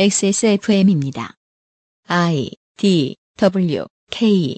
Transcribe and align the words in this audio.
XSFM입니다. 0.00 1.34
I 2.06 2.52
D 2.76 3.16
W 3.36 3.84
K 4.12 4.56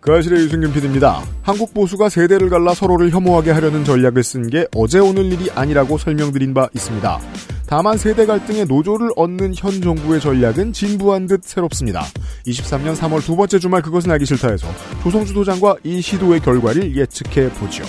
그 0.00 0.12
아실의 0.12 0.40
유승균 0.40 0.72
PD입니다. 0.72 1.22
한국 1.42 1.72
보수가 1.74 2.08
세대를 2.08 2.50
갈라 2.50 2.74
서로를 2.74 3.10
혐오하게 3.12 3.52
하려는 3.52 3.84
전략을 3.84 4.24
쓴 4.24 4.50
게 4.50 4.66
어제 4.74 4.98
오늘 4.98 5.26
일이 5.32 5.48
아니라고 5.52 5.96
설명드린 5.96 6.52
바 6.52 6.68
있습니다. 6.74 7.20
다만 7.68 7.98
세대 7.98 8.26
갈등의 8.26 8.64
노조를 8.64 9.10
얻는 9.14 9.54
현 9.56 9.80
정부의 9.80 10.20
전략은 10.20 10.72
진부한 10.72 11.26
듯 11.28 11.44
새롭습니다. 11.44 12.02
23년 12.46 12.96
3월 12.96 13.24
두 13.24 13.36
번째 13.36 13.60
주말 13.60 13.80
그것은 13.80 14.10
알기 14.10 14.24
싫다에서 14.26 14.66
조성주 15.04 15.34
소장과 15.34 15.76
이 15.84 16.00
시도의 16.00 16.40
결과를 16.40 16.96
예측해 16.96 17.50
보죠. 17.50 17.84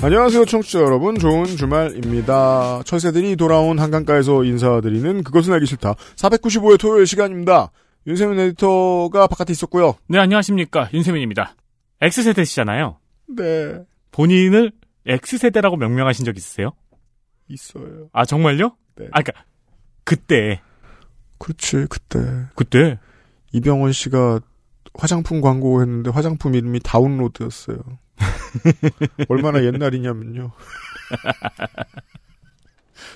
안녕하세요, 0.00 0.44
청취자 0.44 0.78
여러분. 0.78 1.18
좋은 1.18 1.44
주말입니다. 1.44 2.82
철새들이 2.84 3.34
돌아온 3.34 3.80
한강가에서 3.80 4.44
인사드리는 4.44 5.24
그것은 5.24 5.52
알기 5.52 5.66
싫다. 5.66 5.94
495회 6.14 6.78
토요일 6.78 7.04
시간입니다. 7.04 7.72
윤세민 8.06 8.38
에디터가 8.38 9.26
바깥에 9.26 9.52
있었고요. 9.52 9.96
네, 10.06 10.18
안녕하십니까. 10.18 10.88
윤세민입니다. 10.94 11.56
X세대시잖아요. 12.00 13.00
네, 13.36 13.84
본인을 14.12 14.70
X세대라고 15.04 15.76
명명하신 15.76 16.24
적 16.24 16.36
있으세요? 16.36 16.70
있어요. 17.48 18.08
아, 18.12 18.24
정말요? 18.24 18.76
네. 18.96 19.08
아, 19.10 19.20
그니까, 19.20 19.42
그때, 20.04 20.60
그렇지, 21.38 21.86
그때. 21.90 22.20
그때, 22.54 23.00
이병헌 23.52 23.90
씨가 23.90 24.40
화장품 24.94 25.40
광고 25.40 25.82
했는데 25.82 26.10
화장품 26.10 26.54
이름이 26.54 26.80
다운로드였어요. 26.84 27.78
얼마나 29.28 29.62
옛날이냐면요. 29.64 30.52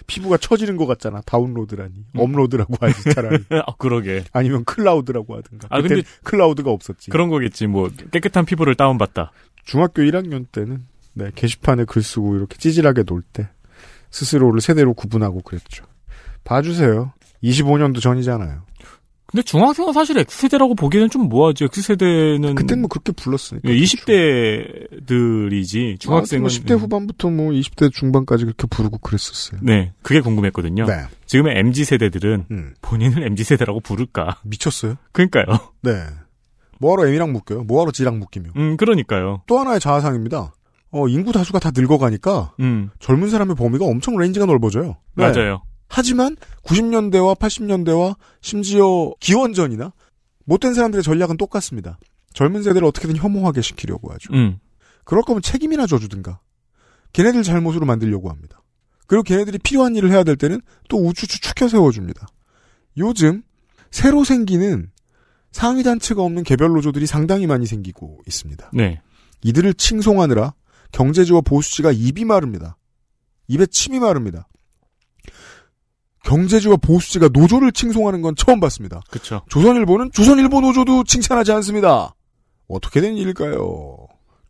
피부가 0.06 0.36
처지는 0.36 0.77
것 0.77 0.86
같잖아. 0.86 1.20
다운로드라니. 1.22 1.92
음. 2.14 2.20
업로드라고 2.20 2.75
하지 2.81 3.14
차라리. 3.14 3.45
아, 3.67 3.75
그러게. 3.78 4.25
아니면 4.33 4.64
클라우드라고 4.64 5.36
하든가. 5.36 5.69
아, 5.70 5.80
근데- 5.83 6.03
클라우드가 6.25 6.70
없었지. 6.70 7.11
그런 7.11 7.28
거겠지. 7.28 7.67
뭐, 7.67 7.91
깨끗한 8.11 8.45
피부를 8.45 8.75
다운받다. 8.75 9.33
중학교 9.64 10.03
1학년 10.03 10.47
때는 10.50 10.84
네, 11.14 11.30
게시판에 11.34 11.84
글 11.84 12.03
쓰고 12.03 12.36
이렇게 12.36 12.56
찌질하게 12.58 13.05
놀 13.05 13.23
때 13.23 13.48
스스로를 14.11 14.61
세대로 14.61 14.95
구분하고 14.95 15.41
그랬죠. 15.42 15.84
봐주세요. 16.45 17.12
25년도 17.45 18.00
전이잖아요. 18.00 18.62
근데 19.33 19.43
중학생은 19.43 19.95
사실 19.95 20.19
X세대라고 20.19 20.75
보기에는 20.75 21.09
좀 21.09 21.29
뭐하죠. 21.31 21.67
X세대는. 21.75 22.55
그땐 22.55 22.81
뭐 22.83 22.89
그렇게 22.89 23.13
불렀으니까. 23.13 23.67
예, 23.71 23.75
20대들이지. 23.75 25.99
중학생은. 26.01 26.43
뭐 26.43 26.51
10대 26.51 26.79
후반부터 26.79 27.31
뭐 27.31 27.51
20대 27.51 27.91
중반까지 27.93 28.45
그렇게 28.45 28.67
부르고 28.67 28.99
그랬었어요. 28.99 29.59
네, 29.63 29.93
그게 30.03 30.21
궁금했거든요. 30.21 30.85
네. 30.85 31.07
지금의 31.25 31.57
MZ세대들은 31.59 32.45
음, 32.51 32.75
본인을 32.83 33.23
MZ세대라고 33.25 33.81
부를까? 33.81 34.37
미쳤어요. 34.45 34.97
그러니까요. 35.13 35.47
네. 35.81 35.93
뭐하러 36.79 37.07
M이랑 37.07 37.33
묶여요? 37.33 37.63
뭐하러 37.65 37.91
Z랑 37.93 38.19
묶이며. 38.19 38.51
음, 38.57 38.77
그러니까요. 38.77 39.41
또 39.47 39.59
하나의 39.59 39.81
자아상입니다. 39.81 40.53
어, 40.91 41.09
인구 41.09 41.33
다수가 41.33 41.59
다 41.59 41.71
늙어가니까 41.75 42.53
음, 42.61 42.91
젊은 43.01 43.31
사람의 43.31 43.57
범위가 43.57 43.87
엄청 43.87 44.19
range가 44.19 44.45
넓어져요. 44.45 44.97
네. 45.15 45.27
맞아요. 45.27 45.63
하지만 45.95 46.37
90년대와 46.62 47.39
80년대와 47.39 48.17
심지어 48.41 49.12
기원전이나 49.21 49.93
못된 50.47 50.73
사람들의 50.73 51.03
전략은 51.03 51.37
똑같습니다. 51.37 51.98
젊은 52.33 52.63
세대를 52.63 52.86
어떻게든 52.89 53.17
혐오하게 53.17 53.61
시키려고 53.61 54.11
하죠. 54.14 54.33
음, 54.33 54.58
그럴 55.05 55.23
거면 55.23 55.42
책임이나 55.42 55.86
져주든가. 55.86 56.41
걔네들 57.13 57.42
잘못으로 57.42 57.85
만들려고 57.85 58.30
합니다. 58.30 58.63
그리고 59.07 59.23
걔네들이 59.23 59.58
필요한 59.58 59.95
일을 59.95 60.11
해야 60.11 60.25
될 60.25 60.36
때는 60.36 60.63
또 60.89 60.97
우쭈쭈 60.97 61.41
추켜 61.41 61.69
세워줍니다. 61.69 62.27
요즘 62.97 63.42
새로 63.91 64.24
생기는 64.24 64.91
상위 65.51 65.83
단체가 65.83 66.23
없는 66.23 66.42
개별 66.45 66.70
노조들이 66.70 67.05
상당히 67.05 67.47
많이 67.47 67.67
생기고 67.67 68.23
있습니다. 68.27 68.70
네. 68.73 69.03
이들을 69.42 69.74
칭송하느라 69.74 70.55
경제지와 70.92 71.42
보수지가 71.42 71.92
입이 71.92 72.24
마릅니다. 72.24 72.79
입에 73.48 73.67
침이 73.67 74.01
마릅니다. 74.01 74.48
경제지와 76.25 76.77
보수지가 76.77 77.29
노조를 77.33 77.73
칭송하는 77.73 78.23
건 78.23 78.35
처음 78.37 78.61
봤습니다. 78.61 79.01
그쵸. 79.11 79.43
조선일보는 79.49 80.13
조선일보 80.13 80.61
노조도 80.61 81.05
칭찬하지 81.05 81.53
않습니다. 81.53 82.15
어떻게 82.69 83.01
된 83.01 83.17
일일까요? 83.17 83.97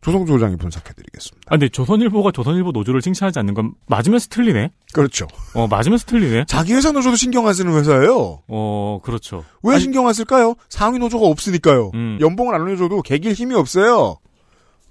조성조 0.01 0.33
소장이 0.33 0.57
분석해드리겠습니다. 0.57 1.45
아, 1.47 1.51
근데 1.51 1.69
조선일보가 1.69 2.31
조선일보 2.31 2.71
노조를 2.71 2.99
칭찬하지 3.01 3.39
않는 3.39 3.53
건 3.53 3.73
맞으면서 3.87 4.27
틀리네? 4.29 4.69
그렇죠. 4.93 5.27
어, 5.55 5.65
맞으면서 5.67 6.05
틀리네? 6.05 6.43
자기 6.47 6.73
회사 6.73 6.91
노조도 6.91 7.15
신경 7.15 7.47
안 7.47 7.53
쓰는 7.53 7.73
회사예요. 7.73 8.41
어, 8.49 8.99
그렇죠. 9.01 9.45
왜 9.63 9.75
아니- 9.75 9.81
신경 9.83 10.05
안 10.07 10.13
쓸까요? 10.13 10.55
상위 10.67 10.99
노조가 10.99 11.25
없으니까요. 11.25 11.91
음. 11.93 12.17
연봉을 12.19 12.53
안 12.53 12.61
올려줘도 12.61 13.01
개길 13.01 13.31
힘이 13.31 13.55
없어요. 13.55 14.17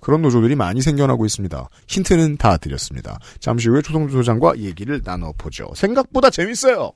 그런 0.03 0.21
노조들이 0.21 0.57
많이 0.57 0.83
생겨나고 0.83 1.25
있습니다. 1.25 1.69
힌트는 1.87 2.37
다 2.37 2.59
드렸습니다. 2.59 3.19
잠시 3.39 3.69
후에 3.69 3.81
조성주 3.81 4.15
소장과 4.15 4.59
얘기를 4.59 5.01
나눠보죠. 5.03 5.71
생각보다 5.75 6.29
재밌어요. 6.29 6.93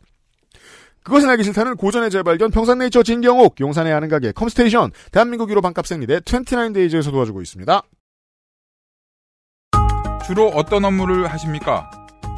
그것은 1.04 1.30
알기 1.30 1.44
싫다는 1.44 1.76
고전의 1.76 2.10
재발견 2.10 2.50
평산네이처 2.50 3.04
진경옥 3.04 3.60
용산의 3.60 3.92
아는 3.92 4.08
가게 4.08 4.32
컴스테이션 4.32 4.90
대한민국 5.12 5.48
1호 5.50 5.62
반값 5.62 5.86
생리대 5.86 6.18
29데이즈에서 6.18 7.12
도와주고 7.12 7.40
있습니다. 7.42 7.80
주로 10.26 10.48
어떤 10.48 10.84
업무를 10.84 11.28
하십니까? 11.28 11.88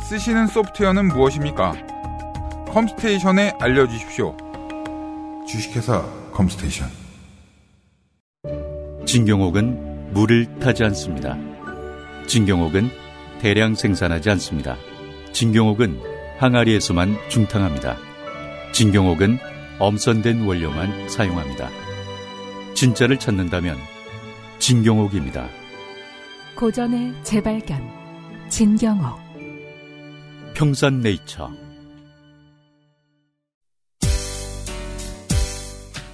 쓰시는 0.06 0.48
소프트웨어는 0.48 1.08
무엇입니까? 1.08 1.72
컴스테이션에 2.68 3.54
알려주십시오. 3.58 4.36
주식회사 5.48 6.04
컴스테이션. 6.32 6.90
진경옥은 9.06 9.87
물을 10.10 10.46
타지 10.58 10.84
않습니다. 10.84 11.36
진경옥은 12.26 12.90
대량 13.40 13.74
생산하지 13.74 14.30
않습니다. 14.30 14.76
진경옥은 15.32 16.00
항아리에서만 16.38 17.16
중탕합니다. 17.28 17.96
진경옥은 18.72 19.38
엄선된 19.78 20.44
원료만 20.44 21.08
사용합니다. 21.08 21.68
진짜를 22.74 23.18
찾는다면 23.18 23.76
진경옥입니다. 24.58 25.48
고전의 26.54 27.14
재발견 27.22 27.80
진경옥 28.48 29.18
평산네이처 30.54 31.50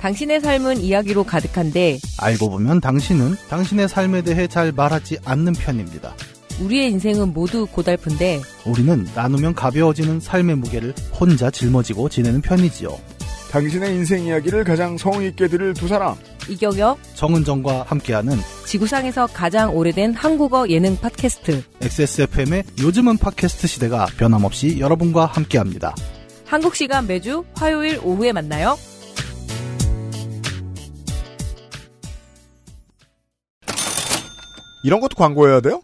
당신의 0.04 0.42
삶은 0.42 0.82
이야기로 0.82 1.25
가득한데 1.25 1.98
알고 2.19 2.50
보면 2.50 2.82
당신은 2.82 3.37
당신의 3.48 3.88
삶에 3.88 4.20
대해 4.20 4.47
잘 4.47 4.70
말하지 4.70 5.16
않는 5.25 5.54
편입니다. 5.54 6.15
우리의 6.60 6.91
인생은 6.91 7.32
모두 7.32 7.66
고달픈데 7.66 8.42
우리는 8.66 9.09
나누면 9.15 9.54
가벼워지는 9.54 10.20
삶의 10.20 10.56
무게를 10.56 10.94
혼자 11.19 11.50
짊어지고 11.50 12.10
지내는 12.10 12.42
편이지요. 12.42 12.91
당신의 13.50 13.94
인생 13.94 14.25
이야기를 14.25 14.65
가장 14.65 14.98
성의 14.98 15.31
있게 15.31 15.48
들을 15.48 15.72
두 15.72 15.88
사람 15.88 16.15
이경혁 16.50 16.98
정은정과 17.15 17.84
함께하는 17.88 18.36
지구상에서 18.66 19.28
가장 19.28 19.75
오래된 19.75 20.12
한국어 20.12 20.69
예능 20.69 20.98
팟캐스트 20.98 21.62
XSFM의 21.81 22.65
요즘은 22.78 23.16
팟캐스트 23.16 23.66
시대가 23.69 24.04
변함없이 24.19 24.81
여러분과 24.81 25.25
함께합니다. 25.25 25.95
한국 26.45 26.77
시간 26.77 27.06
매주 27.06 27.42
화요일 27.54 27.98
오후에 28.04 28.33
만나요. 28.33 28.77
이런 34.84 35.01
것도 35.01 35.16
광고해야 35.16 35.60
돼요? 35.60 35.83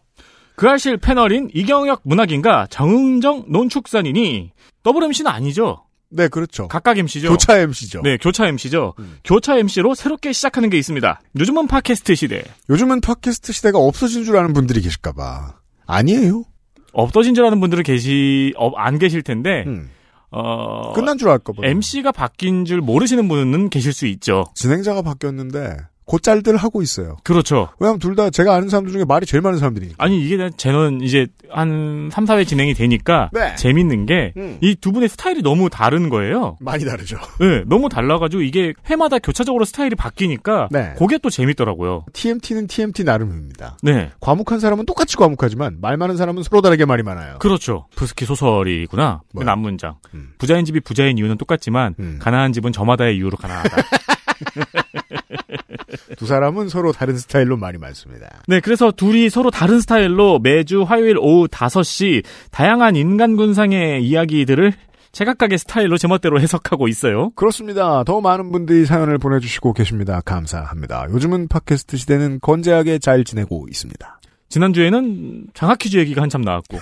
그 0.54 0.68
알실 0.68 0.98
패널인 0.98 1.50
이경혁 1.54 2.02
문학인과 2.04 2.66
정은정 2.70 3.46
논축산인이 3.48 4.52
더블 4.82 5.02
MC는 5.04 5.30
아니죠. 5.30 5.84
네 6.10 6.28
그렇죠. 6.28 6.68
각각 6.68 6.98
MC죠. 6.98 7.30
교차 7.30 7.58
MC죠. 7.60 8.02
네, 8.02 8.16
교차 8.18 8.46
MC죠. 8.46 8.94
음. 8.98 9.18
교차 9.24 9.56
MC로 9.56 9.94
새롭게 9.94 10.32
시작하는 10.32 10.68
게 10.68 10.76
있습니다. 10.76 11.20
요즘은 11.38 11.66
팟캐스트 11.66 12.14
시대. 12.14 12.42
요즘은 12.68 13.00
팟캐스트 13.00 13.52
시대가 13.52 13.78
없어진 13.78 14.24
줄 14.24 14.36
아는 14.36 14.52
분들이 14.52 14.80
계실까봐 14.82 15.54
아니에요. 15.86 16.44
없어진 16.92 17.34
줄 17.34 17.46
아는 17.46 17.60
분들은 17.60 17.84
계시, 17.84 18.52
어, 18.56 18.70
안 18.76 18.98
계실 18.98 19.22
텐데, 19.22 19.64
음. 19.66 19.90
어, 20.32 20.92
끝난 20.92 21.18
줄 21.18 21.28
알까봐. 21.28 21.62
MC가 21.64 22.12
바뀐 22.12 22.64
줄 22.64 22.80
모르시는 22.80 23.28
분은 23.28 23.70
계실 23.70 23.92
수 23.92 24.06
있죠. 24.06 24.44
진행자가 24.54 25.02
바뀌었는데 25.02 25.76
곧잘들 26.10 26.56
하고 26.56 26.82
있어요. 26.82 27.16
그렇죠. 27.22 27.68
왜냐하면 27.78 28.00
둘다 28.00 28.30
제가 28.30 28.56
아는 28.56 28.68
사람들 28.68 28.92
중에 28.92 29.04
말이 29.04 29.26
제일 29.26 29.42
많은 29.42 29.60
사람들이니까. 29.60 30.02
아니 30.02 30.20
이게 30.20 30.50
저는 30.56 31.02
이제 31.02 31.28
한 31.48 32.10
3, 32.12 32.24
4회 32.24 32.48
진행이 32.48 32.74
되니까 32.74 33.30
네. 33.32 33.54
재밌는 33.54 34.06
게 34.06 34.32
음. 34.36 34.58
이두 34.60 34.90
분의 34.90 35.08
스타일이 35.08 35.40
너무 35.40 35.70
다른 35.70 36.08
거예요. 36.08 36.56
많이 36.58 36.84
다르죠. 36.84 37.16
네, 37.38 37.62
너무 37.66 37.88
달라가지고 37.88 38.42
이게 38.42 38.74
회마다 38.88 39.20
교차적으로 39.20 39.64
스타일이 39.64 39.94
바뀌니까 39.94 40.68
네. 40.72 40.94
그게 40.98 41.16
또 41.18 41.30
재밌더라고요. 41.30 42.06
TMT는 42.12 42.66
TMT 42.66 43.04
나름입니다. 43.04 43.78
네, 43.82 44.10
과묵한 44.18 44.58
사람은 44.58 44.86
똑같이 44.86 45.16
과묵하지만 45.16 45.78
말 45.80 45.96
많은 45.96 46.16
사람은 46.16 46.42
서로 46.42 46.60
다르게 46.60 46.86
말이 46.86 47.04
많아요. 47.04 47.38
그렇죠. 47.38 47.86
부스키 47.94 48.24
소설이구나. 48.24 49.20
그 49.28 49.36
뭐야? 49.36 49.44
남문장. 49.46 49.94
음. 50.14 50.32
부자인 50.38 50.64
집이 50.64 50.80
부자인 50.80 51.18
이유는 51.18 51.38
똑같지만 51.38 51.94
음. 52.00 52.18
가난한 52.20 52.52
집은 52.52 52.72
저마다의 52.72 53.16
이유로 53.16 53.36
가난하다. 53.36 53.76
두 56.16 56.26
사람은 56.26 56.68
서로 56.68 56.92
다른 56.92 57.16
스타일로 57.16 57.56
말이 57.56 57.78
많습니다. 57.78 58.28
네, 58.46 58.60
그래서 58.60 58.90
둘이 58.90 59.30
서로 59.30 59.50
다른 59.50 59.80
스타일로 59.80 60.40
매주 60.40 60.82
화요일 60.82 61.18
오후 61.18 61.48
5시 61.48 62.24
다양한 62.50 62.96
인간 62.96 63.36
군상의 63.36 64.04
이야기들을 64.04 64.72
제각각의 65.12 65.58
스타일로 65.58 65.98
제멋대로 65.98 66.40
해석하고 66.40 66.88
있어요. 66.88 67.30
그렇습니다. 67.30 68.04
더 68.04 68.20
많은 68.20 68.52
분들이 68.52 68.86
사연을 68.86 69.18
보내주시고 69.18 69.72
계십니다. 69.72 70.20
감사합니다. 70.20 71.06
요즘은 71.10 71.48
팟캐스트 71.48 71.96
시대는 71.96 72.38
건재하게 72.40 72.98
잘 72.98 73.24
지내고 73.24 73.66
있습니다. 73.68 74.20
지난주에는 74.48 75.48
장학 75.54 75.78
퀴즈 75.78 75.96
얘기가 75.96 76.22
한참 76.22 76.42
나왔고 76.42 76.78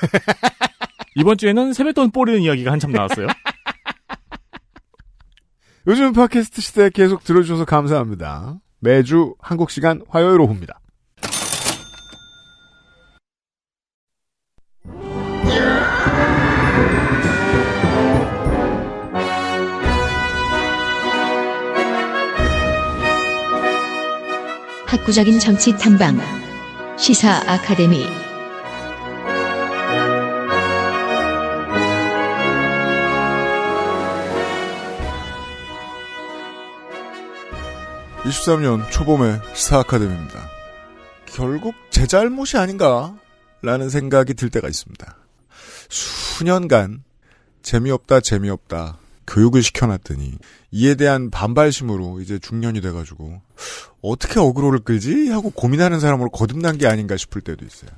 이번 1.16 1.36
주에는 1.36 1.72
세뱃돈 1.72 2.10
뿌리는 2.10 2.42
이야기가 2.42 2.70
한참 2.72 2.92
나왔어요. 2.92 3.26
요즘 5.86 6.12
팟캐스트 6.12 6.60
시대 6.60 6.90
계속 6.90 7.24
들어주셔서 7.24 7.64
감사합니다. 7.64 8.58
매주 8.80 9.34
한국 9.40 9.70
시간 9.70 10.02
화요일 10.08 10.40
오후입니다. 10.40 10.80
학구적인 24.86 25.38
정치 25.38 25.76
탐방 25.76 26.18
시사 26.96 27.42
아카데미 27.46 28.27
23년 38.24 38.90
초봄의 38.90 39.40
시사 39.54 39.78
아카데미입니다. 39.78 40.48
결국 41.26 41.74
제 41.90 42.06
잘못이 42.06 42.56
아닌가? 42.56 43.16
라는 43.62 43.90
생각이 43.90 44.34
들 44.34 44.50
때가 44.50 44.68
있습니다. 44.68 45.16
수년간 45.88 47.04
재미없다 47.62 48.20
재미없다 48.20 48.98
교육을 49.26 49.62
시켜놨더니 49.62 50.38
이에 50.70 50.94
대한 50.94 51.30
반발심으로 51.30 52.20
이제 52.20 52.38
중년이 52.38 52.80
돼가지고 52.80 53.40
어떻게 54.00 54.40
어그로를 54.40 54.80
끌지 54.80 55.28
하고 55.30 55.50
고민하는 55.50 56.00
사람으로 56.00 56.30
거듭난 56.30 56.78
게 56.78 56.86
아닌가 56.86 57.16
싶을 57.16 57.42
때도 57.42 57.64
있어요. 57.64 57.90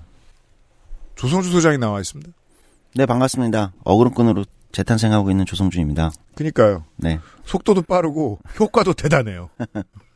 조성주 1.16 1.50
소장이 1.50 1.78
나와 1.78 2.00
있습니다. 2.00 2.30
네, 2.94 3.06
반갑습니다. 3.06 3.72
어그로끈으로 3.84 4.44
재탄생하고 4.72 5.30
있는 5.30 5.46
조성준입니다. 5.46 6.10
그니까요. 6.34 6.84
네. 6.96 7.20
속도도 7.44 7.82
빠르고 7.82 8.40
효과도 8.58 8.92
대단해요. 8.94 9.50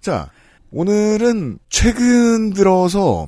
자, 0.00 0.30
오늘은 0.70 1.58
최근 1.68 2.52
들어서 2.52 3.26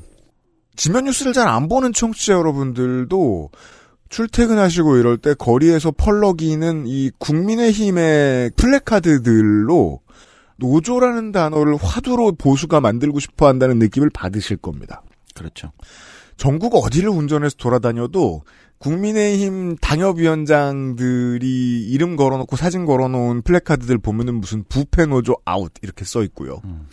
지면 0.76 1.04
뉴스를 1.04 1.32
잘 1.32 1.46
안 1.48 1.68
보는 1.68 1.92
청취자 1.92 2.32
여러분들도 2.34 3.50
출퇴근하시고 4.08 4.96
이럴 4.96 5.18
때 5.18 5.34
거리에서 5.34 5.90
펄럭이는 5.90 6.84
이 6.86 7.10
국민의힘의 7.18 8.52
플래카드들로 8.56 10.00
노조라는 10.56 11.32
단어를 11.32 11.76
화두로 11.76 12.32
보수가 12.32 12.80
만들고 12.80 13.18
싶어 13.18 13.48
한다는 13.48 13.78
느낌을 13.78 14.10
받으실 14.10 14.56
겁니다. 14.56 15.02
그렇죠. 15.34 15.72
전국 16.36 16.74
어디를 16.76 17.08
운전해서 17.08 17.56
돌아다녀도 17.58 18.42
국민의힘 18.84 19.76
당협위원장들이 19.76 21.88
이름 21.88 22.16
걸어놓고 22.16 22.56
사진 22.56 22.84
걸어놓은 22.84 23.40
플래카드들 23.40 23.96
보면은 23.96 24.34
무슨 24.34 24.62
부패 24.68 25.06
노조 25.06 25.38
아웃 25.46 25.72
이렇게 25.80 26.04
써 26.04 26.22
있고요. 26.24 26.60
음. 26.64 26.86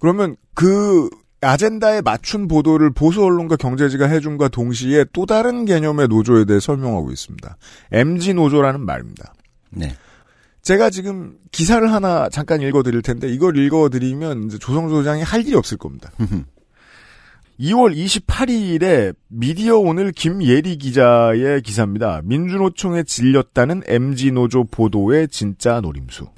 그러면 0.00 0.34
그 0.54 1.08
아젠다에 1.40 2.00
맞춘 2.00 2.48
보도를 2.48 2.90
보수 2.90 3.22
언론과 3.22 3.54
경제지가 3.56 4.08
해준과 4.08 4.48
동시에 4.48 5.04
또 5.12 5.24
다른 5.24 5.66
개념의 5.66 6.08
노조에 6.08 6.46
대해 6.46 6.58
설명하고 6.58 7.12
있습니다. 7.12 7.56
MG 7.92 8.34
노조라는 8.34 8.84
말입니다. 8.84 9.32
네. 9.70 9.94
제가 10.62 10.90
지금 10.90 11.38
기사를 11.52 11.92
하나 11.92 12.28
잠깐 12.28 12.60
읽어드릴 12.60 13.02
텐데 13.02 13.28
이걸 13.28 13.56
읽어드리면 13.56 14.46
이제 14.46 14.58
조성조 14.58 14.96
소장이 14.96 15.22
할 15.22 15.46
일이 15.46 15.54
없을 15.54 15.78
겁니다. 15.78 16.10
2월 17.60 17.94
28일에 17.94 19.14
미디어 19.28 19.76
오늘 19.76 20.12
김예리 20.12 20.78
기자의 20.78 21.60
기사입니다. 21.60 22.22
민주노총에 22.24 23.02
질렸다는 23.02 23.82
MG노조 23.86 24.64
보도의 24.64 25.28
진짜 25.28 25.78
노림수. 25.82 26.28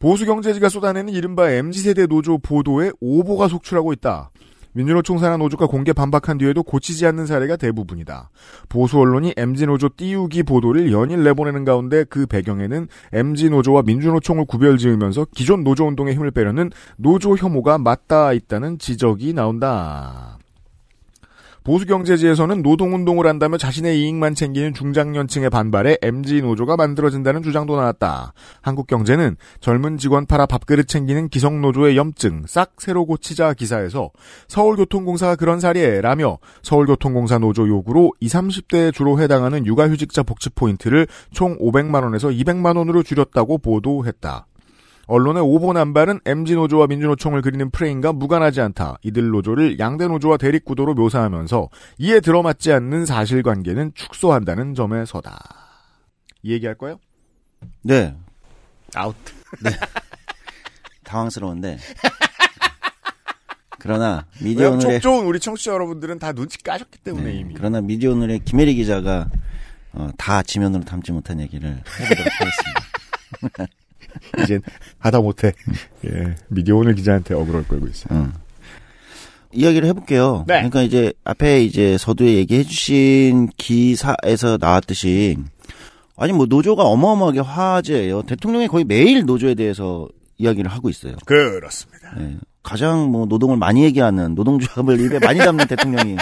보수경제지가 0.00 0.68
쏟아내는 0.70 1.12
이른바 1.12 1.48
MZ세대 1.52 2.06
노조 2.06 2.38
보도에 2.38 2.90
오보가 3.00 3.46
속출하고 3.46 3.92
있다. 3.92 4.31
민주노총 4.72 5.18
산하 5.18 5.36
노조가 5.36 5.66
공개 5.66 5.92
반박한 5.92 6.38
뒤에도 6.38 6.62
고치지 6.62 7.06
않는 7.06 7.26
사례가 7.26 7.56
대부분이다. 7.56 8.30
보수 8.68 8.98
언론이 8.98 9.34
MZ노조 9.36 9.90
띄우기 9.96 10.42
보도를 10.44 10.92
연일 10.92 11.22
내보내는 11.24 11.64
가운데 11.64 12.04
그 12.04 12.26
배경에는 12.26 12.88
MZ노조와 13.12 13.82
민주노총을 13.82 14.46
구별 14.46 14.78
지으면서 14.78 15.26
기존 15.34 15.64
노조 15.64 15.86
운동에 15.86 16.12
힘을 16.12 16.30
빼려는 16.30 16.70
노조 16.96 17.36
혐오가 17.36 17.78
맞닿아 17.78 18.32
있다는 18.32 18.78
지적이 18.78 19.34
나온다. 19.34 20.38
보수 21.64 21.86
경제지에서는 21.86 22.62
노동운동을 22.62 23.26
한다며 23.26 23.56
자신의 23.56 24.00
이익만 24.00 24.34
챙기는 24.34 24.74
중장년층의 24.74 25.50
반발에 25.50 25.98
MG노조가 26.02 26.76
만들어진다는 26.76 27.42
주장도 27.42 27.76
나왔다. 27.76 28.34
한국 28.60 28.86
경제는 28.86 29.36
젊은 29.60 29.96
직원 29.96 30.26
팔아 30.26 30.46
밥그릇 30.46 30.88
챙기는 30.88 31.28
기성 31.28 31.60
노조의 31.60 31.96
염증 31.96 32.44
싹 32.46 32.72
새로 32.78 33.06
고치자 33.06 33.54
기사에서 33.54 34.10
서울교통공사가 34.48 35.36
그런 35.36 35.60
사례라며 35.60 36.38
서울교통공사 36.62 37.38
노조 37.38 37.68
요구로 37.68 38.12
20, 38.20 38.42
30대에 38.42 38.92
주로 38.92 39.20
해당하는 39.20 39.66
육아휴직자 39.66 40.22
복지 40.22 40.50
포인트를 40.50 41.06
총 41.32 41.58
500만 41.58 42.02
원에서 42.02 42.28
200만 42.28 42.76
원으로 42.76 43.02
줄였다고 43.02 43.58
보도했다. 43.58 44.46
언론의 45.06 45.42
오보 45.42 45.72
남발은 45.72 46.20
MZ노조와 46.24 46.86
민주노총을 46.86 47.42
그리는 47.42 47.70
프레임과 47.70 48.12
무관하지 48.12 48.60
않다. 48.60 48.98
이들 49.02 49.28
노조를 49.30 49.78
양대 49.78 50.06
노조와 50.06 50.36
대립구도로 50.36 50.94
묘사하면서 50.94 51.68
이에 51.98 52.20
들어맞지 52.20 52.72
않는 52.72 53.06
사실관계는 53.06 53.92
축소한다는 53.94 54.74
점에 54.74 55.04
서다. 55.04 55.38
이 56.42 56.52
얘기할 56.52 56.76
거예요? 56.76 56.98
네. 57.82 58.14
아웃. 58.94 59.14
당황스러운데. 61.04 61.78
그러나 63.78 64.26
미디어 64.40 64.66
왜냐면 64.66 64.84
오늘의 64.84 65.00
촉 65.00 65.10
좋은 65.10 65.26
우리 65.26 65.40
청취자 65.40 65.72
여러분들은 65.72 66.20
다 66.20 66.32
눈치 66.32 66.62
까셨기 66.62 66.98
때문에 67.00 67.32
네, 67.32 67.38
이미. 67.40 67.54
그러나 67.56 67.80
미디어 67.80 68.12
오늘의 68.12 68.40
김혜리 68.44 68.76
기자가 68.76 69.28
어, 69.92 70.08
다 70.16 70.42
지면으로 70.42 70.84
담지 70.84 71.10
못한 71.12 71.40
얘기를 71.40 71.68
해보도록 71.70 72.32
하겠습니다. 72.40 73.66
이젠 74.42 74.62
하다 74.98 75.20
못해. 75.20 75.52
예. 76.04 76.34
미디어 76.48 76.76
오늘 76.76 76.94
기자한테 76.94 77.34
억울할 77.34 77.66
걸고 77.66 77.86
있어요. 77.86 78.18
음. 78.18 78.32
이야기를 79.52 79.86
해볼게요. 79.88 80.44
네. 80.48 80.54
그러니까 80.56 80.82
이제 80.82 81.12
앞에 81.24 81.62
이제 81.62 81.98
서두에 81.98 82.34
얘기해주신 82.36 83.50
기사에서 83.56 84.56
나왔듯이 84.58 85.36
아니 86.16 86.32
뭐 86.32 86.46
노조가 86.46 86.82
어마어마하게 86.84 87.40
화제예요. 87.40 88.22
대통령이 88.22 88.68
거의 88.68 88.84
매일 88.84 89.24
노조에 89.24 89.54
대해서 89.54 90.08
이야기를 90.38 90.70
하고 90.70 90.88
있어요. 90.88 91.16
그렇습니다. 91.26 92.14
예. 92.20 92.36
가장 92.62 93.10
뭐 93.10 93.26
노동을 93.26 93.56
많이 93.56 93.84
얘기하는 93.84 94.34
노동조합을 94.34 95.00
입에 95.00 95.18
많이 95.18 95.38
담는 95.38 95.66
대통령이 95.68 96.16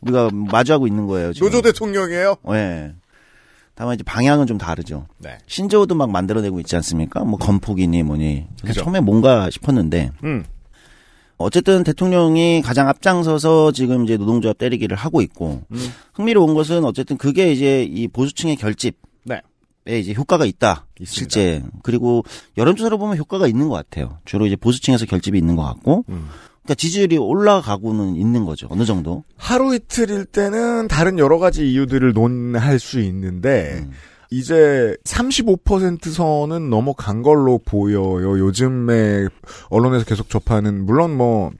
우리가 0.00 0.30
마주하고 0.32 0.86
있는 0.86 1.06
거예요. 1.06 1.32
지금. 1.32 1.48
노조 1.48 1.62
대통령이에요? 1.62 2.36
예. 2.52 2.94
다만 3.80 3.94
이제 3.94 4.04
방향은 4.04 4.46
좀 4.46 4.58
다르죠. 4.58 5.06
네. 5.16 5.38
신조어도 5.46 5.94
막 5.94 6.10
만들어내고 6.10 6.60
있지 6.60 6.76
않습니까? 6.76 7.24
뭐 7.24 7.38
건폭이니 7.38 8.02
뭐니. 8.02 8.46
그래서. 8.60 8.82
처음에 8.82 9.00
뭔가 9.00 9.48
싶었는데 9.48 10.10
음. 10.22 10.44
어쨌든 11.38 11.82
대통령이 11.82 12.60
가장 12.60 12.88
앞장서서 12.88 13.72
지금 13.72 14.04
이제 14.04 14.18
노동조합 14.18 14.58
때리기를 14.58 14.98
하고 14.98 15.22
있고 15.22 15.62
음. 15.72 15.78
흥미로운 16.12 16.52
것은 16.52 16.84
어쨌든 16.84 17.16
그게 17.16 17.52
이제 17.52 17.82
이 17.82 18.06
보수층의 18.06 18.56
결집. 18.56 18.98
네. 19.24 19.40
이제 19.88 20.12
효과가 20.12 20.44
있다. 20.44 20.84
있습니다. 21.00 21.18
실제 21.18 21.62
그리고 21.82 22.22
여론조사로 22.58 22.98
보면 22.98 23.16
효과가 23.16 23.46
있는 23.46 23.70
것 23.70 23.76
같아요. 23.76 24.18
주로 24.26 24.46
이제 24.46 24.56
보수층에서 24.56 25.06
결집이 25.06 25.38
있는 25.38 25.56
것 25.56 25.62
같고, 25.62 26.04
음. 26.10 26.28
그러니까 26.62 26.74
지지율이 26.74 27.18
올라가고는 27.18 28.16
있는 28.16 28.44
거죠. 28.44 28.68
어느 28.70 28.84
정도. 28.84 29.24
하루 29.36 29.74
이틀일 29.74 30.26
때는 30.26 30.88
다른 30.88 31.18
여러 31.18 31.38
가지 31.38 31.70
이유들을 31.70 32.12
논할 32.12 32.78
수 32.78 33.00
있는데 33.00 33.80
음. 33.82 33.92
이제 34.30 34.96
35% 35.04 36.10
선은 36.10 36.70
넘어간 36.70 37.22
걸로 37.22 37.58
보여요. 37.58 38.38
요즘에 38.38 39.26
언론에서 39.70 40.04
계속 40.04 40.30
접하는 40.30 40.86
물론 40.86 41.16
뭐 41.16 41.50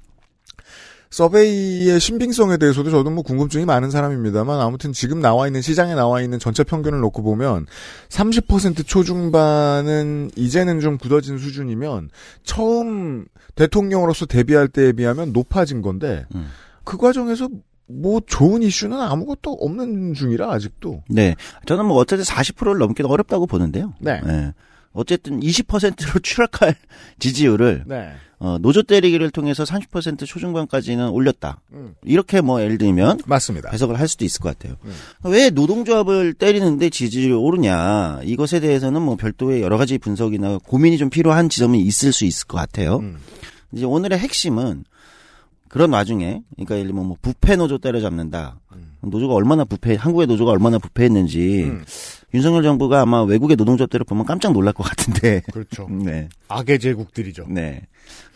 서베이의 1.11 1.99
신빙성에 1.99 2.57
대해서도 2.57 2.91
저도 2.91 3.11
뭐 3.11 3.25
궁금증이 3.25 3.65
많은 3.65 3.91
사람입니다만 3.91 4.61
아무튼 4.61 4.93
지금 4.93 5.21
나와 5.21 5.49
있는 5.49 5.61
시장에 5.61 5.97
나와 5.97 6.23
있는 6.23 6.39
전체 6.39 6.63
평균을 6.63 7.01
놓고 7.01 7.25
보면 7.25 7.67
30% 8.11 8.87
초중반은 8.87 10.31
이제는 10.37 10.79
좀 10.79 10.99
굳어진 10.99 11.39
수준이면 11.39 12.11
처음 12.45 13.25
대통령으로서 13.61 14.25
데뷔할 14.25 14.69
때에 14.69 14.93
비하면 14.93 15.33
높아진 15.33 15.83
건데 15.83 16.25
음. 16.35 16.49
그 16.85 16.97
과정에서 16.97 17.51
뭐 17.87 18.21
좋은 18.25 18.63
이슈는 18.63 18.99
아무것도 18.99 19.53
없는 19.53 20.15
중이라 20.15 20.51
아직도. 20.51 21.03
네. 21.09 21.35
저는 21.67 21.85
뭐 21.85 21.99
어쨌든 21.99 22.25
40%를 22.25 22.79
넘기는 22.79 23.11
어렵다고 23.11 23.47
보는데요. 23.47 23.93
네. 24.01 24.21
예. 24.27 24.55
어쨌든 24.93 25.41
20%로 25.41 26.21
추락할 26.23 26.75
지지율을 27.19 27.85
네. 27.87 28.13
어, 28.41 28.57
노조 28.59 28.83
때리기를 28.83 29.31
통해서 29.31 29.65
30% 29.65 30.25
초중반까지는 30.27 31.11
올렸다. 31.11 31.61
음. 31.75 31.95
이렇게 32.03 32.41
뭐 32.41 32.63
예를 32.63 32.79
들면 32.79 33.21
맞습니다. 33.27 33.69
해석을 33.71 34.01
할 34.01 34.09
수도 34.09 34.25
있을 34.25 34.41
것 34.41 34.49
같아요. 34.49 34.77
음. 34.85 34.93
왜 35.25 35.51
노동조합을 35.51 36.33
때리는데 36.33 36.89
지지율이 36.89 37.35
오르냐 37.35 38.21
이것에 38.25 38.61
대해서는 38.61 39.03
뭐 39.03 39.17
별도의 39.17 39.61
여러 39.61 39.77
가지 39.77 39.99
분석이나 39.99 40.59
고민이 40.65 40.97
좀 40.97 41.11
필요한 41.11 41.51
지점이 41.51 41.83
있을 41.83 42.15
수 42.15 42.25
있을 42.25 42.47
것 42.47 42.57
같아요. 42.57 42.97
음. 43.01 43.19
이제 43.73 43.85
오늘의 43.85 44.19
핵심은 44.19 44.85
그런 45.69 45.93
와중에 45.93 46.43
그러니까 46.55 46.77
예를 46.77 46.89
들면 46.89 47.07
뭐 47.07 47.17
부패 47.21 47.57
노조 47.57 47.77
때려잡는다. 47.77 48.59
노조가 49.03 49.35
얼마나 49.35 49.65
부패 49.65 49.95
한국의 49.95 50.27
노조가 50.27 50.51
얼마나 50.51 50.79
부패했는지 50.79 51.65
음. 51.65 51.85
윤석열 52.33 52.63
정부가 52.63 53.01
아마 53.01 53.23
외국의 53.23 53.57
노동조합들을 53.57 54.05
보면 54.05 54.25
깜짝 54.25 54.53
놀랄 54.53 54.73
것 54.73 54.85
같은데. 54.85 55.43
그렇죠. 55.53 55.89
네. 55.91 56.29
악의 56.49 56.79
제국들이죠. 56.79 57.47
네. 57.49 57.83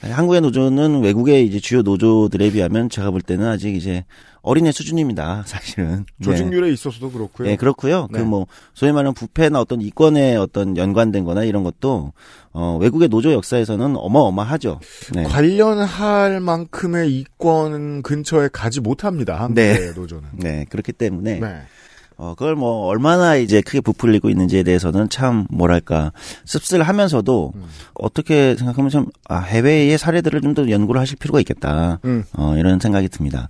한국의 0.00 0.40
노조는 0.42 1.02
외국의 1.02 1.46
이제 1.46 1.58
주요 1.58 1.82
노조들에 1.82 2.50
비하면 2.50 2.90
제가 2.90 3.10
볼 3.10 3.22
때는 3.22 3.46
아직 3.46 3.74
이제 3.74 4.04
어린애 4.42 4.72
수준입니다. 4.72 5.44
사실은. 5.46 6.04
네. 6.18 6.24
조직률에 6.24 6.70
있어서도 6.72 7.10
그렇고요. 7.10 7.48
네, 7.48 7.56
그렇고요. 7.56 8.08
네. 8.12 8.18
그뭐 8.18 8.46
소위 8.74 8.92
말하는 8.92 9.14
부패나 9.14 9.58
어떤 9.58 9.80
이권에 9.80 10.36
어떤 10.36 10.76
연관된 10.76 11.24
거나 11.24 11.44
이런 11.44 11.64
것도 11.64 12.12
어 12.52 12.78
외국의 12.80 13.08
노조 13.08 13.32
역사에서는 13.32 13.96
어마어마하죠. 13.96 14.80
네. 15.14 15.22
관련할 15.24 16.40
만큼의 16.40 17.10
이권 17.18 18.02
근처에 18.02 18.50
가지 18.52 18.80
못합니다. 18.80 19.40
한국의 19.40 19.74
네. 19.74 19.92
노조는. 19.92 20.28
네, 20.34 20.66
그렇기 20.68 20.92
때문에 20.92 21.40
네. 21.40 21.62
어 22.16 22.35
그걸 22.37 22.54
뭐 22.54 22.87
얼마나 22.87 23.37
이제 23.37 23.61
크게 23.61 23.80
부풀리고 23.80 24.30
있는지에 24.30 24.62
대해서는 24.62 25.09
참 25.09 25.47
뭐랄까 25.50 26.12
씁쓸하면서도 26.44 27.52
음. 27.54 27.64
어떻게 27.94 28.54
생각하면 28.56 28.90
참 28.90 29.06
아, 29.28 29.38
해외의 29.38 29.99
사례들을 29.99 30.40
좀 30.40 30.54
더 30.54 30.71
연구를 30.71 31.00
하실 31.00 31.16
필요가 31.16 31.40
있겠다. 31.40 31.99
음. 32.04 32.25
어 32.37 32.54
이런 32.56 32.78
생각이 32.78 33.09
듭니다. 33.09 33.49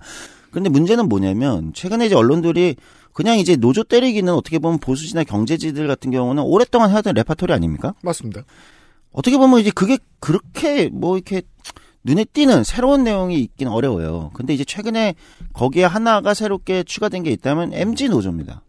근데 0.49 0.69
문제는 0.69 1.07
뭐냐면 1.07 1.71
최근에 1.73 2.07
이제 2.07 2.15
언론들이 2.15 2.77
그냥 3.13 3.37
이제 3.37 3.55
노조 3.55 3.83
때리기는 3.83 4.33
어떻게 4.33 4.57
보면 4.57 4.79
보수지나 4.79 5.23
경제지들 5.23 5.87
같은 5.87 6.09
경우는 6.11 6.41
오랫동안 6.43 6.89
해왔던 6.89 7.13
레파토리 7.13 7.53
아닙니까? 7.53 7.93
맞습니다. 8.01 8.41
어떻게 9.11 9.37
보면 9.37 9.59
이제 9.59 9.69
그게 9.69 9.97
그렇게 10.19 10.89
뭐 10.91 11.15
이렇게 11.17 11.43
눈에 12.05 12.23
띄는 12.23 12.63
새로운 12.63 13.03
내용이 13.03 13.39
있긴 13.39 13.67
어려워요. 13.67 14.29
근데 14.33 14.53
이제 14.53 14.63
최근에 14.63 15.15
거기에 15.53 15.85
하나가 15.85 16.33
새롭게 16.33 16.83
추가된 16.83 17.23
게 17.23 17.31
있다면 17.31 17.73
MZ 17.73 18.09
노조입니다. 18.09 18.61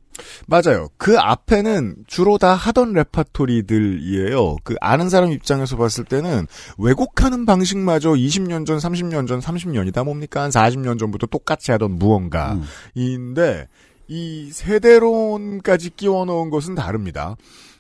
맞아요. 0.46 0.88
그 0.96 1.18
앞에는 1.18 1.96
주로 2.06 2.38
다 2.38 2.54
하던 2.54 2.94
레파토리들이에요. 2.94 4.56
그 4.64 4.74
아는 4.80 5.10
사람 5.10 5.30
입장에서 5.30 5.76
봤을 5.76 6.04
때는 6.04 6.46
왜곡하는 6.78 7.44
방식마저 7.44 8.12
20년 8.12 8.64
전, 8.66 8.78
30년 8.78 9.28
전, 9.28 9.40
30년이다 9.40 10.02
뭡니까? 10.04 10.42
한 10.42 10.50
40년 10.50 10.98
전부터 10.98 11.26
똑같이 11.26 11.70
하던 11.72 11.92
음. 11.92 11.98
무언가인데 11.98 13.68
이 14.08 14.50
세대론까지 14.52 15.90
끼워 15.90 16.24
넣은 16.24 16.48
것은 16.48 16.74
다릅니다. 16.74 17.36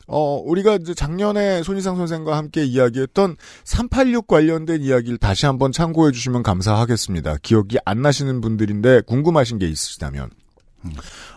어, 0.06 0.40
우리가 0.44 0.76
이제 0.76 0.94
작년에 0.94 1.62
손희상 1.62 1.96
선생과 1.96 2.36
함께 2.36 2.64
이야기했던 2.64 3.36
386 3.64 4.26
관련된 4.26 4.82
이야기를 4.82 5.18
다시 5.18 5.46
한번 5.46 5.72
참고해 5.72 6.12
주시면 6.12 6.42
감사하겠습니다. 6.42 7.38
기억이 7.42 7.78
안 7.84 8.02
나시는 8.02 8.40
분들인데 8.40 9.02
궁금하신 9.02 9.58
게 9.58 9.66
있으시다면. 9.68 10.30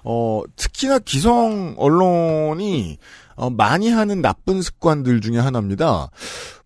어, 0.04 0.44
특히나 0.56 1.00
기성 1.00 1.74
언론이 1.78 3.00
어, 3.36 3.50
많이 3.50 3.90
하는 3.90 4.22
나쁜 4.22 4.62
습관들 4.62 5.22
중에 5.22 5.40
하나입니다. 5.40 6.10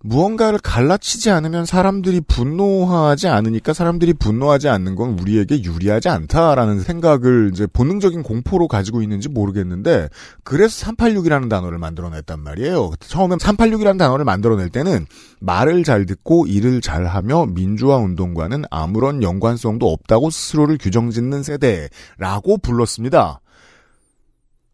무언가를 0.05 0.60
갈라치지 0.60 1.31
않으면 1.31 1.65
사람들이 1.65 2.19
분노하지 2.19 3.29
않으니까 3.29 3.72
사람들이 3.72 4.13
분노하지 4.13 4.67
않는 4.67 4.95
건 4.95 5.17
우리에게 5.17 5.63
유리하지 5.63 6.10
않다라는 6.10 6.81
생각을 6.81 7.51
이제 7.53 7.65
본능적인 7.67 8.22
공포로 8.22 8.67
가지고 8.67 9.01
있는지 9.01 9.29
모르겠는데 9.29 10.10
그래서 10.43 10.86
386이라는 10.88 11.50
단어를 11.50 11.77
만들어냈단 11.77 12.41
말이에요. 12.41 12.91
처음에 13.00 13.38
386이라는 13.38 13.98
단어를 13.98 14.25
만들어낼 14.25 14.69
때는 14.69 15.05
말을 15.39 15.86
잘 15.86 16.05
듣고 16.05 16.48
일을 16.48 16.81
잘하며 16.81 17.48
민주화 17.55 17.95
운동과는 17.95 18.65
아무런 18.69 19.24
연관성도 19.24 19.89
없다고 19.89 20.31
스스로를 20.31 20.77
규정짓는 20.79 21.43
세대라고 21.43 22.57
불렀습니다. 22.57 23.39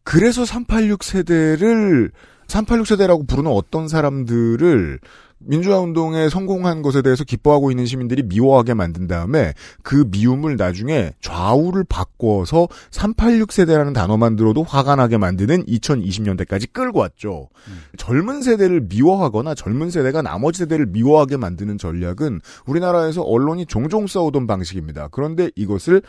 그래서 0.03 0.43
386 0.43 1.03
세대를 1.03 2.09
386 2.49 2.87
세대라고 2.87 3.25
부르는 3.25 3.51
어떤 3.51 3.87
사람들을 3.87 4.99
민주화 5.37 5.79
운동에 5.79 6.27
성공한 6.27 6.81
것에 6.81 7.01
대해서 7.01 7.23
기뻐하고 7.23 7.71
있는 7.71 7.85
시민들이 7.85 8.23
미워하게 8.23 8.73
만든 8.73 9.07
다음에 9.07 9.53
그 9.83 10.05
미움을 10.09 10.57
나중에 10.57 11.13
좌우를 11.21 11.85
바꿔서 11.87 12.67
386 12.91 13.51
세대라는 13.51 13.93
단어만 13.93 14.35
들어도 14.35 14.63
화가 14.63 14.95
나게 14.95 15.17
만드는 15.17 15.65
2020년대까지 15.65 16.73
끌고 16.73 16.99
왔죠. 16.99 17.49
젊은 17.97 18.41
세대를 18.41 18.87
미워하거나 18.89 19.53
젊은 19.55 19.91
세대가 19.91 20.21
나머지 20.21 20.59
세대를 20.59 20.87
미워하게 20.87 21.37
만드는 21.37 21.77
전략은 21.77 22.41
우리나라에서 22.65 23.21
언론이 23.21 23.67
종종 23.67 24.07
써오던 24.07 24.47
방식입니다. 24.47 25.07
그런데 25.11 25.51
이것을 25.55 26.01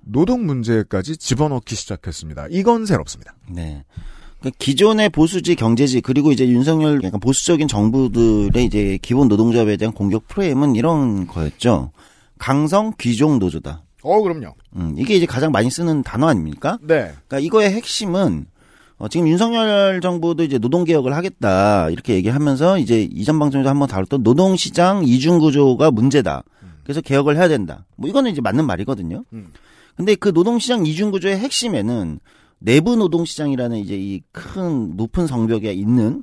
노동 0.00 0.46
문제까지 0.46 1.18
집어넣기 1.18 1.74
시작했습니다. 1.74 2.46
이건 2.50 2.86
새롭습니다. 2.86 3.34
네. 3.50 3.84
그러니까 4.40 4.56
기존의 4.58 5.10
보수지 5.10 5.54
경제지 5.54 6.00
그리고 6.00 6.32
이제 6.32 6.46
윤석열 6.46 7.02
약간 7.02 7.20
보수적인 7.20 7.68
정부들의 7.68 8.64
이제 8.64 8.98
기본 9.02 9.28
노동조합에 9.28 9.76
대한 9.76 9.92
공격 9.92 10.28
프레임은 10.28 10.76
이런 10.76 11.26
거였죠. 11.26 11.90
강성 12.38 12.92
귀족 12.98 13.38
노조다. 13.38 13.82
어, 14.02 14.22
그럼요. 14.22 14.54
음, 14.76 14.94
이게 14.96 15.14
이제 15.14 15.26
가장 15.26 15.50
많이 15.50 15.70
쓰는 15.70 16.02
단어 16.02 16.28
아닙니까? 16.28 16.78
네. 16.82 17.12
그러니까 17.26 17.40
이거의 17.40 17.72
핵심은 17.72 18.46
어, 18.98 19.08
지금 19.08 19.28
윤석열 19.28 20.00
정부도 20.00 20.44
이제 20.44 20.58
노동개혁을 20.58 21.14
하겠다 21.14 21.90
이렇게 21.90 22.14
얘기하면서 22.14 22.78
이제 22.78 23.02
이전 23.02 23.38
방송에서 23.38 23.68
한번 23.70 23.88
다뤘던 23.88 24.22
노동시장 24.22 25.04
이중구조가 25.04 25.90
문제다. 25.90 26.42
그래서 26.84 27.00
개혁을 27.00 27.36
해야 27.36 27.48
된다. 27.48 27.84
뭐 27.96 28.08
이거는 28.08 28.30
이제 28.30 28.40
맞는 28.40 28.64
말이거든요. 28.66 29.24
음. 29.32 29.48
근데 29.94 30.14
그 30.14 30.30
노동시장 30.30 30.86
이중구조의 30.86 31.38
핵심에는 31.38 32.20
내부 32.58 32.96
노동 32.96 33.24
시장이라는 33.24 33.78
이제 33.78 33.96
이 33.96 34.20
큰 34.32 34.96
높은 34.96 35.26
성벽에 35.26 35.72
있는 35.72 36.22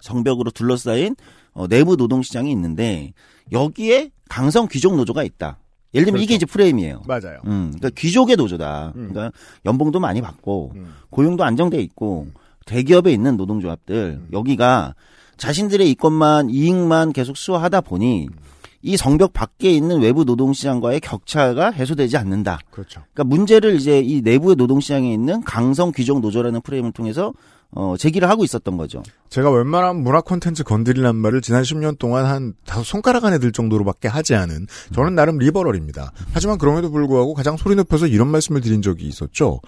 성벽으로 0.00 0.50
둘러싸인 0.50 1.14
어, 1.52 1.68
내부 1.68 1.96
노동 1.96 2.22
시장이 2.22 2.50
있는데 2.52 3.12
여기에 3.52 4.10
강성 4.28 4.66
귀족 4.68 4.96
노조가 4.96 5.22
있다. 5.22 5.58
예를 5.94 6.06
들면 6.06 6.22
이게 6.22 6.34
그렇죠. 6.38 6.44
이제 6.44 6.46
프레임이에요. 6.46 7.02
맞아요. 7.06 7.40
음, 7.46 7.72
그러니까 7.76 7.90
귀족의 7.90 8.36
노조다. 8.36 8.92
음. 8.96 9.08
그러니까 9.10 9.30
연봉도 9.66 10.00
많이 10.00 10.22
받고 10.22 10.72
음. 10.74 10.94
고용도 11.10 11.44
안정돼 11.44 11.80
있고 11.82 12.28
대기업에 12.64 13.12
있는 13.12 13.36
노동조합들 13.36 14.20
음. 14.22 14.28
여기가 14.32 14.94
자신들의 15.36 15.90
이권만 15.90 16.50
이익만 16.50 17.12
계속 17.12 17.36
수호하다 17.36 17.82
보니 17.82 18.28
이 18.82 18.96
성벽 18.96 19.32
밖에 19.32 19.70
있는 19.70 20.00
외부 20.00 20.24
노동시장과의 20.24 21.00
격차가 21.00 21.70
해소되지 21.70 22.16
않는다. 22.16 22.58
그렇죠. 22.70 23.02
그러니까 23.12 23.24
문제를 23.24 23.76
이제 23.76 24.00
이 24.00 24.20
내부의 24.20 24.56
노동시장에 24.56 25.12
있는 25.12 25.42
강성 25.42 25.92
귀족 25.92 26.20
노조라는 26.20 26.60
프레임을 26.62 26.92
통해서 26.92 27.32
어, 27.74 27.94
제기를 27.96 28.28
하고 28.28 28.44
있었던 28.44 28.76
거죠. 28.76 29.02
제가 29.30 29.50
웬만한 29.50 30.02
문화 30.02 30.20
콘텐츠 30.20 30.62
건드리란 30.62 31.16
말을 31.16 31.40
지난 31.40 31.62
10년 31.62 31.98
동안 31.98 32.26
한 32.26 32.52
다섯 32.66 32.82
손가락 32.82 33.24
안에 33.24 33.38
들 33.38 33.50
정도로밖에 33.50 34.08
하지 34.08 34.34
않은 34.34 34.66
저는 34.94 35.14
나름 35.14 35.38
리버럴입니다. 35.38 36.12
하지만 36.32 36.58
그럼에도 36.58 36.90
불구하고 36.90 37.32
가장 37.32 37.56
소리 37.56 37.74
높여서 37.74 38.08
이런 38.08 38.28
말씀을 38.28 38.60
드린 38.60 38.82
적이 38.82 39.06
있었죠. 39.06 39.60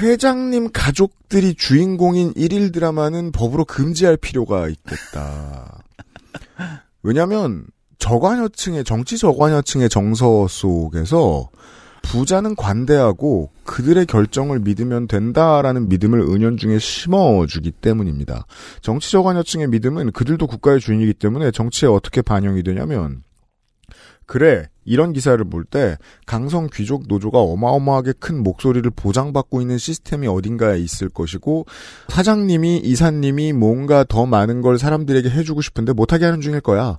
회장님 0.00 0.70
가족들이 0.72 1.54
주인공인 1.54 2.32
일일 2.36 2.72
드라마는 2.72 3.32
법으로 3.32 3.64
금지할 3.64 4.16
필요가 4.16 4.68
있겠다. 4.68 5.82
왜냐하면 7.02 7.66
저관여층의 7.98 8.84
정치 8.84 9.18
저관여층의 9.18 9.88
정서 9.88 10.46
속에서 10.48 11.50
부자는 12.02 12.56
관대하고 12.56 13.50
그들의 13.64 14.06
결정을 14.06 14.58
믿으면 14.60 15.06
된다라는 15.06 15.88
믿음을 15.88 16.20
은연중에 16.20 16.78
심어주기 16.78 17.70
때문입니다. 17.70 18.46
정치 18.80 19.10
저관여층의 19.12 19.68
믿음은 19.68 20.10
그들도 20.12 20.46
국가의 20.46 20.80
주인이기 20.80 21.14
때문에 21.14 21.52
정치에 21.52 21.88
어떻게 21.88 22.20
반영이 22.20 22.64
되냐면 22.64 23.22
그래 24.26 24.68
이런 24.84 25.12
기사를 25.12 25.42
볼 25.44 25.64
때 25.64 25.96
강성 26.26 26.68
귀족 26.72 27.04
노조가 27.08 27.38
어마어마하게 27.38 28.14
큰 28.18 28.42
목소리를 28.42 28.90
보장받고 28.90 29.60
있는 29.60 29.78
시스템이 29.78 30.26
어딘가에 30.26 30.78
있을 30.80 31.08
것이고 31.08 31.66
사장님이 32.08 32.78
이사님이 32.78 33.52
뭔가 33.52 34.04
더 34.04 34.26
많은 34.26 34.60
걸 34.60 34.78
사람들에게 34.78 35.30
해주고 35.30 35.62
싶은데 35.62 35.92
못하게 35.92 36.24
하는 36.26 36.40
중일 36.40 36.60
거야. 36.60 36.98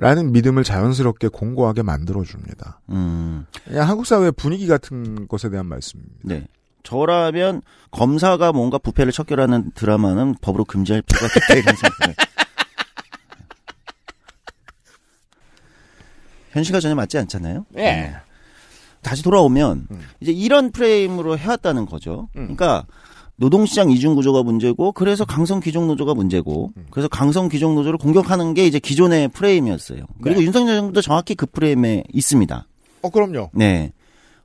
라는 0.00 0.30
믿음을 0.30 0.62
자연스럽게 0.62 1.26
공고하게 1.28 1.82
만들어줍니다. 1.82 2.80
음, 2.90 3.46
한국 3.68 4.06
사회 4.06 4.30
분위기 4.30 4.68
같은 4.68 5.26
것에 5.26 5.50
대한 5.50 5.66
말씀입니다. 5.66 6.14
네. 6.22 6.46
저라면 6.84 7.62
검사가 7.90 8.52
뭔가 8.52 8.78
부패를 8.78 9.12
척결하는 9.12 9.72
드라마는 9.74 10.36
법으로 10.40 10.64
금지할 10.64 11.02
필요가 11.02 11.26
있다 11.26 11.54
이런 11.54 11.74
생각을. 11.74 12.14
현실과 16.52 16.80
전혀 16.80 16.94
맞지 16.94 17.18
않잖아요. 17.18 17.66
네. 17.70 18.14
다시 19.02 19.22
돌아오면 19.22 19.86
음. 19.90 20.00
이제 20.20 20.32
이런 20.32 20.70
프레임으로 20.72 21.38
해왔다는 21.38 21.86
거죠. 21.86 22.28
음. 22.36 22.54
그러니까 22.54 22.84
노동시장 23.36 23.90
이중 23.90 24.16
구조가 24.16 24.42
문제고 24.42 24.92
그래서 24.92 25.24
강성 25.24 25.60
귀족 25.60 25.86
노조가 25.86 26.14
문제고 26.14 26.72
음. 26.76 26.86
그래서 26.90 27.08
강성 27.08 27.48
귀족 27.48 27.74
노조를 27.74 27.98
공격하는 27.98 28.54
게 28.54 28.66
이제 28.66 28.78
기존의 28.80 29.28
프레임이었어요. 29.28 30.00
그리고 30.22 30.40
네. 30.40 30.46
윤석열 30.46 30.76
정부도 30.76 31.00
정확히 31.00 31.34
그 31.34 31.46
프레임에 31.46 32.04
있습니다. 32.12 32.66
어, 33.02 33.10
그럼요. 33.10 33.50
네. 33.54 33.92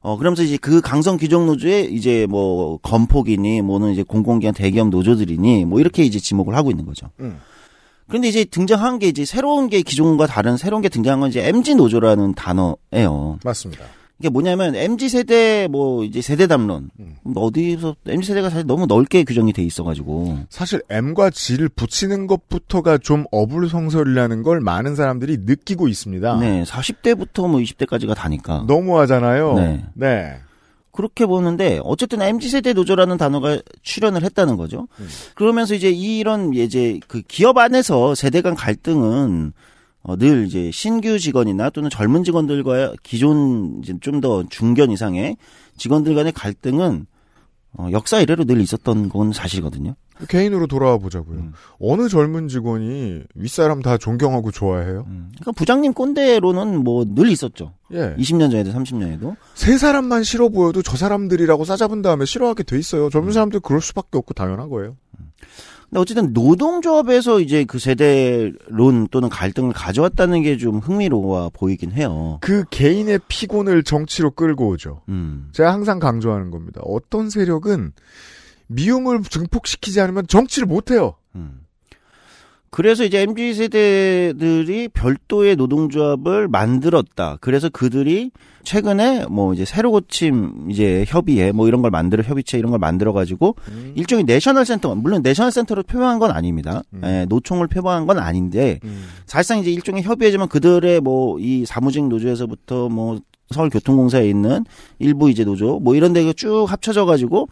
어, 0.01 0.17
그러면서 0.17 0.43
이제 0.43 0.57
그 0.57 0.81
강성 0.81 1.17
귀족 1.17 1.45
노조에 1.45 1.81
이제 1.83 2.27
뭐 2.29 2.77
건폭이니 2.77 3.62
뭐는 3.62 3.93
이제 3.93 4.03
공공기관 4.03 4.53
대기업 4.53 4.89
노조들이니 4.89 5.65
뭐 5.65 5.79
이렇게 5.79 6.03
이제 6.03 6.19
지목을 6.19 6.55
하고 6.55 6.69
있는 6.69 6.86
거죠. 6.86 7.10
음. 7.19 7.39
그런데 8.13 8.27
이제 8.27 8.46
등장한 8.46 9.00
게 9.00 9.08
이제 9.08 9.25
새로운 9.25 9.70
게 9.70 9.82
기존과 9.82 10.27
다른 10.27 10.55
새로운 10.55 10.84
게 10.84 10.89
등장한 10.89 11.20
건 11.20 11.29
이제 11.29 11.48
MG 11.48 11.74
노조라는 11.74 12.36
단어예요. 12.36 13.39
맞습니다. 13.43 13.86
이게 14.20 14.29
뭐냐면 14.29 14.75
MG 14.75 15.10
세대 15.10 15.67
뭐 15.67 16.03
이제 16.03 16.22
세대 16.22 16.46
담론 16.46 16.91
음. 17.00 17.15
어디서 17.36 17.96
MG 18.05 18.27
세대가 18.27 18.51
사실 18.51 18.67
너무 18.67 18.86
넓게 18.86 19.24
규정이 19.24 19.51
돼 19.51 19.63
있어가지고 19.63 20.41
사실 20.50 20.84
M과 20.91 21.32
G를 21.32 21.70
붙이는 21.70 22.27
것부터가 22.27 23.00
좀 23.00 23.25
어불성설이라는 23.32 24.43
걸 24.43 24.60
많은 24.60 24.96
사람들이 24.96 25.38
느끼고 25.39 25.88
있습니다. 25.88 26.39
네 26.39 26.63
40대부터 26.65 27.50
뭐 27.50 27.62
20대까지가 27.62 28.13
다니까 28.13 28.65
너무하잖아요. 28.67 29.55
네. 29.55 29.86
네. 29.96 30.36
그렇게 30.93 31.25
보는데 31.25 31.81
어쨌든 31.83 32.21
MZ 32.21 32.50
세대 32.50 32.71
노조라는 32.71 33.17
단어가 33.17 33.59
출연을 33.81 34.23
했다는 34.23 34.55
거죠. 34.55 34.88
음. 35.00 35.07
그러면서 35.35 35.73
이제 35.75 35.89
이런 35.89 36.53
이제 36.53 37.00
그 37.07 37.21
기업 37.27 37.57
안에서 37.57 38.15
세대 38.15 38.41
간 38.41 38.55
갈등은 38.55 39.51
어, 40.03 40.17
늘 40.17 40.45
이제 40.45 40.69
신규 40.71 41.17
직원이나 41.17 41.69
또는 41.69 41.89
젊은 41.89 42.23
직원들과 42.23 42.93
기존 43.03 43.79
이제 43.81 43.93
좀 44.01 44.21
더 44.21 44.43
중견 44.50 44.91
이상의 44.91 45.38
직원들 45.77 46.13
간의 46.15 46.31
갈등은 46.31 47.07
어, 47.77 47.88
역사 47.91 48.19
이래로 48.21 48.45
늘 48.45 48.62
있었던 48.62 49.09
건 49.09 49.33
사실이거든요. 49.33 49.95
개인으로 50.29 50.67
돌아와 50.67 50.98
보자고요. 50.98 51.38
음. 51.39 51.53
어느 51.79 52.08
젊은 52.08 52.48
직원이 52.48 53.24
윗사람 53.36 53.82
다 53.82 53.98
존경하고 53.98 54.51
좋아해요? 54.51 55.05
그러니까 55.05 55.51
부장님 55.53 55.93
꼰대로는 55.93 56.84
뭐 56.84 57.03
늘 57.05 57.29
있었죠. 57.29 57.74
예. 57.93 58.15
20년 58.17 58.51
전에도 58.51 58.72
30년에도. 58.72 59.36
세 59.55 59.77
사람만 59.77 60.24
싫어 60.24 60.50
보여도 60.50 60.82
저 60.82 60.96
사람들이라고 60.98 61.65
싸잡은 61.65 62.01
다음에 62.01 62.25
싫어하게 62.25 62.63
돼 62.63 62.77
있어요. 62.79 63.10
젊은 63.10 63.32
사람들 63.34 63.60
그럴 63.60 63.82
수밖에 63.82 64.17
없고 64.17 64.34
당연한 64.34 64.70
거예요. 64.70 64.96
근데 65.89 65.99
어쨌든 65.99 66.34
노동조합에서 66.34 67.39
이제 67.39 67.65
그 67.65 67.78
세대론 67.78 69.10
또는 69.12 69.30
갈등을 69.30 69.73
가져왔다는 69.73 70.41
게 70.41 70.58
좀 70.58 70.80
흥미로워 70.80 71.49
보이긴 71.54 71.91
해요. 71.91 72.39
그 72.41 72.63
개인의 72.71 73.19
피곤을 73.28 73.84
정치로 73.84 74.32
끌고 74.32 74.69
오죠. 74.69 75.02
음. 75.10 75.49
제가 75.52 75.71
항상 75.71 75.99
강조하는 75.99 76.49
겁니다. 76.49 76.82
어떤 76.84 77.30
세력은 77.30 77.91
미움을 78.67 79.23
증폭시키지 79.23 79.99
않으면 80.02 80.28
정치를 80.28 80.67
못해요. 80.67 81.15
음. 81.36 81.60
그래서 82.69 83.04
이제 83.04 83.21
MZ 83.21 83.54
세대들이 83.54 84.88
별도의 84.89 85.56
노동조합을 85.58 86.47
만들었다. 86.47 87.38
그래서 87.39 87.69
그들이 87.69 88.32
최근에 88.63 89.28
뭐 89.30 89.54
이제 89.54 89.63
새로 89.63 89.91
고침 89.91 90.71
이제 90.71 91.06
협의회 91.08 91.52
뭐 91.52 91.67
이런 91.67 91.84
걸 91.84 91.91
만들어 91.91 92.23
협의체 92.23 92.58
이런 92.58 92.71
걸 92.71 92.80
만들어 92.80 93.13
가지고 93.13 93.56
음. 93.69 93.93
일종의 93.95 94.23
national 94.23 94.65
center 94.65 94.95
물론 94.95 95.21
national 95.21 95.51
center로 95.51 95.84
표방한 95.84 96.17
건 96.17 96.32
아닙니다. 96.32 96.82
음. 96.93 97.02
예, 97.04 97.26
노총을 97.30 97.67
표방한 97.67 98.08
건 98.08 98.17
아닌데 98.17 98.80
음. 98.86 99.04
사실상 99.28 99.60
이제 99.60 99.69
일종의 99.71 100.02
협의회지만 100.02 100.47
그들의 100.47 100.99
뭐 101.02 101.38
이 101.39 101.65
사무직 101.67 102.08
노조에서부터 102.08 102.89
뭐 102.89 103.19
서울교통공사에 103.52 104.28
있는 104.28 104.65
일부 104.97 105.30
이제 105.30 105.43
노조 105.43 105.80
뭐 105.80 105.93
이런 105.95 106.12
데가 106.13 106.34
쭉 106.34 106.65
합쳐져 106.67 107.06
가지고 107.06 107.49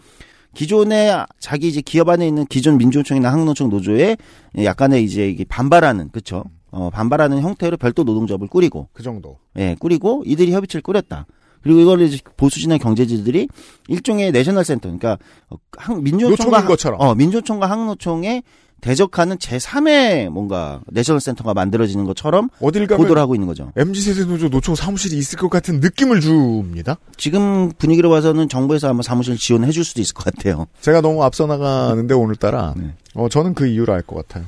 기존에 0.53 1.11
자기 1.39 1.67
이제 1.67 1.81
기업 1.81 2.09
안에 2.09 2.27
있는 2.27 2.45
기존 2.45 2.77
민주노총이나 2.77 3.31
한국노총 3.31 3.69
노조에 3.69 4.17
약간의 4.57 5.03
이제 5.03 5.35
반발하는 5.47 6.09
그쵸 6.09 6.43
어 6.71 6.89
반발하는 6.89 7.41
형태로 7.41 7.77
별도 7.77 8.03
노동조합을 8.03 8.47
꾸리고 8.47 8.87
그 8.93 9.03
정도. 9.03 9.37
예 9.57 9.75
꾸리고 9.79 10.23
이들이 10.25 10.51
협의체를 10.53 10.81
꾸렸다. 10.81 11.25
그리고 11.61 11.79
이걸 11.79 12.01
이제 12.01 12.17
보수진의 12.37 12.79
경제지들이 12.79 13.47
일종의 13.87 14.31
national 14.31 14.65
center 14.65 14.83
그러니까 14.89 15.17
어, 15.49 15.55
한- 15.77 16.03
민주노총과 16.03 16.65
것처럼. 16.65 16.99
어 16.99 17.13
민주노총과 17.15 17.69
한국노총에 17.69 18.43
대적하는 18.81 19.37
제3의 19.37 20.29
뭔가 20.29 20.81
national 20.87 21.21
center가 21.21 21.53
만들어지는 21.53 22.05
것처럼 22.05 22.49
어딜 22.59 22.87
가면 22.87 23.01
보도를 23.03 23.21
하고 23.21 23.35
있는 23.35 23.47
거죠. 23.47 23.71
MZ세대 23.75 24.25
노조 24.25 24.49
노총 24.49 24.75
사무실이 24.75 25.17
있을 25.17 25.37
것 25.39 25.49
같은 25.49 25.79
느낌을 25.79 26.19
줍니다. 26.19 26.97
지금 27.15 27.71
분위기로 27.77 28.09
봐서는 28.09 28.49
정부에서 28.49 28.89
아마 28.89 29.01
사무실 29.03 29.37
지원해 29.37 29.71
줄 29.71 29.83
수도 29.85 30.01
있을 30.01 30.13
것 30.15 30.25
같아요. 30.25 30.65
제가 30.81 31.01
너무 31.01 31.23
앞서 31.23 31.45
나가는데 31.47 32.13
오늘따라 32.15 32.73
네. 32.75 32.93
어, 33.13 33.29
저는 33.29 33.53
그 33.53 33.67
이유를 33.67 33.93
알 33.93 34.01
것 34.01 34.27
같아요. 34.27 34.45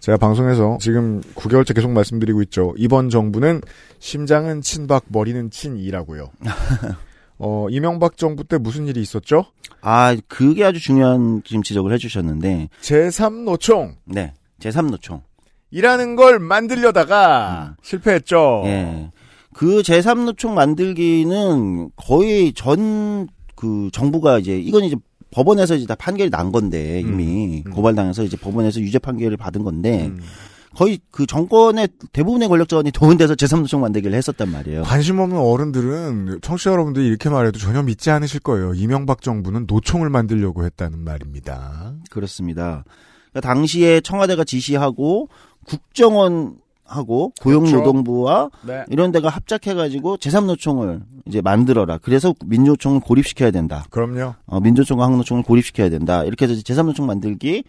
제가 0.00 0.16
방송에서 0.18 0.78
지금 0.80 1.20
9개월째 1.34 1.74
계속 1.74 1.90
말씀드리고 1.90 2.40
있죠. 2.42 2.72
이번 2.78 3.10
정부는 3.10 3.60
심장은 3.98 4.62
친박, 4.62 5.04
머리는 5.08 5.50
친이라고요. 5.50 6.30
어, 7.42 7.66
이명박 7.70 8.18
정부 8.18 8.44
때 8.44 8.58
무슨 8.58 8.86
일이 8.86 9.00
있었죠? 9.00 9.46
아, 9.80 10.14
그게 10.28 10.62
아주 10.62 10.78
중요한 10.78 11.42
지금 11.44 11.62
지적을 11.62 11.90
해주셨는데, 11.94 12.68
제3노총. 12.82 13.94
네. 14.04 14.34
제3노총. 14.60 15.22
이라는 15.70 16.16
걸 16.16 16.38
만들려다가 16.38 17.76
실패했죠. 17.82 18.62
예. 18.66 19.10
그 19.54 19.80
제3노총 19.80 20.50
만들기는 20.50 21.90
거의 21.96 22.52
전, 22.52 23.26
그 23.56 23.88
정부가 23.90 24.38
이제, 24.38 24.58
이건 24.58 24.84
이제 24.84 24.96
법원에서 25.30 25.76
이제 25.76 25.86
다 25.86 25.94
판결이 25.94 26.28
난 26.28 26.52
건데, 26.52 27.00
이미 27.00 27.62
음. 27.66 27.72
고발당해서 27.72 28.22
이제 28.24 28.36
법원에서 28.36 28.80
유죄 28.80 28.98
판결을 28.98 29.38
받은 29.38 29.64
건데, 29.64 30.08
음. 30.08 30.20
거의 30.76 31.00
그 31.10 31.26
정권의 31.26 31.88
대부분의 32.12 32.48
권력자원이 32.48 32.92
도움돼서 32.92 33.34
제3노총 33.34 33.80
만들기를 33.80 34.16
했었단 34.16 34.50
말이에요. 34.50 34.82
관심 34.82 35.18
없는 35.18 35.36
어른들은 35.36 36.40
청취자 36.42 36.70
여러분들이 36.70 37.06
이렇게 37.06 37.28
말해도 37.28 37.58
전혀 37.58 37.82
믿지 37.82 38.10
않으실 38.10 38.40
거예요. 38.40 38.74
이명박 38.74 39.22
정부는 39.22 39.64
노총을 39.66 40.10
만들려고 40.10 40.64
했다는 40.64 40.98
말입니다. 41.00 41.94
그렇습니다. 42.10 42.84
그러니까 43.30 43.52
당시에 43.52 44.00
청와대가 44.00 44.44
지시하고 44.44 45.28
국정원 45.64 46.56
하고 46.84 47.32
고용노동부와 47.40 48.50
네. 48.66 48.84
이런 48.88 49.12
데가 49.12 49.28
합작해가지고 49.28 50.16
제3노총을 50.16 51.02
이제 51.26 51.40
만들어라. 51.40 51.98
그래서 51.98 52.34
민주노총을 52.44 53.00
고립시켜야 53.00 53.52
된다. 53.52 53.84
그럼요. 53.90 54.34
어, 54.46 54.60
민주노총과 54.60 55.04
한국노총을 55.04 55.44
고립시켜야 55.44 55.88
된다. 55.88 56.24
이렇게 56.24 56.46
해서 56.46 56.60
제3노총 56.60 57.04
만들기 57.04 57.62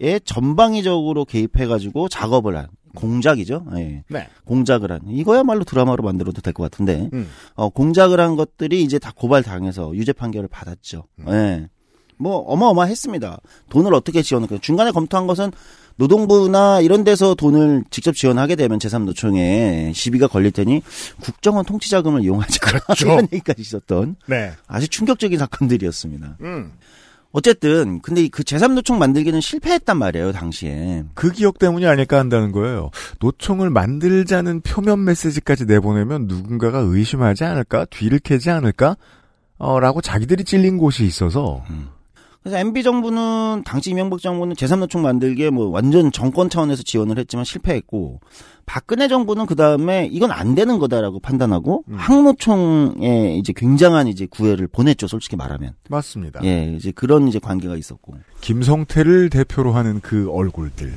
에 0.00 0.18
전방위적으로 0.18 1.24
개입해가지고 1.24 2.08
작업을 2.08 2.56
한 2.56 2.66
공작이죠. 2.96 3.66
예. 3.76 4.04
네. 4.08 4.28
공작을 4.44 4.90
한 4.92 5.00
이거야말로 5.08 5.64
드라마로 5.64 6.02
만들어도 6.02 6.40
될 6.42 6.52
것 6.52 6.62
같은데 6.70 7.08
음. 7.12 7.28
어, 7.54 7.68
공작을 7.68 8.20
한 8.20 8.36
것들이 8.36 8.82
이제 8.82 8.98
다 8.98 9.12
고발 9.14 9.42
당해서 9.42 9.92
유죄 9.94 10.12
판결을 10.12 10.48
받았죠. 10.48 11.04
음. 11.20 11.24
예. 11.28 11.68
뭐 12.16 12.36
어마어마했습니다. 12.38 13.38
돈을 13.70 13.92
어떻게 13.94 14.22
지원할까요? 14.22 14.60
중간에 14.60 14.92
검토한 14.92 15.26
것은 15.26 15.50
노동부나 15.96 16.80
이런 16.80 17.02
데서 17.04 17.34
돈을 17.34 17.84
직접 17.90 18.14
지원하게 18.16 18.56
되면 18.56 18.78
제3노총에 18.78 19.92
시비가 19.94 20.26
걸릴 20.28 20.50
테니 20.52 20.82
국정원 21.20 21.64
통치 21.64 21.90
자금을 21.90 22.22
이용하자 22.22 22.58
그렇죠. 22.60 23.06
이런 23.06 23.28
얘기까지 23.32 23.62
있었던 23.62 24.16
네. 24.26 24.52
아주 24.66 24.88
충격적인 24.88 25.38
사건들이었습니다. 25.38 26.38
음. 26.40 26.72
어쨌든 27.34 28.00
근데 28.00 28.28
그 28.28 28.44
제3노총 28.44 28.96
만들기는 28.96 29.40
실패했단 29.40 29.98
말이에요 29.98 30.30
당시에. 30.30 31.02
그 31.14 31.32
기억 31.32 31.58
때문이 31.58 31.84
아닐까 31.84 32.16
한다는 32.16 32.52
거예요. 32.52 32.90
노총을 33.20 33.70
만들자는 33.70 34.60
표면 34.60 35.04
메시지까지 35.04 35.64
내보내면 35.64 36.28
누군가가 36.28 36.78
의심하지 36.78 37.42
않을까? 37.42 37.86
뒤를 37.86 38.20
캐지 38.20 38.50
않을까? 38.50 38.96
어, 39.58 39.80
라고 39.80 40.00
자기들이 40.00 40.44
찔린 40.44 40.78
곳이 40.78 41.04
있어서. 41.04 41.64
그래서 42.44 42.58
MB 42.58 42.82
정부는 42.82 43.62
당시 43.64 43.90
이명박 43.90 44.20
정부는 44.20 44.54
제3노총 44.54 45.00
만들기에 45.00 45.48
뭐 45.48 45.68
완전 45.68 46.12
정권 46.12 46.50
차원에서 46.50 46.82
지원을 46.82 47.18
했지만 47.18 47.42
실패했고 47.42 48.20
박근혜 48.66 49.08
정부는 49.08 49.46
그 49.46 49.54
다음에 49.56 50.06
이건 50.12 50.30
안 50.30 50.54
되는 50.54 50.78
거다라고 50.78 51.20
판단하고 51.20 51.84
음. 51.88 51.94
항노총에 51.94 53.38
이제 53.38 53.54
굉장한 53.56 54.08
이제 54.08 54.26
구애를 54.26 54.68
보냈죠 54.68 55.08
솔직히 55.08 55.36
말하면. 55.36 55.72
맞습니다. 55.88 56.44
예, 56.44 56.74
이제 56.76 56.92
그런 56.92 57.28
이제 57.28 57.38
관계가 57.38 57.78
있었고. 57.78 58.14
김성태를 58.42 59.30
대표로 59.30 59.72
하는 59.72 60.00
그 60.00 60.30
얼굴들. 60.30 60.92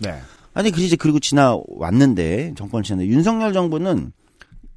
네. 0.00 0.18
아니 0.54 0.70
그 0.70 0.80
이제 0.80 0.96
그리고 0.96 1.20
지나왔는데 1.20 2.54
정권 2.56 2.82
지났는데 2.82 3.14
윤석열 3.14 3.52
정부는 3.52 4.12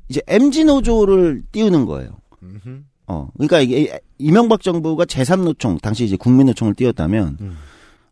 이제 0.10 0.22
MG 0.28 0.66
노조를 0.66 1.44
띄우는 1.54 1.86
거예요. 1.86 2.18
음흠. 2.44 2.84
어, 3.08 3.30
그러니까 3.36 3.62
이게 3.62 4.00
이명박 4.20 4.62
정부가 4.62 5.06
제3노총, 5.06 5.82
당시 5.82 6.04
이제 6.04 6.16
국민노총을 6.18 6.76
띄웠다면, 6.76 7.38
음. 7.40 7.58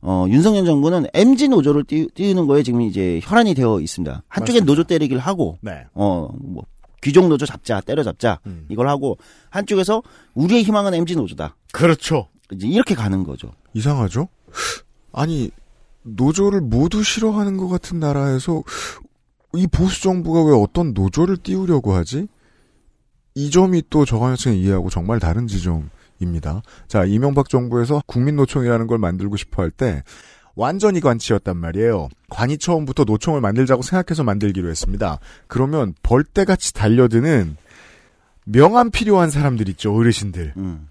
어, 0.02 0.26
윤석열 0.30 0.66
정부는 0.66 1.08
MG 1.14 1.50
노조를 1.50 1.84
띄, 1.84 2.08
띄우는 2.14 2.48
거에 2.48 2.64
지금 2.64 2.82
이제 2.82 3.20
혈안이 3.24 3.54
되어 3.54 3.80
있습니다. 3.82 4.24
한쪽엔. 4.28 4.66
노조 4.66 4.84
때리기를 4.84 5.22
하고, 5.22 5.58
네. 5.62 5.86
어, 5.94 6.30
뭐, 6.40 6.64
귀족 7.02 7.28
노조 7.28 7.46
잡자, 7.46 7.82
때려잡자, 7.82 8.40
음. 8.46 8.66
이걸 8.70 8.88
하고, 8.88 9.18
한쪽에서 9.50 10.02
우리의 10.34 10.64
희망은 10.64 10.94
MG 10.94 11.16
노조다. 11.16 11.56
그렇죠. 11.74 12.30
이제 12.52 12.68
이렇게 12.68 12.96
가는 12.96 13.24
거죠. 13.24 13.52
이상하죠? 13.74 14.30
아니, 15.12 15.52
노조를 16.04 16.62
모두 16.62 17.04
싫어하는 17.04 17.58
것 17.58 17.68
같은 17.68 18.00
나라에서 18.00 18.64
이 19.56 19.68
보수 19.68 20.02
정부가 20.02 20.44
왜 20.44 20.54
어떤 20.54 20.94
노조를 20.94 21.38
띄우려고 21.38 21.94
하지? 21.94 22.28
이 23.36 23.52
점이 23.52 23.84
또 23.90 24.06
저간여층의 24.06 24.60
이해하고 24.62 24.90
정말 24.90 25.20
다른 25.20 25.48
지점 25.48 25.90
입니다. 26.20 26.62
자, 26.88 27.06
이명박 27.06 27.50
정부에서 27.50 28.02
국민노총이라는 28.06 28.88
걸 28.88 28.98
만들고 28.98 29.38
싶어 29.38 29.62
할 29.62 29.72
때 29.72 30.04
완전히 30.56 31.00
관치였단 31.02 31.56
말이에요. 31.56 32.10
관이 32.30 32.58
처음부터 32.58 33.04
노총을 33.04 33.42
만들자고 33.42 33.84
생각해서 33.84 34.24
만들기로 34.24 34.70
했습니다. 34.70 35.20
그러면 35.48 35.94
벌떼같이 36.02 36.74
달려드는 36.74 37.58
명함 38.46 38.90
필요한 38.90 39.30
사람들 39.30 39.70
있죠, 39.70 39.96
어르신들. 39.96 40.54
음. 40.58 40.88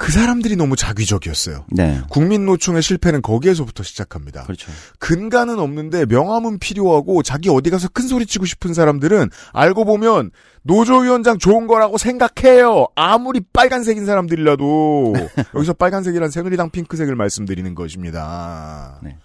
그 0.00 0.12
사람들이 0.12 0.56
너무 0.56 0.76
자기적이었어요. 0.76 1.66
네. 1.68 2.00
국민노총의 2.08 2.80
실패는 2.80 3.20
거기에서부터 3.20 3.82
시작합니다. 3.82 4.44
그렇죠. 4.44 4.72
근간은 4.98 5.58
없는데 5.58 6.06
명함은 6.06 6.58
필요하고 6.58 7.22
자기 7.22 7.50
어디 7.50 7.68
가서 7.68 7.88
큰 7.88 8.08
소리 8.08 8.24
치고 8.24 8.46
싶은 8.46 8.72
사람들은 8.72 9.28
알고 9.52 9.84
보면 9.84 10.30
노조위원장 10.62 11.36
좋은 11.36 11.66
거라고 11.66 11.98
생각해요. 11.98 12.86
아무리 12.94 13.42
빨간색인 13.52 14.06
사람들이라도 14.06 15.12
여기서 15.54 15.74
빨간색이란 15.74 16.30
새누리당 16.30 16.70
핑크색을 16.70 17.14
말씀드리는 17.14 17.74
것입니다. 17.74 18.98
네. 19.02 19.18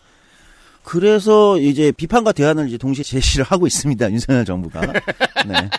그래서 0.83 1.57
이제 1.57 1.93
비판과 1.93 2.33
대안을 2.33 2.67
이제 2.67 2.77
동시에 2.77 3.05
제시를 3.05 3.45
하고 3.45 3.65
있습니다. 3.65 4.11
윤석열 4.11 4.43
정부가. 4.43 4.81
네. 5.47 5.69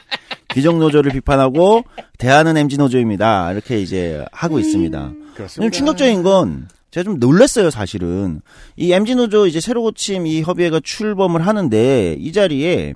귀족 0.56 0.78
노조를 0.78 1.12
비판하고 1.12 1.84
대안은 2.16 2.56
MG 2.56 2.78
노조입니다. 2.78 3.52
이렇게 3.52 3.78
이제 3.78 4.24
하고 4.32 4.58
있습니다. 4.58 5.12
좀 5.54 5.70
충격적인 5.70 6.22
건 6.22 6.68
제가 6.90 7.04
좀 7.04 7.18
놀랐어요, 7.18 7.68
사실은. 7.68 8.40
이 8.74 8.90
MZ 8.90 9.16
노조 9.16 9.46
이제 9.46 9.60
새로 9.60 9.82
고침 9.82 10.26
이 10.26 10.40
협의회가 10.40 10.80
출범을 10.82 11.46
하는데 11.46 12.16
이 12.18 12.32
자리에 12.32 12.94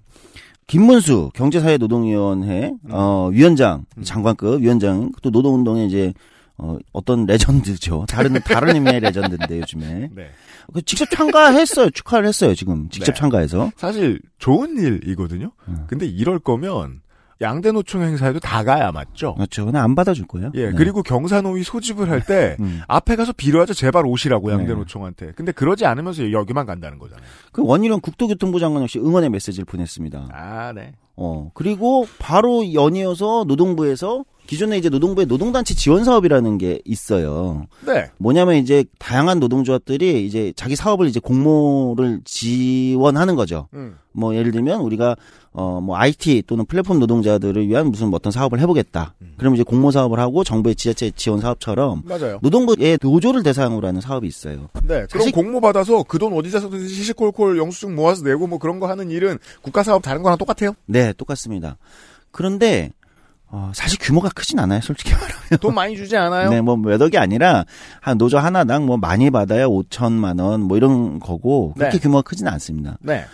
김문수 0.69 1.33
경제사회노동위원회 1.35 2.73
어 2.89 3.29
위원장 3.31 3.85
장관급 4.05 4.63
위원장 4.63 5.13
또 5.21 5.29
노동운동의 5.29 5.87
이제 5.87 6.15
어 6.57 6.79
어떤 6.95 7.27
레전드죠. 7.27 8.07
다른 8.09 8.33
다른 8.41 8.75
의미의 8.77 9.01
레전드인데 9.05 9.61
요즘에 9.61 10.09
네. 10.15 10.31
그 10.73 10.81
직접 10.81 11.11
참가했어요. 11.11 11.91
축하를 11.91 12.27
했어요. 12.27 12.55
지금 12.55 12.89
직접 12.89 13.13
네. 13.13 13.19
참가해서. 13.19 13.71
사실 13.77 14.19
좋은 14.39 14.79
일이거든요. 14.79 15.53
음. 15.69 15.85
근데 15.89 16.07
이럴 16.07 16.39
거면 16.39 17.03
양대 17.41 17.73
노총 17.73 18.03
행사에도 18.03 18.39
다 18.39 18.63
가야 18.65 18.93
맞죠. 18.93 19.35
그렇죠. 19.35 19.65
그냥 19.65 19.83
안 19.83 19.95
받아줄 19.95 20.27
거예요. 20.27 20.51
예, 20.55 20.67
네. 20.71 20.73
그리고 20.77 21.03
경사노위 21.03 21.63
소집을 21.63 22.11
할때 22.11 22.57
음. 22.61 22.83
앞에 22.87 23.17
가서 23.17 23.33
빌어야죠. 23.33 23.73
제발 23.75 24.05
오시라고 24.07 24.53
양대 24.53 24.69
네. 24.69 24.75
노총한테. 24.75 25.33
근데 25.33 25.53
그러지 25.53 25.87
않으면서 25.87 26.33
여기만 26.33 26.67
간다는 26.67 26.99
거잖아요. 26.99 27.27
그 27.53 27.63
원희룡 27.65 28.01
국토교통부 28.01 28.61
장관 28.61 28.83
역시 28.83 28.99
응원의 28.99 29.31
메시지를 29.31 29.65
보냈습니다. 29.65 30.29
아, 30.33 30.73
네. 30.75 30.93
어 31.17 31.51
그리고 31.55 32.07
바로 32.19 32.73
연이어서 32.73 33.45
노동부에서 33.47 34.25
기존에 34.51 34.77
이제 34.79 34.89
노동부의 34.89 35.29
노동단체 35.29 35.75
지원 35.75 36.03
사업이라는 36.03 36.59
게 36.59 36.81
있어요. 36.85 37.69
네. 37.87 38.11
뭐냐면 38.19 38.57
이제 38.57 38.85
다양한 38.99 39.39
노동조합들이 39.39 40.27
이제 40.27 40.53
자기 40.57 40.75
사업을 40.75 41.07
이제 41.07 41.21
공모를 41.21 42.23
지원하는 42.25 43.37
거죠. 43.37 43.69
음. 43.75 43.97
뭐 44.11 44.35
예를 44.35 44.51
들면 44.51 44.81
우리가 44.81 45.15
어뭐 45.53 45.97
IT 45.97 46.43
또는 46.49 46.65
플랫폼 46.65 46.99
노동자들을 46.99 47.69
위한 47.69 47.93
무슨 47.93 48.09
뭐 48.09 48.17
어떤 48.17 48.33
사업을 48.33 48.59
해보겠다. 48.59 49.15
음. 49.23 49.35
그러면 49.37 49.55
이제 49.55 49.63
공모 49.63 49.93
사업을 49.93 50.19
하고 50.19 50.43
정부의 50.43 50.75
지자체 50.75 51.13
지원 51.15 51.41
사업처럼 51.41 52.03
맞아요. 52.05 52.41
노동부의 52.43 52.99
노조를 53.01 53.45
대상으로 53.45 53.87
하는 53.87 54.01
사업이 54.01 54.27
있어요. 54.27 54.67
네. 54.83 55.07
그럼 55.13 55.31
공모 55.31 55.61
받아서 55.61 56.03
그 56.03 56.19
돈 56.19 56.33
어디서든지 56.33 56.89
시시콜콜 56.93 57.57
영수증 57.57 57.95
모아서 57.95 58.25
내고 58.25 58.49
뭐 58.49 58.59
그런 58.59 58.81
거 58.81 58.89
하는 58.89 59.13
일은 59.13 59.39
국가 59.63 59.85
사업 59.85 60.03
다른 60.03 60.25
거랑 60.25 60.39
똑같아요. 60.39 60.75
네, 60.87 61.13
똑같습니다. 61.13 61.77
그런데 62.33 62.91
어, 63.53 63.73
사실 63.75 63.99
규모가 64.01 64.29
크진 64.35 64.59
않아요, 64.61 64.81
솔직히 64.81 65.13
말하면. 65.13 65.59
돈 65.61 65.75
많이 65.75 65.97
주지 65.97 66.17
않아요? 66.17 66.51
네, 66.51 66.61
뭐 66.61 66.77
몇 66.77 67.01
억이 67.03 67.19
아니라 67.19 67.65
한 68.01 68.17
노조 68.17 68.39
하나당 68.39 68.87
뭐 68.87 68.97
많이 68.97 69.31
받아야 69.31 69.67
5천만 69.67 70.41
원 70.41 70.61
뭐 70.63 70.77
이런 70.77 71.19
거고 71.19 71.73
그렇게 71.75 71.99
네. 71.99 72.03
규모가 72.03 72.23
크진 72.23 72.47
않습니다. 72.47 72.97
네. 73.01 73.25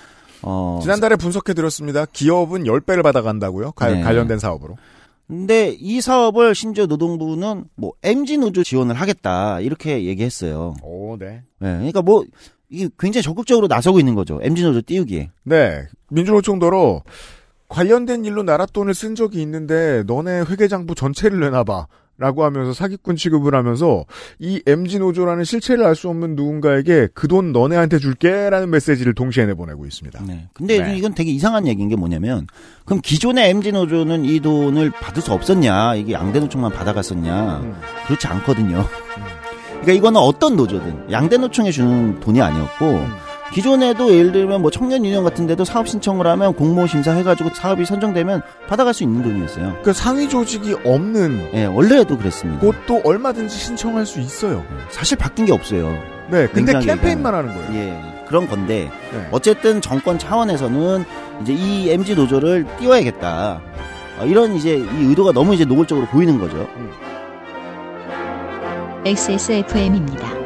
어, 0.42 0.78
지난달에 0.82 1.16
분석해 1.16 1.52
드렸습니다. 1.54 2.06
기업은 2.06 2.64
10배를 2.64 3.02
받아간다고요. 3.02 3.72
가- 3.72 3.88
네. 3.90 4.00
관련된 4.02 4.38
사업으로. 4.38 4.76
근데 5.26 5.74
이 5.78 6.00
사업을 6.00 6.54
심지어 6.54 6.86
노동부는 6.86 7.64
뭐 7.74 7.92
MG 8.04 8.38
노조 8.38 8.62
지원을 8.62 8.94
하겠다 8.94 9.60
이렇게 9.60 10.04
얘기했어요. 10.04 10.76
오, 10.82 11.16
네. 11.18 11.42
네, 11.58 11.74
그러니까 11.76 12.00
뭐 12.00 12.24
이게 12.70 12.88
굉장히 12.98 13.22
적극적으로 13.22 13.66
나서고 13.66 13.98
있는 13.98 14.14
거죠. 14.14 14.38
MG 14.42 14.62
노조 14.62 14.80
띄우기에. 14.82 15.30
네. 15.42 15.82
민주노총더러 16.10 17.02
관련된 17.68 18.24
일로 18.24 18.42
나라 18.42 18.66
돈을 18.66 18.94
쓴 18.94 19.14
적이 19.14 19.42
있는데 19.42 20.02
너네 20.06 20.40
회계장부 20.48 20.94
전체를 20.94 21.40
내놔봐. 21.40 21.86
라고 22.18 22.44
하면서 22.44 22.72
사기꾼 22.72 23.14
취급을 23.16 23.54
하면서 23.54 24.06
이 24.38 24.62
MG 24.66 25.00
노조라는 25.00 25.44
실체를 25.44 25.84
알 25.84 25.94
수 25.94 26.08
없는 26.08 26.34
누군가에게 26.34 27.08
그 27.12 27.28
돈 27.28 27.52
너네한테 27.52 27.98
줄게라는 27.98 28.70
메시지를 28.70 29.12
동시에 29.14 29.44
내보내고 29.44 29.84
있습니다. 29.84 30.22
네. 30.26 30.48
근데 30.54 30.78
네. 30.78 30.96
이건 30.96 31.12
되게 31.14 31.30
이상한 31.30 31.66
얘기인 31.66 31.90
게 31.90 31.96
뭐냐면 31.96 32.46
그럼 32.86 33.02
기존의 33.02 33.50
MG 33.50 33.72
노조는 33.72 34.24
이 34.24 34.40
돈을 34.40 34.92
받을 34.92 35.20
수 35.20 35.30
없었냐? 35.34 35.96
이게 35.96 36.14
양대 36.14 36.40
노총만 36.40 36.72
받아갔었냐? 36.72 37.58
음. 37.58 37.74
그렇지 38.06 38.26
않거든요. 38.28 38.86
그러니까 39.68 39.92
이거는 39.92 40.18
어떤 40.18 40.56
노조든 40.56 41.10
양대 41.12 41.36
노총에 41.36 41.70
주는 41.70 42.18
돈이 42.20 42.40
아니었고 42.40 42.86
음. 42.86 43.12
기존에도 43.56 44.14
예를 44.14 44.32
들면 44.32 44.60
뭐 44.60 44.70
청년 44.70 45.02
유니언 45.02 45.24
같은 45.24 45.46
데도 45.46 45.64
사업 45.64 45.88
신청을 45.88 46.26
하면 46.26 46.52
공모 46.52 46.86
심사 46.86 47.12
해가지고 47.12 47.54
사업이 47.54 47.86
선정되면 47.86 48.42
받아갈 48.68 48.92
수 48.92 49.02
있는 49.02 49.22
돈이었어요. 49.22 49.78
그 49.82 49.94
상위 49.94 50.28
조직이 50.28 50.76
없는 50.84 51.52
예, 51.54 51.64
원래도 51.64 52.18
그랬습니다. 52.18 52.60
곳도 52.60 53.00
얼마든지 53.02 53.56
신청할 53.56 54.04
수 54.04 54.20
있어요. 54.20 54.62
사실 54.90 55.16
바뀐 55.16 55.46
게 55.46 55.54
없어요. 55.54 55.96
네. 56.30 56.46
근데 56.48 56.78
캠페인만 56.80 57.34
하는 57.34 57.54
거예요. 57.54 57.72
예, 57.72 58.24
그런 58.28 58.46
건데 58.46 58.90
네. 59.10 59.28
어쨌든 59.30 59.80
정권 59.80 60.18
차원에서는 60.18 61.06
이제 61.40 61.54
이 61.54 61.88
MG 61.88 62.14
노조를 62.14 62.66
띄워야겠다. 62.78 63.62
어, 64.20 64.26
이런 64.26 64.54
이제 64.54 64.76
이 64.76 65.04
의도가 65.06 65.32
너무 65.32 65.54
이제 65.54 65.64
노골적으로 65.64 66.08
보이는 66.08 66.38
거죠. 66.38 66.68
XSFM입니다. 69.06 70.45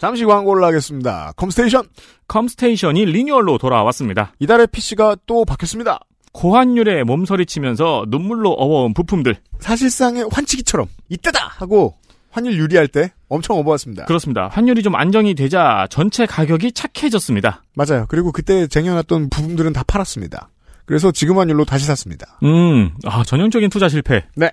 잠시 0.00 0.24
광고를 0.24 0.64
하겠습니다. 0.64 1.32
컴스테이션. 1.36 1.84
컴스테이션이 2.26 3.04
리뉴얼로 3.04 3.58
돌아왔습니다. 3.58 4.32
이달의 4.38 4.68
PC가 4.68 5.16
또 5.26 5.44
바뀌었습니다. 5.44 6.00
고환율에 6.32 7.04
몸서리치면서 7.04 8.06
눈물로 8.08 8.50
어워온 8.50 8.94
부품들. 8.94 9.36
사실상의 9.58 10.26
환치기처럼 10.32 10.86
이때다 11.10 11.46
하고 11.58 11.98
환율 12.30 12.54
유리할 12.54 12.88
때 12.88 13.12
엄청 13.28 13.58
업어왔습니다. 13.58 14.06
그렇습니다. 14.06 14.48
환율이 14.50 14.82
좀 14.82 14.94
안정이 14.94 15.34
되자 15.34 15.86
전체 15.90 16.24
가격이 16.24 16.72
착해졌습니다. 16.72 17.62
맞아요. 17.74 18.06
그리고 18.08 18.32
그때 18.32 18.66
쟁여놨던 18.68 19.28
부품들은 19.28 19.74
다 19.74 19.82
팔았습니다. 19.86 20.48
그래서 20.86 21.12
지금 21.12 21.38
환율로 21.38 21.66
다시 21.66 21.84
샀습니다. 21.84 22.38
음, 22.42 22.92
아, 23.04 23.22
전형적인 23.22 23.68
투자 23.68 23.90
실패. 23.90 24.24
네. 24.34 24.50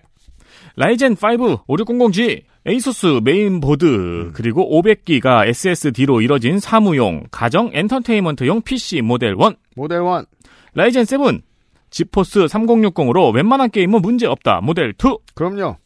Ryzen 0.75 1.13
5 1.13 1.63
5600G, 1.67 2.43
ASUS 2.67 3.21
메인보드, 3.23 3.85
음. 3.85 4.31
그리고 4.33 4.69
500기가 4.69 5.47
SSD로 5.47 6.19
이뤄진 6.19 6.59
사무용, 6.59 7.23
가정 7.31 7.69
엔터테인먼트용 7.73 8.61
PC 8.61 9.01
모델 9.01 9.35
1. 9.39 9.55
모델 9.77 10.01
1. 10.01 10.25
Ryzen 10.73 11.05
7, 11.05 11.41
GeForce 11.89 12.41
3060으로 12.41 13.33
웬만한 13.33 13.69
게임은 13.69 14.01
문제 14.01 14.27
없다. 14.27 14.59
모델 14.61 14.93
2. 15.01 15.17
그럼요. 15.33 15.77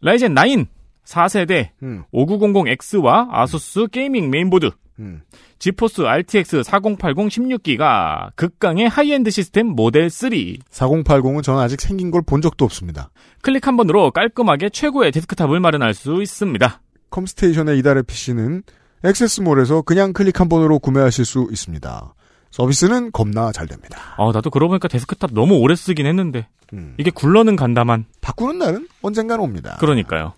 Ryzen 0.00 0.36
9, 0.36 0.66
4세대 1.04 1.70
음. 1.82 2.04
5900X와 2.12 3.26
ASUS 3.30 3.88
gaming 3.88 4.30
메인보드. 4.30 4.70
음. 4.98 5.22
GeForce 5.58 6.02
RTX 6.02 6.62
4080 6.62 7.28
16기가 7.28 8.30
극강의 8.36 8.88
하이엔드 8.88 9.30
시스템 9.30 9.68
모델 9.68 10.10
3. 10.10 10.30
4080은 10.30 11.42
저는 11.42 11.60
아직 11.60 11.80
생긴 11.80 12.10
걸 12.10 12.22
본 12.22 12.40
적도 12.42 12.64
없습니다. 12.64 13.10
클릭 13.42 13.66
한 13.66 13.76
번으로 13.76 14.10
깔끔하게 14.10 14.70
최고의 14.70 15.12
데스크탑을 15.12 15.60
마련할 15.60 15.94
수 15.94 16.22
있습니다. 16.22 16.80
컴스테이션의 17.10 17.78
이달의 17.78 18.04
PC는 18.04 18.62
액세스몰에서 19.04 19.82
그냥 19.82 20.12
클릭 20.12 20.40
한 20.40 20.48
번으로 20.48 20.78
구매하실 20.78 21.24
수 21.24 21.48
있습니다. 21.50 22.14
서비스는 22.50 23.12
겁나 23.12 23.50
잘 23.50 23.66
됩니다. 23.66 23.98
아, 24.18 24.30
나도 24.32 24.50
그러고 24.50 24.70
보니까 24.70 24.86
데스크탑 24.88 25.30
너무 25.32 25.56
오래 25.56 25.74
쓰긴 25.74 26.06
했는데. 26.06 26.46
음. 26.74 26.94
이게 26.98 27.10
굴러는 27.10 27.56
간다만. 27.56 28.04
바꾸는 28.20 28.58
날은 28.58 28.88
언젠간 29.02 29.40
옵니다. 29.40 29.76
그러니까요. 29.80 30.34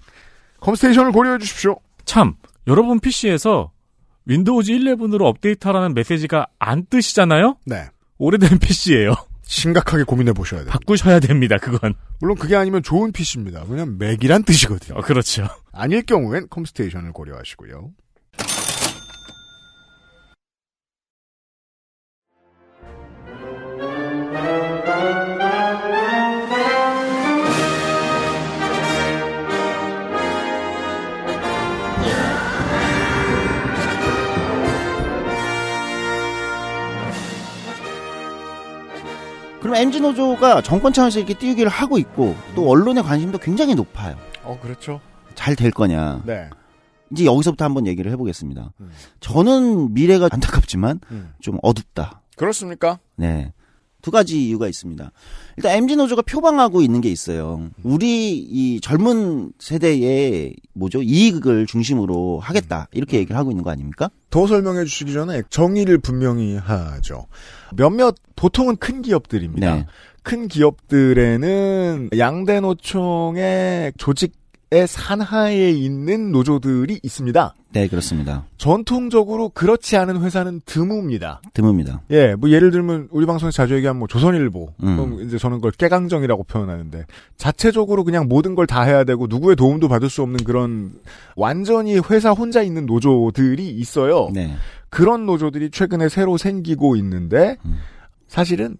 컴스테이션을 0.60 1.12
고려해 1.12 1.38
주십시오. 1.38 1.76
참, 2.04 2.34
여러분 2.66 3.00
PC에서 3.00 3.70
Windows 4.26 4.72
11으로 4.72 5.22
업데이트하라는 5.26 5.94
메시지가 5.94 6.46
안 6.58 6.86
뜨시잖아요? 6.86 7.58
네. 7.66 7.88
오래된 8.18 8.58
PC예요. 8.60 9.14
심각하게 9.42 10.04
고민해 10.04 10.32
보셔야 10.32 10.60
돼요. 10.62 10.70
바꾸셔야 10.70 11.20
됩니다, 11.20 11.56
그건. 11.60 11.94
물론 12.20 12.36
그게 12.36 12.56
아니면 12.56 12.82
좋은 12.82 13.12
PC입니다. 13.12 13.64
그냥 13.66 13.98
맥이란 13.98 14.42
뜻이거든요. 14.44 14.98
어, 14.98 15.02
그렇죠. 15.02 15.46
아닐 15.72 16.02
경우엔 16.02 16.48
컴스테이션을 16.48 17.12
고려하시고요. 17.12 17.90
그럼 39.64 39.76
MG 39.76 40.00
노조가 40.00 40.60
정권 40.60 40.92
차원에서 40.92 41.20
이렇게 41.20 41.32
띄우기를 41.32 41.70
하고 41.70 41.96
있고 41.96 42.36
또 42.54 42.68
언론의 42.68 43.02
관심도 43.02 43.38
굉장히 43.38 43.74
높아요. 43.74 44.14
어, 44.42 44.58
그렇죠. 44.60 45.00
잘 45.34 45.56
될 45.56 45.70
거냐. 45.70 46.20
네. 46.26 46.50
이제 47.10 47.24
여기서부터 47.24 47.64
한번 47.64 47.86
얘기를 47.86 48.12
해보겠습니다. 48.12 48.72
음. 48.78 48.90
저는 49.20 49.94
미래가 49.94 50.28
안타깝지만 50.30 51.00
음. 51.12 51.32
좀 51.40 51.56
어둡다. 51.62 52.20
그렇습니까? 52.36 52.98
네. 53.16 53.53
두 54.04 54.10
가지 54.10 54.46
이유가 54.46 54.68
있습니다. 54.68 55.12
일단 55.56 55.72
MZ 55.78 55.96
노조가 55.96 56.20
표방하고 56.22 56.82
있는 56.82 57.00
게 57.00 57.08
있어요. 57.08 57.70
우리 57.82 58.36
이 58.36 58.78
젊은 58.82 59.50
세대의 59.58 60.54
뭐죠 60.74 61.00
이익을 61.00 61.64
중심으로 61.64 62.38
하겠다 62.38 62.86
이렇게 62.92 63.16
얘기를 63.16 63.34
하고 63.34 63.50
있는 63.50 63.64
거 63.64 63.70
아닙니까? 63.70 64.10
더 64.28 64.46
설명해 64.46 64.84
주시기 64.84 65.14
전에 65.14 65.40
정의를 65.48 65.96
분명히 65.96 66.54
하죠. 66.54 67.28
몇몇 67.74 68.14
보통은 68.36 68.76
큰 68.76 69.00
기업들입니다. 69.00 69.74
네. 69.74 69.86
큰 70.22 70.48
기업들에는 70.48 72.10
양대 72.18 72.60
노총의 72.60 73.94
조직 73.96 74.32
의 74.32 74.43
산하에 74.86 75.70
있는 75.70 76.32
노조들이 76.32 77.00
있습니다. 77.02 77.54
네, 77.72 77.88
그렇습니다. 77.88 78.44
전통적으로 78.56 79.48
그렇지 79.48 79.96
않은 79.96 80.22
회사는 80.22 80.60
드뭅니다. 80.66 81.38
드뭅니다. 81.54 82.00
예, 82.10 82.34
뭐 82.34 82.50
예를 82.50 82.70
들면 82.70 83.08
우리 83.10 83.26
방송에서 83.26 83.54
자주 83.54 83.74
얘기한 83.74 83.96
뭐 83.96 84.06
조선일보, 84.06 84.74
음. 84.82 84.96
그럼 84.96 85.22
이제 85.22 85.38
저는 85.38 85.58
그걸 85.58 85.72
깨강정이라고 85.72 86.44
표현하는데 86.44 87.04
자체적으로 87.36 88.04
그냥 88.04 88.28
모든 88.28 88.54
걸 88.54 88.66
다 88.66 88.82
해야 88.82 89.04
되고 89.04 89.26
누구의 89.26 89.56
도움도 89.56 89.88
받을 89.88 90.08
수 90.10 90.22
없는 90.22 90.44
그런 90.44 90.92
완전히 91.36 91.98
회사 92.10 92.30
혼자 92.32 92.62
있는 92.62 92.86
노조들이 92.86 93.68
있어요. 93.70 94.30
네. 94.32 94.54
그런 94.88 95.26
노조들이 95.26 95.70
최근에 95.70 96.08
새로 96.08 96.36
생기고 96.36 96.96
있는데 96.96 97.56
음. 97.64 97.78
사실은 98.28 98.76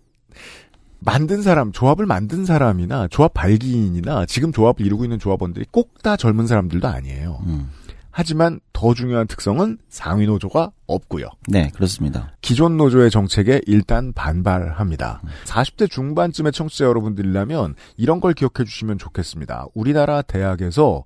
만든 1.05 1.43
사람, 1.43 1.73
조합을 1.73 2.07
만든 2.07 2.45
사람이나 2.45 3.09
조합 3.09 3.35
발기인이나 3.35 4.27
지금 4.27 4.53
조합을 4.53 4.85
이루고 4.87 5.05
있는 5.05 5.19
조합원들이 5.19 5.67
꼭 5.71 5.95
다 6.03 6.17
젊은 6.17 6.47
사람들도 6.47 6.87
아니에요. 6.87 7.41
음. 7.47 7.71
하지만 8.11 8.61
더 8.73 8.93
중요한 8.95 9.27
특성은 9.27 9.79
상위 9.89 10.27
노조가 10.27 10.71
없고요. 10.87 11.27
네, 11.49 11.71
그렇습니다. 11.75 12.33
기존 12.43 12.77
노조의 12.77 13.11
정책에 13.11 13.61
일단 13.67 14.13
반발합니다. 14.13 15.23
음. 15.25 15.29
40대 15.47 15.91
중반쯤의 15.91 16.53
청취자 16.53 16.85
여러분들이라면 16.85 17.75
이런 17.97 18.21
걸 18.21 18.35
기억해 18.35 18.65
주시면 18.67 18.99
좋겠습니다. 18.99 19.67
우리나라 19.75 20.23
대학에서 20.23 21.03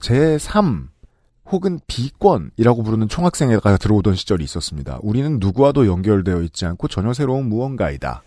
제3 0.00 0.88
혹은 1.50 1.78
비권이라고 1.86 2.82
부르는 2.82 3.08
총학생회가 3.08 3.76
들어오던 3.76 4.14
시절이 4.14 4.42
있었습니다. 4.44 4.98
우리는 5.02 5.38
누구와도 5.40 5.86
연결되어 5.86 6.42
있지 6.42 6.66
않고 6.66 6.88
전혀 6.88 7.12
새로운 7.12 7.48
무언가이다. 7.48 8.22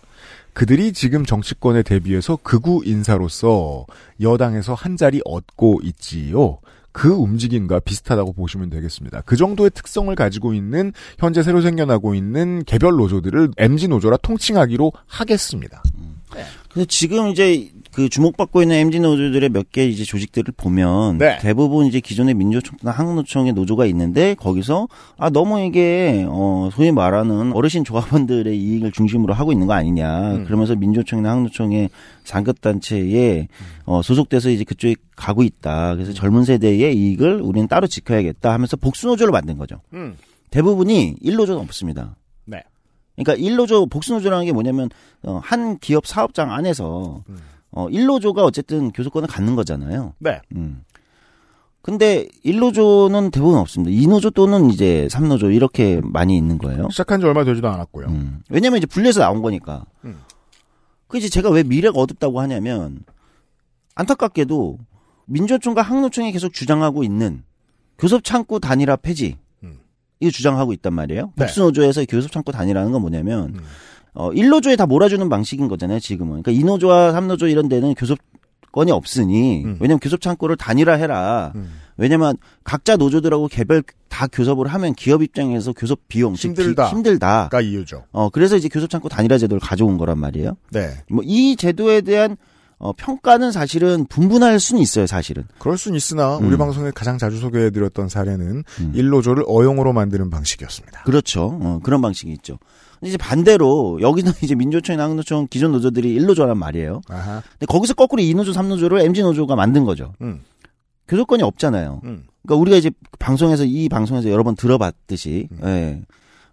그들이 0.52 0.92
지금 0.92 1.24
정치권에 1.24 1.82
대비해서 1.82 2.36
극우 2.36 2.82
인사로서 2.84 3.86
여당에서 4.20 4.74
한 4.74 4.96
자리 4.96 5.20
얻고 5.24 5.80
있지요. 5.84 6.58
그 6.92 7.08
움직임과 7.08 7.80
비슷하다고 7.80 8.34
보시면 8.34 8.68
되겠습니다. 8.68 9.22
그 9.22 9.36
정도의 9.36 9.70
특성을 9.70 10.14
가지고 10.14 10.52
있는 10.52 10.92
현재 11.18 11.42
새로 11.42 11.62
생겨나고 11.62 12.14
있는 12.14 12.62
개별 12.64 12.92
노조들을 12.96 13.52
MG 13.56 13.88
노조라 13.88 14.18
통칭하기로 14.18 14.92
하겠습니다. 15.06 15.82
음. 15.98 16.20
네. 16.34 16.44
그래서 16.70 16.86
지금 16.86 17.28
이제 17.28 17.70
그 17.92 18.08
주목받고 18.08 18.62
있는 18.62 18.76
MZ 18.76 19.00
노조들의 19.00 19.50
몇 19.50 19.70
개 19.70 19.86
이제 19.86 20.04
조직들을 20.04 20.52
보면 20.56 21.18
네. 21.18 21.38
대부분 21.40 21.86
이제 21.86 22.00
기존의 22.00 22.34
민주노총이나 22.34 22.90
한국노총의 22.90 23.52
노조가 23.52 23.86
있는데 23.86 24.34
거기서 24.34 24.88
아 25.18 25.30
너무 25.30 25.60
이게 25.60 26.26
어 26.28 26.68
소위 26.72 26.90
말하는 26.90 27.52
어르신 27.52 27.84
조합원들의 27.84 28.58
이익을 28.58 28.92
중심으로 28.92 29.34
하고 29.34 29.52
있는 29.52 29.66
거 29.66 29.74
아니냐 29.74 30.34
음. 30.36 30.44
그러면서 30.44 30.74
민주노총이나 30.74 31.30
한국노총의 31.30 31.90
상급 32.24 32.60
단체에 32.60 33.48
어 33.84 34.00
소속돼서 34.02 34.50
이제 34.50 34.64
그쪽에 34.64 34.94
가고 35.16 35.42
있다 35.42 35.94
그래서 35.94 36.12
젊은 36.12 36.44
세대의 36.44 36.96
이익을 36.96 37.40
우리는 37.40 37.68
따로 37.68 37.86
지켜야겠다 37.86 38.52
하면서 38.52 38.76
복수 38.76 39.06
노조를 39.06 39.32
만든 39.32 39.58
거죠. 39.58 39.80
음. 39.92 40.16
대부분이 40.50 41.16
일노조는 41.20 41.60
없습니다. 41.62 42.16
네. 42.44 42.62
그러니까 43.16 43.34
일노조 43.42 43.86
복수 43.86 44.12
노조라는 44.14 44.44
게 44.46 44.52
뭐냐면 44.52 44.90
어, 45.22 45.40
한 45.42 45.78
기업 45.78 46.06
사업장 46.06 46.52
안에서 46.52 47.22
어, 47.72 47.88
일노조가 47.88 48.44
어쨌든 48.44 48.90
교섭권을 48.92 49.28
갖는 49.28 49.56
거잖아요. 49.56 50.14
네. 50.18 50.40
음. 50.54 50.84
근데 51.80 52.28
일노조는 52.44 53.32
대부분 53.32 53.58
없습니다. 53.58 53.90
이노조 53.90 54.30
또는 54.30 54.70
이제 54.70 55.08
삼노조 55.10 55.50
이렇게 55.50 56.00
많이 56.04 56.36
있는 56.36 56.58
거예요. 56.58 56.88
시작한 56.90 57.18
지 57.18 57.26
얼마 57.26 57.42
되지도 57.44 57.68
않았고요. 57.68 58.06
음. 58.06 58.42
왜냐면 58.48 58.78
이제 58.78 58.86
분리해서 58.86 59.20
나온 59.20 59.42
거니까. 59.42 59.84
음. 60.04 60.20
그 61.08 61.18
이제 61.18 61.28
제가 61.28 61.50
왜 61.50 61.64
미래가 61.64 61.98
어둡다고 61.98 62.40
하냐면 62.40 63.00
안타깝게도 63.96 64.78
민주노총과 65.26 65.82
항노총이 65.82 66.30
계속 66.32 66.52
주장하고 66.52 67.02
있는 67.02 67.42
교섭 67.98 68.22
창구 68.22 68.60
단일화 68.60 68.96
폐지 68.96 69.36
이거 70.20 70.30
주장하고 70.30 70.72
있단 70.74 70.94
말이에요. 70.94 71.32
네. 71.34 71.44
복수노조에서 71.44 72.04
교섭 72.08 72.30
창구 72.30 72.52
단일화는 72.52 72.92
건 72.92 73.00
뭐냐면 73.00 73.60
어, 74.14 74.30
1노조에 74.30 74.76
다 74.76 74.86
몰아주는 74.86 75.26
방식인 75.28 75.68
거잖아요, 75.68 76.00
지금은. 76.00 76.42
그러니까 76.42 76.52
2노조와 76.52 77.12
3노조 77.14 77.50
이런 77.50 77.68
데는 77.68 77.94
교섭권이 77.94 78.90
없으니, 78.92 79.64
왜냐면 79.80 79.98
교섭 80.00 80.20
창구를 80.20 80.56
단일화해라. 80.56 81.52
왜냐면 81.98 82.36
각자 82.64 82.96
노조들하고 82.96 83.48
개별 83.48 83.82
다 84.08 84.26
교섭을 84.26 84.66
하면 84.66 84.94
기업 84.94 85.22
입장에서 85.22 85.72
교섭 85.72 86.00
비용, 86.08 86.34
힘들다. 86.34 86.88
힘들다. 86.88 87.48
가 87.50 87.60
이유죠. 87.60 88.04
어, 88.12 88.28
그래서 88.30 88.56
이제 88.56 88.68
교섭 88.68 88.88
창구 88.90 89.08
단일화 89.08 89.38
제도를 89.38 89.60
가져온 89.60 89.98
거란 89.98 90.18
말이에요. 90.18 90.56
네. 90.70 90.90
뭐 91.10 91.22
이 91.24 91.54
제도에 91.56 92.00
대한 92.02 92.36
어, 92.82 92.92
평가는 92.92 93.52
사실은 93.52 94.06
분분할 94.06 94.58
수는 94.58 94.82
있어요, 94.82 95.06
사실은. 95.06 95.44
그럴 95.58 95.78
순 95.78 95.94
있으나 95.94 96.34
우리 96.36 96.56
음. 96.56 96.58
방송에 96.58 96.90
가장 96.90 97.16
자주 97.16 97.38
소개해드렸던 97.38 98.08
사례는 98.08 98.64
일노조를 98.92 99.44
어용으로 99.46 99.92
만드는 99.92 100.30
방식이었습니다. 100.30 101.04
그렇죠. 101.04 101.58
어, 101.62 101.78
그런 101.84 102.02
방식이 102.02 102.32
있죠. 102.32 102.58
이제 103.00 103.16
반대로 103.16 104.00
여기는 104.00 104.32
이제 104.42 104.56
민주노총이나 104.56 105.04
항노총 105.04 105.46
기존 105.48 105.70
노조들이 105.70 106.12
일노조란 106.12 106.58
말이에요. 106.58 107.02
아하. 107.08 107.42
근데 107.52 107.66
거기서 107.66 107.94
거꾸로 107.94 108.20
이노조, 108.20 108.52
삼노조를 108.52 109.00
MG 109.02 109.22
노조가 109.22 109.54
만든 109.54 109.84
거죠. 109.84 110.12
음. 110.20 110.40
교섭권이 111.06 111.44
없잖아요. 111.44 112.00
음. 112.02 112.24
그러니까 112.42 112.60
우리가 112.60 112.76
이제 112.78 112.90
방송에서 113.20 113.64
이 113.64 113.88
방송에서 113.88 114.28
여러 114.28 114.42
번 114.42 114.56
들어봤듯이, 114.56 115.48
음. 115.52 115.58
예. 115.64 116.02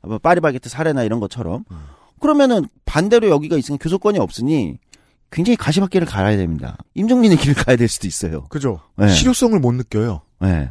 뭐 0.07 0.19
파리바게트 0.19 0.69
사례나 0.69 1.03
이런 1.03 1.19
것처럼 1.19 1.65
그러면은 2.19 2.67
반대로 2.85 3.29
여기가 3.29 3.57
있으면 3.57 3.79
교섭권이 3.79 4.19
없으니 4.19 4.77
굉장히 5.31 5.57
가시밭길을 5.57 6.07
가야 6.07 6.35
됩니다. 6.37 6.77
임종린의 6.95 7.37
길을 7.37 7.55
가야 7.55 7.75
될 7.75 7.87
수도 7.87 8.07
있어요. 8.07 8.45
그죠. 8.49 8.81
네. 8.97 9.07
실효성을 9.09 9.57
못 9.59 9.73
느껴요. 9.73 10.21
네. 10.41 10.69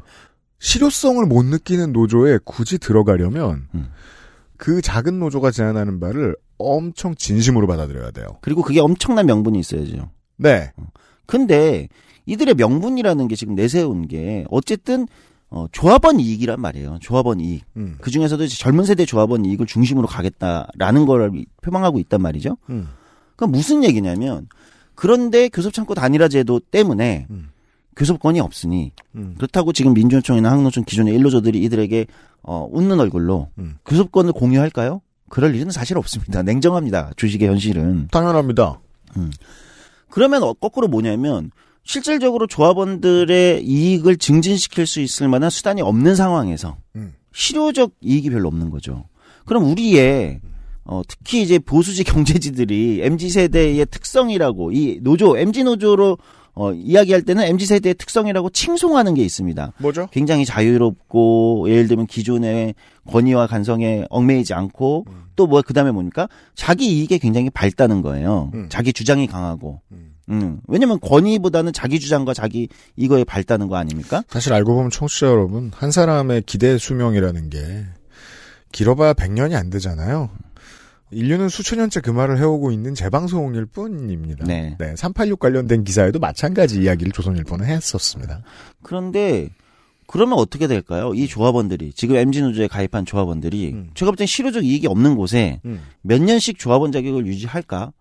실효성을 0.58 1.24
못 1.26 1.44
느끼는 1.44 1.92
노조에 1.92 2.38
굳이 2.44 2.78
들어가려면 2.78 3.68
음. 3.74 3.90
그 4.56 4.82
작은 4.82 5.18
노조가 5.20 5.52
제안하는 5.52 6.00
바를 6.00 6.36
엄청 6.58 7.14
진심으로 7.14 7.66
받아들여야 7.68 8.10
돼요. 8.10 8.26
그리고 8.40 8.62
그게 8.62 8.80
엄청난 8.80 9.26
명분이 9.26 9.58
있어야죠. 9.60 10.10
네. 10.36 10.72
근데 11.26 11.88
이들의 12.26 12.54
명분이라는 12.54 13.28
게 13.28 13.36
지금 13.36 13.54
내세운 13.54 14.08
게 14.08 14.44
어쨌든 14.50 15.06
어, 15.50 15.66
조합원 15.72 16.20
이익이란 16.20 16.60
말이에요. 16.60 16.98
조합원 17.00 17.40
이익. 17.40 17.64
음. 17.76 17.96
그 18.00 18.10
중에서도 18.10 18.46
젊은 18.48 18.84
세대 18.84 19.06
조합원 19.06 19.44
이익을 19.46 19.66
중심으로 19.66 20.06
가겠다라는 20.06 21.06
걸 21.06 21.32
표방하고 21.62 22.00
있단 22.00 22.20
말이죠. 22.20 22.58
음. 22.68 22.88
그럼 23.38 23.52
무슨 23.52 23.84
얘기냐면 23.84 24.48
그런데 24.94 25.48
교섭 25.48 25.72
창구 25.72 25.94
단일화 25.94 26.28
제도 26.28 26.58
때문에 26.58 27.28
교섭권이 27.96 28.40
없으니 28.40 28.92
음. 29.14 29.34
그렇다고 29.36 29.72
지금 29.72 29.94
민주노총이나 29.94 30.50
항노총 30.50 30.84
기존의 30.84 31.14
일노조들이 31.14 31.62
이들에게 31.62 32.06
어, 32.42 32.68
웃는 32.70 32.98
얼굴로 32.98 33.48
음. 33.58 33.76
교섭권을 33.86 34.32
공유할까요? 34.32 35.00
그럴 35.30 35.54
일은 35.54 35.70
사실 35.70 35.96
없습니다. 35.98 36.42
냉정합니다. 36.42 37.12
주식의 37.16 37.48
현실은. 37.48 38.08
당연합니다. 38.10 38.80
음. 39.16 39.30
그러면 40.10 40.42
어, 40.42 40.52
거꾸로 40.52 40.88
뭐냐면 40.88 41.52
실질적으로 41.84 42.46
조합원들의 42.46 43.64
이익을 43.64 44.16
증진시킬 44.16 44.86
수 44.86 45.00
있을 45.00 45.28
만한 45.28 45.48
수단이 45.48 45.80
없는 45.80 46.16
상황에서 46.16 46.76
음. 46.96 47.14
실효적 47.32 47.92
이익이 48.00 48.30
별로 48.30 48.48
없는 48.48 48.70
거죠. 48.70 49.06
그럼 49.44 49.64
우리의 49.64 50.40
어, 50.88 51.02
특히 51.06 51.42
이제 51.42 51.58
보수지 51.58 52.02
경제지들이 52.02 53.00
MZ 53.02 53.28
세대의 53.28 53.86
특성이라고 53.86 54.72
이 54.72 54.98
노조 55.02 55.36
MZ 55.36 55.64
노조로 55.64 56.18
어, 56.54 56.72
이야기할 56.72 57.22
때는 57.22 57.44
MZ 57.44 57.66
세대의 57.66 57.94
특성이라고 57.94 58.50
칭송하는 58.50 59.14
게 59.14 59.22
있습니다. 59.22 59.74
뭐죠? 59.78 60.08
굉장히 60.10 60.44
자유롭고 60.44 61.66
예를 61.68 61.86
들면 61.86 62.06
기존의 62.06 62.74
권위와 63.06 63.46
간성에 63.46 64.06
얽매이지 64.10 64.54
않고 64.54 65.04
또뭐 65.36 65.62
그다음에 65.62 65.92
뭡니까? 65.92 66.26
자기 66.56 66.98
이익에 66.98 67.18
굉장히 67.18 67.48
밝다는 67.50 68.02
거예요. 68.02 68.50
자기 68.70 68.92
주장이 68.92 69.28
강하고. 69.28 69.82
음. 70.30 70.60
왜냐면 70.66 70.98
권위보다는 71.00 71.72
자기 71.72 72.00
주장과 72.00 72.34
자기 72.34 72.68
이거에 72.96 73.24
밝다는 73.24 73.68
거 73.68 73.76
아닙니까? 73.76 74.24
사실 74.28 74.52
알고 74.52 74.74
보면 74.74 74.90
청취자 74.90 75.26
여러분, 75.26 75.70
한 75.74 75.90
사람의 75.90 76.42
기대 76.44 76.76
수명이라는 76.76 77.50
게 77.50 77.86
길어봐야 78.72 79.14
100년이 79.14 79.54
안 79.54 79.70
되잖아요. 79.70 80.30
인류는 81.10 81.48
수천 81.48 81.78
년째 81.78 82.00
그 82.00 82.10
말을 82.10 82.38
해오고 82.38 82.70
있는 82.70 82.94
재방송일 82.94 83.66
뿐입니다. 83.66 84.44
네. 84.44 84.76
386 84.96 85.38
관련된 85.38 85.84
기사에도 85.84 86.18
마찬가지 86.18 86.82
이야기를 86.82 87.12
조선일보는 87.12 87.66
했었습니다. 87.66 88.42
그런데 88.82 89.48
그러면 90.06 90.38
어떻게 90.38 90.66
될까요? 90.66 91.12
이 91.14 91.26
조합원들이 91.28 91.92
지금 91.94 92.16
MG 92.16 92.40
노조에 92.42 92.66
가입한 92.66 93.04
조합원들이 93.04 93.72
음. 93.74 93.90
제가 93.94 94.10
볼 94.10 94.16
땐 94.16 94.26
실효적 94.26 94.64
이익이 94.64 94.86
없는 94.86 95.16
곳에 95.16 95.60
몇 96.02 96.20
년씩 96.22 96.58
조합원 96.58 96.92
자격을 96.92 97.26
유지할까? 97.26 97.92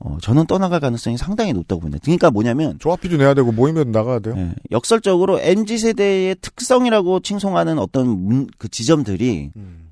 어, 0.00 0.16
저는 0.22 0.46
떠나갈 0.46 0.78
가능성이 0.78 1.16
상당히 1.18 1.52
높다고 1.52 1.80
봅니다. 1.80 1.98
그러니까 2.04 2.30
뭐냐면 2.30 2.78
조합비도 2.78 3.16
내야 3.16 3.34
되고 3.34 3.50
모이면 3.50 3.90
나가야 3.90 4.20
돼요. 4.20 4.34
예, 4.36 4.54
역설적으로 4.70 5.40
MZ 5.40 5.76
세대의 5.78 6.36
특성이라고 6.40 7.18
칭송하는 7.20 7.78
어떤 7.80 8.06
문- 8.08 8.46
그 8.58 8.68
지점들이 8.68 9.50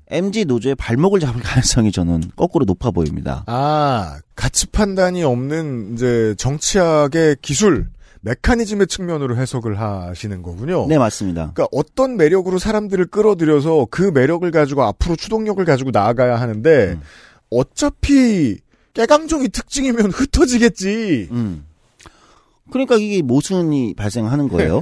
MZ 0.09 0.45
노조의 0.45 0.75
발목을 0.75 1.19
잡을 1.19 1.41
가능성이 1.41 1.91
저는 1.91 2.21
거꾸로 2.35 2.65
높아 2.65 2.91
보입니다. 2.91 3.43
아, 3.47 4.19
가치 4.35 4.67
판단이 4.67 5.23
없는 5.23 5.93
이제 5.93 6.35
정치학의 6.37 7.37
기술 7.41 7.87
메커니즘의 8.21 8.87
측면으로 8.87 9.37
해석을 9.37 9.79
하시는 9.79 10.41
거군요. 10.41 10.87
네, 10.87 10.97
맞습니다. 10.97 11.51
그러니까 11.53 11.67
어떤 11.71 12.17
매력으로 12.17 12.57
사람들을 12.57 13.07
끌어들여서 13.07 13.87
그 13.89 14.11
매력을 14.13 14.49
가지고 14.51 14.83
앞으로 14.83 15.15
추동력을 15.15 15.63
가지고 15.65 15.91
나아가야 15.91 16.39
하는데 16.39 16.93
음. 16.93 17.01
어차피 17.49 18.57
깨강정이 18.93 19.49
특징이면 19.49 20.11
흩어지겠지. 20.11 21.29
음. 21.31 21.65
그러니까 22.71 22.95
이게 22.95 23.21
모순이 23.21 23.93
발생하는 23.95 24.47
거예요. 24.49 24.79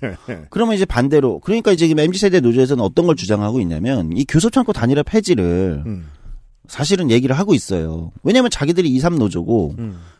그러면 0.50 0.74
이제 0.74 0.84
반대로 0.84 1.40
그러니까 1.40 1.72
이제 1.72 1.86
지금 1.86 2.02
MZ 2.02 2.18
세대 2.18 2.40
노조에서는 2.40 2.82
어떤 2.82 3.06
걸 3.06 3.16
주장하고 3.16 3.60
있냐면 3.60 4.10
이 4.16 4.24
교섭 4.26 4.52
창구 4.52 4.72
단일화 4.72 5.02
폐지를 5.02 5.82
음. 5.86 6.08
사실은 6.66 7.10
얘기를 7.10 7.36
하고 7.38 7.54
있어요. 7.54 8.12
왜냐하면 8.22 8.50
자기들이 8.50 8.88
2, 8.90 9.00
3 9.00 9.16
노조고 9.16 9.74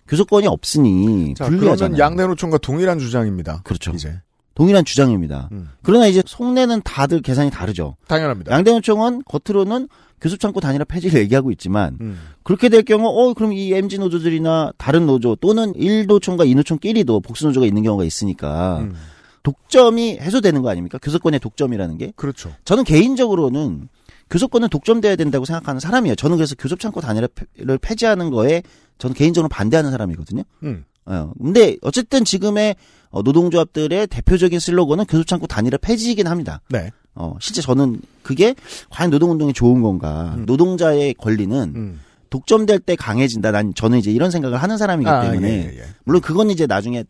교섭권이 0.08 0.46
없으니 0.46 1.34
자, 1.34 1.44
불리하잖아요. 1.44 1.96
그러면 1.96 1.98
양내노총과 1.98 2.58
동일한 2.58 2.98
주장입니다. 2.98 3.60
그렇죠. 3.64 3.92
이제 3.92 4.20
동일한 4.58 4.84
주장입니다. 4.84 5.48
음. 5.52 5.68
그러나 5.84 6.08
이제 6.08 6.20
속내는 6.26 6.82
다들 6.82 7.22
계산이 7.22 7.48
다르죠. 7.48 7.94
당연합니다. 8.08 8.52
양대노총은 8.52 9.22
겉으로는 9.24 9.88
교섭 10.20 10.40
창구 10.40 10.60
단일화 10.60 10.84
폐지를 10.84 11.20
얘기하고 11.20 11.52
있지만 11.52 11.96
음. 12.00 12.18
그렇게 12.42 12.68
될 12.68 12.82
경우 12.82 13.06
어 13.06 13.34
그럼 13.34 13.52
이 13.52 13.72
MG 13.72 13.98
노조들이나 13.98 14.72
다른 14.76 15.06
노조 15.06 15.36
또는 15.36 15.72
1노총과 15.74 16.40
2노총끼리도 16.40 17.22
복수 17.22 17.46
노조가 17.46 17.66
있는 17.66 17.84
경우가 17.84 18.02
있으니까 18.02 18.80
음. 18.80 18.96
독점이 19.44 20.18
해소되는 20.20 20.60
거 20.60 20.70
아닙니까? 20.70 20.98
교섭권의 21.00 21.38
독점이라는 21.38 21.96
게. 21.96 22.12
그렇죠. 22.16 22.52
저는 22.64 22.82
개인적으로는 22.82 23.88
교섭권은 24.28 24.70
독점돼야 24.70 25.14
된다고 25.14 25.44
생각하는 25.44 25.78
사람이에요. 25.78 26.16
저는 26.16 26.36
그래서 26.36 26.56
교섭 26.58 26.80
창구 26.80 27.00
단일화를 27.00 27.78
폐지하는 27.80 28.30
거에 28.30 28.64
저는 28.98 29.14
개인적으로 29.14 29.48
반대하는 29.48 29.92
사람이거든요. 29.92 30.42
음. 30.64 30.84
어, 31.08 31.32
근데 31.42 31.76
어쨌든 31.82 32.24
지금의 32.24 32.76
어, 33.10 33.22
노동조합들의 33.22 34.06
대표적인 34.08 34.60
슬로건은 34.60 35.06
교섭창구 35.06 35.48
단일화 35.48 35.78
폐지이긴 35.78 36.26
합니다. 36.26 36.60
네. 36.68 36.90
어, 37.14 37.36
실제 37.40 37.62
저는 37.62 38.00
그게 38.22 38.54
과연 38.90 39.10
노동운동에 39.10 39.52
좋은 39.52 39.82
건가. 39.82 40.34
음. 40.36 40.44
노동자의 40.46 41.14
권리는 41.14 41.98
독점될 42.30 42.80
때 42.80 42.94
강해진다. 42.94 43.50
난 43.50 43.72
저는 43.74 43.98
이제 43.98 44.10
이런 44.12 44.30
생각을 44.30 44.62
하는 44.62 44.76
사람이기 44.76 45.08
아, 45.08 45.22
때문에. 45.22 45.48
예, 45.48 45.72
예, 45.74 45.78
예. 45.78 45.84
물론 46.04 46.20
그건 46.20 46.50
이제 46.50 46.66
나중에 46.66 47.00
어, 47.00 47.04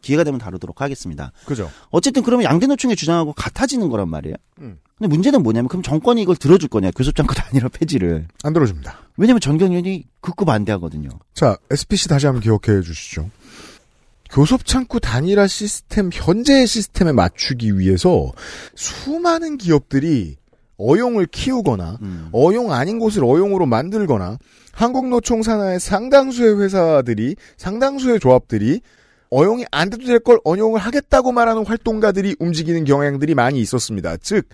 기회가 0.00 0.24
되면 0.24 0.38
다루도록 0.38 0.80
하겠습니다. 0.80 1.32
그죠. 1.44 1.70
어쨌든 1.90 2.22
그러면 2.22 2.44
양대노총의 2.44 2.96
주장하고 2.96 3.32
같아지는 3.32 3.88
거란 3.88 4.08
말이에요. 4.08 4.36
음. 4.60 4.78
근데 4.98 5.08
문제는 5.08 5.42
뭐냐면 5.42 5.68
그럼 5.68 5.82
정권이 5.82 6.22
이걸 6.22 6.36
들어줄 6.36 6.68
거냐. 6.68 6.90
교섭창구 6.92 7.34
단일화 7.34 7.68
폐지를. 7.68 8.28
안 8.44 8.52
들어줍니다. 8.52 8.98
왜냐면 9.16 9.40
전경련이 9.40 10.04
극구 10.20 10.44
반대하거든요. 10.44 11.08
자, 11.34 11.56
SPC 11.70 12.08
다시 12.08 12.26
한번 12.26 12.42
기억해 12.42 12.82
주시죠. 12.82 13.30
교섭창구 14.30 15.00
단일화 15.00 15.46
시스템, 15.46 16.10
현재의 16.12 16.66
시스템에 16.66 17.12
맞추기 17.12 17.78
위해서 17.78 18.32
수많은 18.74 19.58
기업들이 19.58 20.36
어용을 20.78 21.26
키우거나 21.26 21.98
음. 22.00 22.28
어용 22.32 22.72
아닌 22.72 22.98
곳을 22.98 23.24
어용으로 23.24 23.66
만들거나 23.66 24.38
한국노총 24.72 25.42
산하의 25.42 25.78
상당수의 25.80 26.60
회사들이 26.60 27.36
상당수의 27.56 28.20
조합들이 28.20 28.80
어용이 29.32 29.64
안 29.70 29.88
돼도 29.88 30.04
될걸 30.04 30.40
어용을 30.44 30.78
하겠다고 30.78 31.32
말하는 31.32 31.64
활동가들이 31.64 32.36
움직이는 32.38 32.84
경향들이 32.84 33.34
많이 33.34 33.60
있었습니다. 33.60 34.18
즉, 34.18 34.46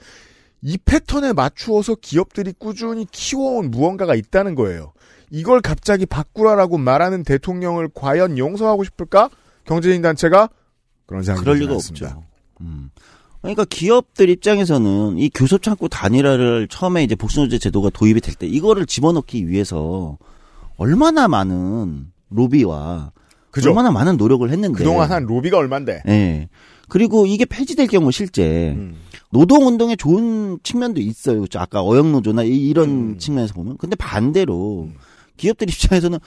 이 0.63 0.79
패턴에 0.79 1.33
맞추어서 1.33 1.97
기업들이 1.97 2.53
꾸준히 2.57 3.05
키워온 3.11 3.71
무언가가 3.73 4.15
있다는 4.15 4.55
거예요. 4.55 4.93
이걸 5.31 5.61
갑자기 5.61 6.07
바꾸라라고 6.07 6.79
말하는 6.79 7.25
대통령을 7.25 7.89
과연 7.93 8.39
용서하고 8.39 8.85
싶을까? 8.85 9.31
경제인 9.65 10.01
단체가 10.01 10.49
그런 11.07 11.23
생각이 11.25 11.45
그럴 11.45 11.59
리가 11.59 11.73
않습니다. 11.75 12.07
없죠. 12.07 12.25
음. 12.61 12.91
그러니까 13.43 13.65
기업들 13.65 14.31
입장에서는 14.31 15.19
이 15.19 15.31
교섭 15.33 15.63
창구 15.63 15.89
단일화를 15.89 16.69
처음에 16.69 17.05
이제 17.05 17.15
복수노제 17.15 17.59
제도가 17.59 17.91
도입이 17.91 18.21
될 18.21 18.35
때 18.35 18.47
이거를 18.47 18.87
집어넣기 18.87 19.49
위해서 19.49 20.19
얼마나 20.77 21.29
많은 21.29 22.11
로비와 22.31 23.13
그죠. 23.51 23.71
얼마나 23.71 23.91
많은 23.91 24.17
노력을 24.17 24.49
했는데 24.51 24.77
그동안 24.77 25.11
한 25.11 25.25
로비가 25.25 25.57
얼만데. 25.59 26.03
예. 26.09 26.49
그리고 26.89 27.27
이게 27.27 27.45
폐지될 27.45 27.87
경우 27.87 28.11
실제 28.13 28.71
음. 28.77 28.97
노동 29.31 29.67
운동에 29.67 29.95
좋은 29.97 30.59
측면도 30.63 31.01
있어요. 31.01 31.45
아까 31.57 31.83
어영 31.83 32.13
노조나 32.13 32.45
이- 32.45 32.49
이런 32.69 32.89
음. 32.89 33.19
측면에서 33.19 33.53
보면 33.55 33.77
근데 33.77 33.95
반대로 33.97 34.89
기업들 35.37 35.69
입장에서는 35.71 36.19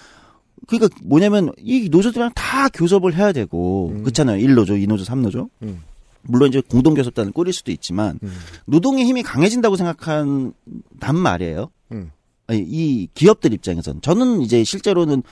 그러니까 0.67 0.95
뭐냐면 1.03 1.51
이 1.57 1.89
노조들이랑 1.89 2.31
다 2.35 2.69
교섭을 2.69 3.15
해야 3.15 3.31
되고 3.31 3.91
그렇잖아요. 4.01 4.45
1노조, 4.45 4.69
2노조, 4.87 5.03
3노조. 5.05 5.49
음. 5.63 5.81
물론 6.23 6.49
이제 6.49 6.61
공동 6.61 6.93
교섭단을 6.93 7.31
꾸릴 7.31 7.51
수도 7.53 7.71
있지만 7.71 8.19
음. 8.21 8.31
노동의 8.65 9.05
힘이 9.05 9.23
강해진다고 9.23 9.75
생각한 9.75 10.53
단 10.99 11.17
말이에요. 11.17 11.71
음. 11.93 12.11
아니, 12.45 12.59
이 12.67 13.07
기업들 13.15 13.53
입장에서는 13.53 14.01
저는 14.01 14.41
이제 14.41 14.63
실제로는 14.63 15.23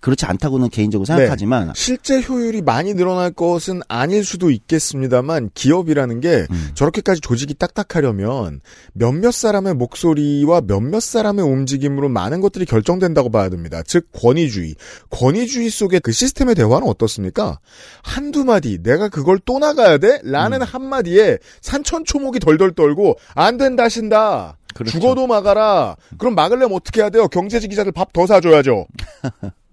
그렇지 0.00 0.26
않다고는 0.26 0.68
개인적으로 0.70 1.06
생각하지만 1.06 1.72
실제 1.74 2.20
효율이 2.20 2.62
많이 2.62 2.94
늘어날 2.94 3.30
것은 3.30 3.80
아닐 3.88 4.24
수도 4.24 4.50
있겠습니다만 4.50 5.50
기업이라는 5.54 6.20
게 6.20 6.46
음. 6.50 6.70
저렇게까지 6.74 7.20
조직이 7.20 7.54
딱딱하려면 7.54 8.60
몇몇 8.92 9.32
사람의 9.32 9.74
목소리와 9.74 10.62
몇몇 10.66 11.00
사람의 11.00 11.44
움직임으로 11.44 12.08
많은 12.08 12.40
것들이 12.40 12.64
결정된다고 12.64 13.30
봐야 13.30 13.48
됩니다. 13.48 13.82
즉 13.86 14.08
권위주의. 14.12 14.74
권위주의 15.10 15.70
속의 15.70 16.00
그 16.00 16.12
시스템의 16.12 16.54
대화는 16.54 16.86
어떻습니까? 16.88 17.58
한두 18.02 18.44
마디 18.44 18.82
내가 18.82 19.08
그걸 19.08 19.38
또 19.44 19.58
나가야 19.58 19.98
돼? 19.98 20.20
라는 20.22 20.60
음. 20.60 20.66
한마디에 20.66 21.38
산천초목이 21.60 22.40
덜덜 22.40 22.72
떨고 22.74 23.16
안 23.34 23.56
된다 23.56 23.88
신다. 23.88 24.58
그렇죠. 24.74 24.98
죽어도 24.98 25.26
막아라. 25.28 25.96
그럼 26.18 26.34
막으려면 26.34 26.72
어떻게 26.74 27.00
해야 27.00 27.08
돼요? 27.10 27.28
경제지 27.28 27.68
기자들 27.68 27.92
밥 27.92 28.12
더 28.12 28.26
사줘야죠. 28.26 28.86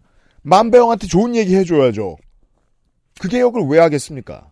만배영한테 0.44 1.08
좋은 1.08 1.36
얘기 1.36 1.56
해줘야죠. 1.56 2.18
그 3.20 3.28
개혁을 3.28 3.64
왜 3.68 3.80
하겠습니까? 3.80 4.50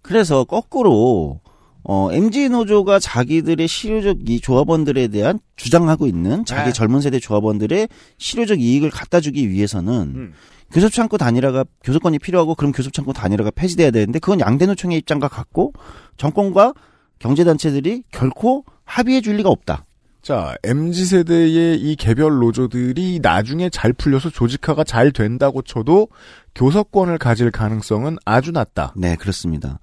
그래서 0.00 0.44
거꾸로 0.44 1.40
어 1.84 2.12
MG 2.12 2.48
노조가 2.48 3.00
자기들의 3.00 3.66
실효적 3.66 4.28
이 4.28 4.40
조합원들에 4.40 5.08
대한 5.08 5.40
주장하고 5.56 6.06
있는 6.06 6.44
자기 6.44 6.66
네. 6.68 6.72
젊은 6.72 7.00
세대 7.00 7.18
조합원들의 7.18 7.88
실효적 8.18 8.60
이익을 8.60 8.90
갖다 8.90 9.20
주기 9.20 9.50
위해서는 9.50 9.92
음. 10.14 10.32
교섭 10.70 10.92
창구 10.92 11.18
단일화가 11.18 11.64
교섭권이 11.82 12.18
필요하고 12.18 12.54
그럼 12.54 12.72
교섭 12.72 12.92
창구 12.92 13.12
단일화가 13.12 13.50
폐지돼야 13.50 13.90
되는데 13.90 14.20
그건 14.20 14.40
양대 14.40 14.64
노총의 14.66 14.96
입장과 14.98 15.28
같고 15.28 15.72
정권과 16.16 16.72
경제 17.18 17.44
단체들이 17.44 18.04
결코 18.10 18.64
합의해 18.84 19.20
줄 19.20 19.36
리가 19.36 19.48
없다. 19.48 19.84
자, 20.22 20.54
MZ세대의 20.62 21.80
이 21.80 21.96
개별 21.96 22.38
노조들이 22.38 23.18
나중에 23.20 23.68
잘 23.70 23.92
풀려서 23.92 24.30
조직화가 24.30 24.84
잘 24.84 25.10
된다고 25.10 25.62
쳐도 25.62 26.08
교섭권을 26.54 27.18
가질 27.18 27.50
가능성은 27.50 28.18
아주 28.24 28.52
낮다. 28.52 28.94
네, 28.96 29.16
그렇습니다. 29.16 29.80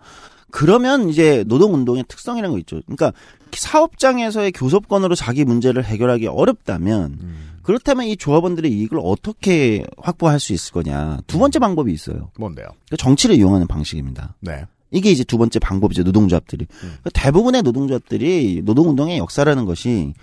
그러면 0.50 1.10
이제 1.10 1.44
노동운동의 1.46 2.06
특성이라는 2.08 2.54
거 2.54 2.60
있죠. 2.60 2.82
그러니까 2.86 3.12
사업장에서의 3.52 4.54
교섭권으로 4.54 5.14
자기 5.14 5.44
문제를 5.44 5.84
해결하기 5.84 6.28
어렵다면 6.28 7.18
음. 7.22 7.50
그렇다면 7.62 8.08
이 8.08 8.18
조합원들의 8.18 8.72
이익을 8.72 8.98
어떻게 9.04 9.86
확보할 9.98 10.40
수 10.40 10.54
있을 10.54 10.72
거냐. 10.72 11.20
두 11.28 11.38
번째 11.38 11.60
방법이 11.60 11.92
있어요. 11.92 12.32
뭔데요? 12.40 12.68
그 12.90 12.98
정치를 12.98 13.36
이용하는 13.36 13.68
방식입니다. 13.68 14.36
네. 14.40 14.66
이게 14.92 15.12
이제 15.12 15.24
두 15.24 15.38
번째 15.38 15.60
방법이죠. 15.60 16.04
노동조합들이. 16.04 16.66
그러니까 16.66 17.10
대부분의 17.14 17.62
노동조합들이 17.64 18.62
노동운동의 18.66 19.18
역사라는 19.18 19.66
것이 19.66 20.14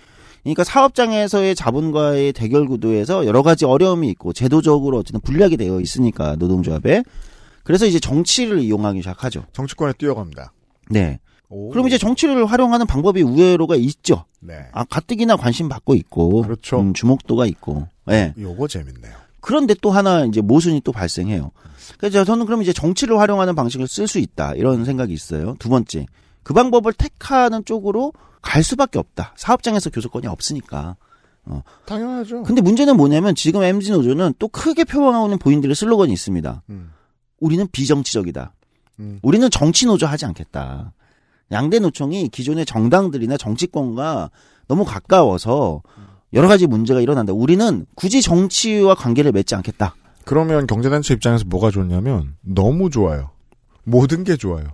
그러니까 0.43 0.63
사업장에서의 0.63 1.55
자본과의 1.55 2.33
대결 2.33 2.67
구도에서 2.67 3.25
여러 3.25 3.43
가지 3.43 3.65
어려움이 3.65 4.07
있고 4.09 4.33
제도적으로 4.33 4.97
어쨌든 4.97 5.19
불리하게 5.21 5.57
되어 5.57 5.81
있으니까 5.81 6.35
노동조합에 6.37 7.03
그래서 7.63 7.85
이제 7.85 7.99
정치를 7.99 8.61
이용하기 8.61 8.99
시작하죠. 9.01 9.43
정치권에 9.51 9.93
뛰어갑니다. 9.97 10.53
네. 10.89 11.19
오. 11.49 11.69
그럼 11.69 11.87
이제 11.87 11.97
정치를 11.97 12.45
활용하는 12.45 12.85
방법이 12.85 13.21
우회로가 13.21 13.75
있죠. 13.75 14.25
네. 14.39 14.53
아, 14.71 14.83
가뜩이나 14.85 15.35
관심 15.35 15.69
받고 15.69 15.95
있고, 15.95 16.43
그렇죠. 16.43 16.79
음, 16.79 16.93
주목도가 16.93 17.45
있고, 17.45 17.87
예. 18.09 18.33
요거 18.37 18.67
재밌네요. 18.67 19.26
그런데 19.39 19.73
또 19.81 19.91
하나 19.91 20.25
이제 20.25 20.41
모순이 20.41 20.81
또 20.83 20.91
발생해요. 20.91 21.51
그래서 21.97 22.23
저는 22.23 22.45
그럼 22.45 22.61
이제 22.61 22.73
정치를 22.73 23.19
활용하는 23.19 23.55
방식을 23.55 23.87
쓸 23.87 24.07
수 24.07 24.19
있다 24.19 24.53
이런 24.55 24.85
생각이 24.85 25.13
있어요. 25.13 25.55
두 25.59 25.69
번째, 25.69 26.05
그 26.43 26.53
방법을 26.53 26.93
택하는 26.93 27.63
쪽으로 27.65 28.13
갈 28.41 28.63
수밖에 28.63 28.99
없다. 28.99 29.33
사업장에서 29.35 29.89
교섭권이 29.89 30.27
없으니까. 30.27 30.95
어. 31.45 31.63
당연하죠. 31.85 32.43
근데 32.43 32.61
문제는 32.61 32.97
뭐냐면 32.97 33.35
지금 33.35 33.63
MZ 33.63 33.91
노조는 33.91 34.33
또 34.37 34.47
크게 34.47 34.83
표방하는 34.83 35.37
본인들의 35.39 35.75
슬로건이 35.75 36.11
있습니다. 36.11 36.63
음. 36.69 36.91
우리는 37.39 37.65
비정치적이다. 37.71 38.53
음. 38.99 39.19
우리는 39.21 39.49
정치 39.49 39.85
노조 39.85 40.07
하지 40.07 40.25
않겠다. 40.25 40.93
양대 41.51 41.79
노총이 41.79 42.29
기존의 42.29 42.65
정당들이나 42.65 43.37
정치권과 43.37 44.29
너무 44.67 44.83
가까워서 44.83 45.81
여러 46.33 46.47
가지 46.47 46.67
문제가 46.67 47.01
일어난다. 47.01 47.33
우리는 47.33 47.85
굳이 47.95 48.21
정치와 48.21 48.95
관계를 48.95 49.31
맺지 49.31 49.55
않겠다. 49.55 49.95
그러면 50.25 50.67
경제단체 50.67 51.13
입장에서 51.13 51.45
뭐가 51.47 51.71
좋냐면 51.71 52.35
너무 52.41 52.89
좋아요. 52.89 53.31
모든 53.83 54.23
게 54.23 54.35
좋아요. 54.35 54.65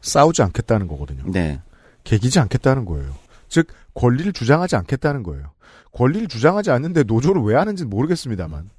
싸우지 0.00 0.42
않겠다는 0.42 0.88
거거든요. 0.88 1.22
네. 1.26 1.60
개기지 2.04 2.38
않겠다는 2.40 2.86
거예요. 2.86 3.12
즉 3.48 3.66
권리를 3.94 4.32
주장하지 4.32 4.76
않겠다는 4.76 5.22
거예요. 5.22 5.50
권리를 5.92 6.28
주장하지 6.28 6.70
않는데 6.70 7.02
노조를 7.02 7.42
왜 7.42 7.54
하는지는 7.56 7.90
모르겠습니다만. 7.90 8.70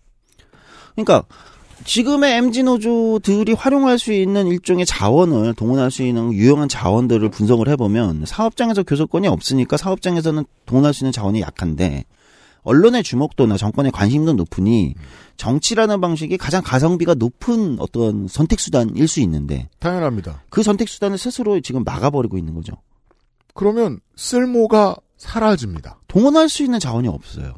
그러니까 0.95 1.23
지금의 1.85 2.37
MZ 2.37 2.63
노조들이 2.63 3.53
활용할 3.53 3.99
수 3.99 4.11
있는 4.13 4.47
일종의 4.47 4.85
자원을 4.85 5.53
동원할 5.53 5.91
수 5.91 6.01
있는 6.03 6.33
유용한 6.33 6.69
자원들을 6.69 7.29
분석을 7.29 7.67
해보면 7.69 8.25
사업장에서 8.25 8.83
교섭권이 8.83 9.27
없으니까 9.27 9.77
사업장에서는 9.77 10.45
동원할 10.65 10.93
수 10.93 11.03
있는 11.03 11.11
자원이 11.11 11.41
약한데 11.41 12.05
언론의 12.63 13.03
주목도나 13.03 13.57
정권의 13.57 13.91
관심도 13.91 14.33
높으니 14.33 14.95
정치라는 15.37 15.99
방식이 16.01 16.37
가장 16.37 16.61
가성비가 16.63 17.13
높은 17.15 17.77
어떤 17.79 18.27
선택 18.27 18.59
수단일 18.59 19.07
수 19.07 19.19
있는데 19.21 19.69
당연합니다. 19.79 20.43
그 20.49 20.63
선택 20.63 20.87
수단을 20.89 21.17
스스로 21.17 21.59
지금 21.61 21.83
막아버리고 21.83 22.37
있는 22.37 22.53
거죠. 22.53 22.73
그러면 23.53 23.99
쓸모가 24.15 24.95
사라집니다. 25.17 25.99
동원할 26.07 26.49
수 26.49 26.63
있는 26.63 26.79
자원이 26.79 27.07
없어요. 27.07 27.53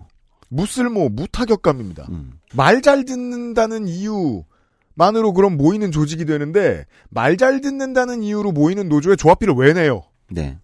무쓸모, 0.49 1.09
무타격감입니다. 1.09 2.07
음. 2.09 2.33
말잘 2.53 3.05
듣는다는 3.05 3.87
이유만으로 3.87 5.33
그럼 5.33 5.57
모이는 5.57 5.91
조직이 5.91 6.25
되는데 6.25 6.85
말 7.09 7.37
잘 7.37 7.61
듣는다는 7.61 8.23
이유로 8.23 8.51
모이는 8.51 8.87
노조에 8.87 9.15
조합비를 9.15 9.53
왜 9.55 9.73
내요? 9.73 10.03
네. 10.29 10.57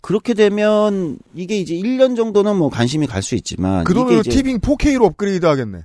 그렇게 0.00 0.34
되면 0.34 1.18
이게 1.34 1.58
이제 1.58 1.74
1년 1.74 2.16
정도는 2.16 2.56
뭐 2.56 2.70
관심이 2.70 3.06
갈 3.06 3.22
수 3.22 3.34
있지만 3.34 3.84
그 3.84 3.92
이제 4.20 4.30
티빙 4.30 4.60
4K로 4.60 5.04
업그레이드 5.04 5.44
하겠네. 5.46 5.82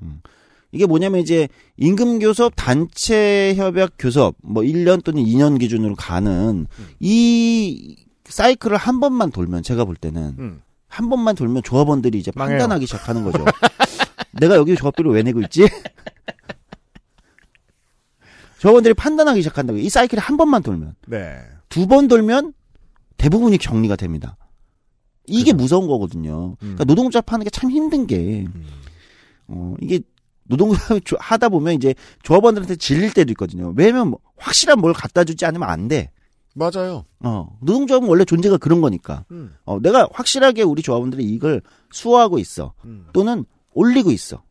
이게 0.72 0.86
뭐냐면 0.86 1.22
이제 1.22 1.48
임금 1.78 2.20
교섭, 2.20 2.54
단체 2.56 3.54
협약 3.56 3.92
교섭 4.00 4.36
뭐 4.42 4.64
1년 4.64 5.04
또는 5.04 5.24
2년 5.24 5.60
기준으로 5.60 5.96
가는 5.96 6.68
이 7.00 7.96
사이클을 8.26 8.78
한 8.78 9.00
번만 9.00 9.32
돌면 9.32 9.64
제가 9.64 9.86
볼 9.86 9.96
때는 9.96 10.36
음. 10.40 10.62
한 10.88 11.10
번만 11.10 11.36
돌면 11.36 11.64
조합원들이 11.64 12.18
이제 12.20 12.32
망해요. 12.36 12.60
판단하기 12.60 12.86
시작하는 12.86 13.24
거죠. 13.24 13.44
내가 14.40 14.56
여기 14.56 14.76
조합비를 14.76 15.12
왜 15.12 15.24
내고 15.24 15.42
있지? 15.42 15.68
조합원들이 18.60 18.94
판단하기 18.94 19.42
시작한다고. 19.42 19.80
이 19.80 19.90
사이클이 19.90 20.20
한 20.22 20.38
번만 20.38 20.62
돌면 20.64 20.96
네. 21.08 21.40
두 21.70 21.88
번 21.88 22.08
돌면 22.08 22.54
대부분이 23.24 23.58
격리가 23.58 23.96
됩니다. 23.96 24.36
이게 25.26 25.54
무서운 25.54 25.88
거거든요. 25.88 26.56
그러니까 26.60 26.84
노동조합 26.84 27.32
하는 27.32 27.46
게 27.46 27.50
참 27.50 27.72
힘든 27.72 28.06
게, 28.06 28.46
어, 29.48 29.76
이게 29.80 30.02
노동조합 30.44 31.00
하다 31.20 31.48
보면 31.48 31.74
이제 31.76 31.96
조합원들한테 32.24 32.76
질릴 32.76 33.14
때도 33.14 33.32
있거든요. 33.32 33.74
왜냐면 33.78 34.10
뭐 34.10 34.20
확실한 34.36 34.80
뭘 34.80 34.94
갖다 34.94 35.24
주지 35.24 35.46
않으면 35.46 35.70
안 35.70 35.88
돼. 35.88 36.12
맞아요. 36.54 37.06
어, 37.22 37.58
노동조합은 37.62 38.10
원래 38.10 38.26
존재가 38.26 38.58
그런 38.58 38.82
거니까. 38.82 39.24
음. 39.32 39.56
어, 39.64 39.80
내가 39.80 40.10
확실하게 40.12 40.64
우리 40.64 40.82
조합원들의 40.82 41.26
이익을 41.26 41.62
수호하고 41.94 42.40
있어. 42.40 42.74
음. 42.84 43.08
또는 43.14 43.46
올리고 43.74 44.12
있어. 44.12 44.44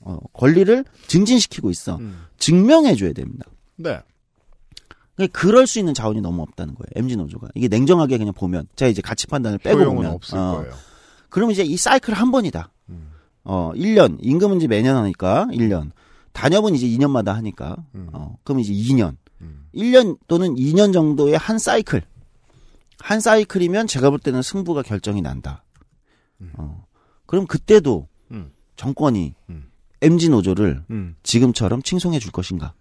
어, 0.00 0.18
권리를 0.34 0.84
증진시키고 1.06 1.70
있어. 1.70 1.96
음. 1.96 2.26
증명해 2.36 2.94
줘야 2.94 3.12
됩니다. 3.14 3.46
네. 3.76 3.98
그러니까 5.18 5.40
그럴 5.40 5.66
수 5.66 5.80
있는 5.80 5.94
자원이 5.94 6.20
너무 6.20 6.42
없다는 6.42 6.76
거예요. 6.76 6.86
MG 6.94 7.16
노조가. 7.16 7.48
이게 7.56 7.66
냉정하게 7.66 8.18
그냥 8.18 8.32
보면, 8.32 8.68
제가 8.76 8.88
이제 8.88 9.02
가치 9.02 9.26
판단을 9.26 9.58
빼고 9.58 9.84
보면. 9.84 10.12
없을 10.12 10.38
어, 10.38 10.58
거예요. 10.58 10.72
그럼 11.28 11.50
이제 11.50 11.64
이 11.64 11.76
사이클 11.76 12.14
한 12.14 12.30
번이다. 12.30 12.70
음. 12.90 13.10
어, 13.42 13.72
1년. 13.74 14.18
임금은 14.20 14.58
이제 14.58 14.68
매년 14.68 14.96
하니까 14.96 15.48
1년. 15.50 15.90
단협은 16.32 16.76
이제 16.76 16.86
2년마다 16.86 17.32
하니까. 17.32 17.76
음. 17.96 18.10
어, 18.12 18.36
그럼 18.44 18.60
이제 18.60 18.72
2년. 18.72 19.16
1년 19.74 20.18
또는 20.28 20.54
2년 20.54 20.92
정도의 20.92 21.36
한 21.36 21.58
사이클. 21.58 22.02
한 23.00 23.20
사이클이면 23.20 23.88
제가 23.88 24.10
볼 24.10 24.20
때는 24.20 24.42
승부가 24.42 24.82
결정이 24.82 25.20
난다. 25.20 25.64
어, 26.54 26.84
그럼 27.26 27.46
그때도 27.48 28.06
음. 28.30 28.52
정권이 28.76 29.34
MG 30.00 30.28
노조를 30.28 30.84
음. 30.90 31.16
지금처럼 31.24 31.82
칭송해 31.82 32.20
줄 32.20 32.30
것인가? 32.30 32.74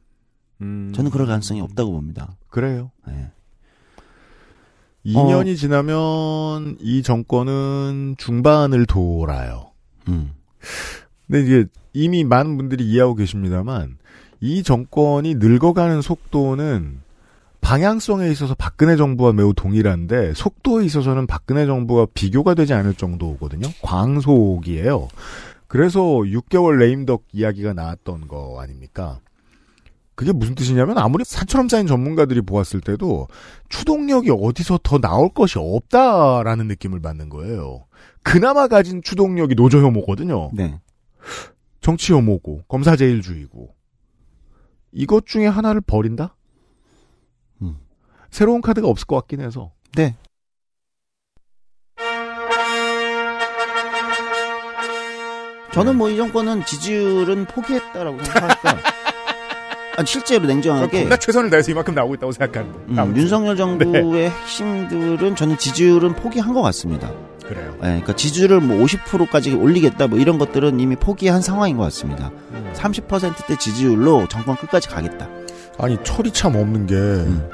음. 0.61 0.91
저는 0.93 1.11
그럴 1.11 1.27
가능성이 1.27 1.61
없다고 1.61 1.91
봅니다. 1.91 2.35
그래요. 2.49 2.91
네. 3.07 3.31
2년이 5.05 5.55
지나면 5.55 6.77
이 6.81 7.01
정권은 7.01 8.15
중반을 8.17 8.85
돌아요. 8.85 9.71
음. 10.09 10.33
근데 11.27 11.41
이게 11.41 11.65
이미 11.93 12.23
많은 12.23 12.57
분들이 12.57 12.85
이해하고 12.85 13.15
계십니다만 13.15 13.97
이 14.41 14.63
정권이 14.63 15.35
늙어가는 15.35 16.01
속도는 16.01 17.01
방향성에 17.61 18.29
있어서 18.29 18.53
박근혜 18.55 18.95
정부와 18.95 19.33
매우 19.33 19.53
동일한데 19.53 20.33
속도에 20.35 20.85
있어서는 20.85 21.27
박근혜 21.27 21.65
정부와 21.65 22.07
비교가 22.13 22.53
되지 22.53 22.73
않을 22.73 22.93
정도거든요. 22.93 23.67
광속이에요. 23.81 25.07
그래서 25.67 26.01
6개월 26.01 26.77
레임덕 26.77 27.23
이야기가 27.33 27.73
나왔던 27.73 28.27
거 28.27 28.61
아닙니까? 28.61 29.19
그게 30.17 30.31
무슨 30.31 30.55
뜻이냐면 30.55 30.97
아무리 30.97 31.23
산처럼 31.23 31.69
쌓인 31.69 31.85
전문가들이 31.85 32.41
보았을 32.41 32.81
때도 32.81 33.27
추동력이 33.69 34.31
어디서 34.31 34.79
더 34.81 34.97
나올 34.97 35.29
것이 35.29 35.59
없다라는 35.59 36.67
느낌을 36.69 37.01
받는 37.01 37.29
거예요. 37.29 37.85
그나마 38.23 38.67
가진 38.67 39.03
추동력이 39.03 39.53
노조 39.53 39.77
혐오거든요. 39.85 40.49
네. 40.55 40.79
정치 41.81 42.13
혐오고 42.13 42.63
검사 42.67 42.95
제일주의고 42.95 43.75
이것 44.91 45.27
중에 45.27 45.45
하나를 45.45 45.81
버린다? 45.81 46.35
음. 47.61 47.77
새로운 48.31 48.61
카드가 48.61 48.87
없을 48.87 49.05
것 49.05 49.17
같긴 49.17 49.39
해서. 49.41 49.71
네. 49.95 50.15
저는 55.73 55.95
뭐 55.95 56.09
이 56.09 56.17
정권은 56.17 56.65
지지율은 56.65 57.45
포기했다라고 57.45 58.23
생각하니까. 58.23 58.97
아니, 59.97 60.07
실제로 60.07 60.45
냉정하게. 60.45 61.01
겁나 61.01 61.17
최선을 61.17 61.49
다해서 61.49 61.71
이만큼 61.71 61.95
나오고 61.95 62.15
있다고 62.15 62.31
생각하는데. 62.31 62.79
음. 62.89 63.17
윤석열 63.17 63.57
정부의 63.57 64.03
네. 64.03 64.29
핵심들은 64.29 65.35
저는 65.35 65.57
지지율은 65.57 66.13
포기한 66.15 66.53
것 66.53 66.61
같습니다. 66.61 67.11
그래요. 67.47 67.73
예, 67.77 67.79
그러니까 67.81 68.15
지지율을 68.15 68.59
뭐 68.59 68.77
50%까지 68.85 69.53
올리겠다 69.55 70.07
뭐 70.07 70.19
이런 70.19 70.37
것들은 70.37 70.79
이미 70.79 70.95
포기한 70.95 71.41
상황인 71.41 71.77
것 71.77 71.83
같습니다. 71.85 72.31
음. 72.51 72.71
30%대 72.75 73.55
지지율로 73.57 74.27
정권 74.27 74.55
끝까지 74.55 74.87
가겠다. 74.87 75.27
아니 75.79 75.97
철이 76.03 76.31
참 76.31 76.55
없는 76.55 76.85
게 76.87 76.93
음. 76.95 77.49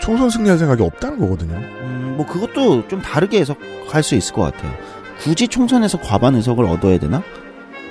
총선 0.00 0.28
승리할 0.28 0.58
생각이 0.58 0.82
없다는 0.82 1.18
거거든요. 1.20 1.54
음, 1.54 2.14
뭐 2.16 2.26
그것도 2.26 2.88
좀 2.88 3.00
다르게 3.00 3.40
해석할 3.40 4.02
수 4.02 4.14
있을 4.14 4.34
것 4.34 4.42
같아요. 4.42 4.72
굳이 5.20 5.48
총선에서 5.48 6.00
과반 6.00 6.34
의석을 6.34 6.64
얻어야 6.66 6.98
되나? 6.98 7.18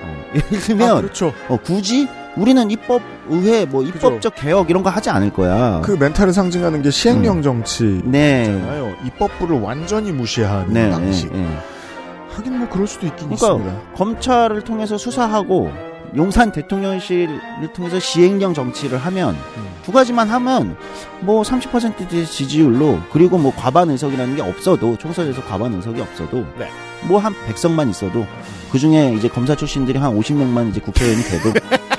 어, 0.04 0.26
예를 0.36 0.60
들면 0.60 0.90
아, 0.90 0.96
그렇죠. 1.02 1.34
어, 1.48 1.58
굳이 1.58 2.08
우리는 2.38 2.70
입법 2.70 3.02
의회 3.30 3.66
뭐 3.66 3.84
입법적 3.84 4.36
개혁 4.36 4.70
이런 4.70 4.84
거 4.84 4.90
하지 4.90 5.10
않을 5.10 5.32
거야. 5.32 5.82
그 5.84 5.92
멘탈을 5.92 6.34
상징하는 6.34 6.82
게 6.82 6.92
시행령 6.92 7.38
음. 7.38 7.42
정치잖아요. 7.42 8.06
네. 8.12 8.96
입법부를 9.06 9.60
완전히 9.60 10.12
무시하는 10.12 10.74
네, 10.74 10.90
방식. 10.90 11.32
네, 11.32 11.40
네. 11.40 11.58
하긴 12.32 12.60
뭐 12.60 12.70
그럴 12.70 12.88
수도 12.88 13.06
있긴 13.06 13.30
그러니까 13.30 13.48
있습니다. 13.48 13.96
검찰을 13.96 14.62
통해서 14.62 14.98
수사하고 14.98 15.72
용산 16.16 16.52
대통령실을 16.52 17.74
통해서 17.74 18.00
시행령 18.00 18.54
정치를 18.54 18.98
하면 18.98 19.36
음. 19.58 19.68
두 19.84 19.92
가지만 19.92 20.30
하면 20.30 20.78
뭐 21.22 21.42
30%대 21.44 22.26
지지율로 22.26 23.00
그리고 23.12 23.38
뭐 23.38 23.54
과반 23.56 23.90
의석이라는 23.90 24.36
게 24.36 24.42
없어도 24.42 24.98
총선에서 24.98 25.44
과반 25.44 25.74
의석이 25.74 26.02
없어도 26.02 26.46
네. 26.58 26.70
뭐한 27.08 27.34
100석만 27.48 27.90
있어도 27.90 28.26
그 28.72 28.80
중에 28.80 29.14
이제 29.14 29.28
검사 29.28 29.56
출신들이 29.56 30.00
한 30.00 30.18
50명만 30.18 30.70
이제 30.70 30.82
국회의원이 30.82 31.24
돼도 31.24 31.54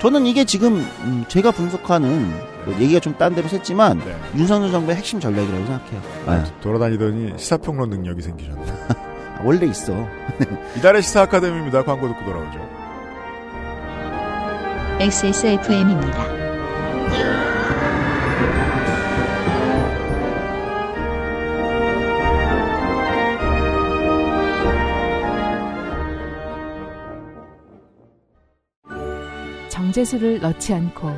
저는 0.00 0.24
이게 0.26 0.44
지금 0.44 0.76
음, 1.04 1.24
제가 1.28 1.50
분석하는 1.50 2.30
뭐 2.64 2.74
얘기가 2.80 3.00
좀 3.00 3.14
딴 3.18 3.34
데로 3.34 3.48
샜지만 3.48 3.98
네. 4.02 4.16
윤석열 4.36 4.70
정부의 4.70 4.96
핵심 4.96 5.20
전략이라고 5.20 5.66
생각해요. 5.66 6.00
아, 6.26 6.36
네. 6.42 6.50
돌아다니더니 6.62 7.34
시사평론 7.36 7.90
능력이 7.90 8.22
생기셨네. 8.22 8.62
원래 9.44 9.66
있어. 9.66 9.92
이달의 10.78 11.02
시사 11.02 11.22
아카데미입니다. 11.22 11.84
광고 11.84 12.08
듣고 12.08 12.24
돌아오죠. 12.24 12.58
XSFM입니다. 15.00 16.24
정제수를 29.90 30.40
넣지 30.40 30.72
않고 30.72 31.08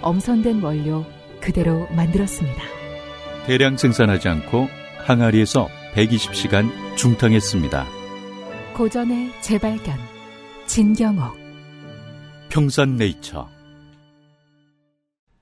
엄선된 0.00 0.62
원료 0.62 1.04
그대로 1.40 1.86
만들었습니다. 1.90 2.62
대량 3.46 3.76
생산하지 3.76 4.28
않고 4.28 4.68
항아리에서 4.98 5.68
120시간 5.94 6.70
중탕했습니다. 6.96 7.86
고전의 8.74 9.30
재발견 9.40 9.96
진경옥 10.66 11.36
평산네이처 12.50 13.48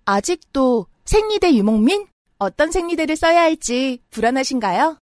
아직도 0.07 0.87
생리대 1.05 1.55
유목민? 1.55 2.07
어떤 2.39 2.73
생리대를 2.73 3.17
써야 3.17 3.43
할지 3.43 4.01
불안하신가요? 4.11 4.97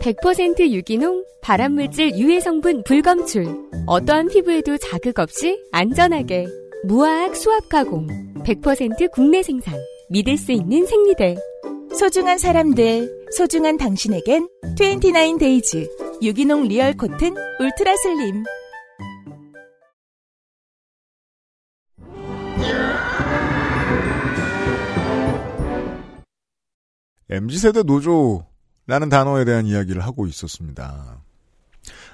100% 0.00 0.70
유기농, 0.70 1.24
발암물질 1.42 2.18
유해 2.18 2.40
성분 2.40 2.84
불검출. 2.84 3.46
어떠한 3.86 4.28
피부에도 4.28 4.76
자극 4.76 5.18
없이 5.18 5.58
안전하게. 5.72 6.46
무화학 6.84 7.34
수압 7.34 7.70
가공. 7.70 8.06
100% 8.44 9.10
국내 9.10 9.42
생산. 9.42 9.74
믿을 10.10 10.36
수 10.36 10.52
있는 10.52 10.86
생리대. 10.86 11.34
소중한 11.98 12.36
사람들, 12.36 13.28
소중한 13.32 13.78
당신에겐 13.78 14.46
29 14.78 15.38
Days 15.38 15.88
유기농 16.20 16.64
real 16.64 16.94
cotton 16.94 17.34
ultra 17.58 17.96
slim. 17.96 18.44
MZ세대 27.30 27.84
노조라는 27.84 29.08
단어에 29.08 29.46
대한 29.46 29.64
이야기를 29.64 30.02
하고 30.02 30.26
있었습니다. 30.26 31.22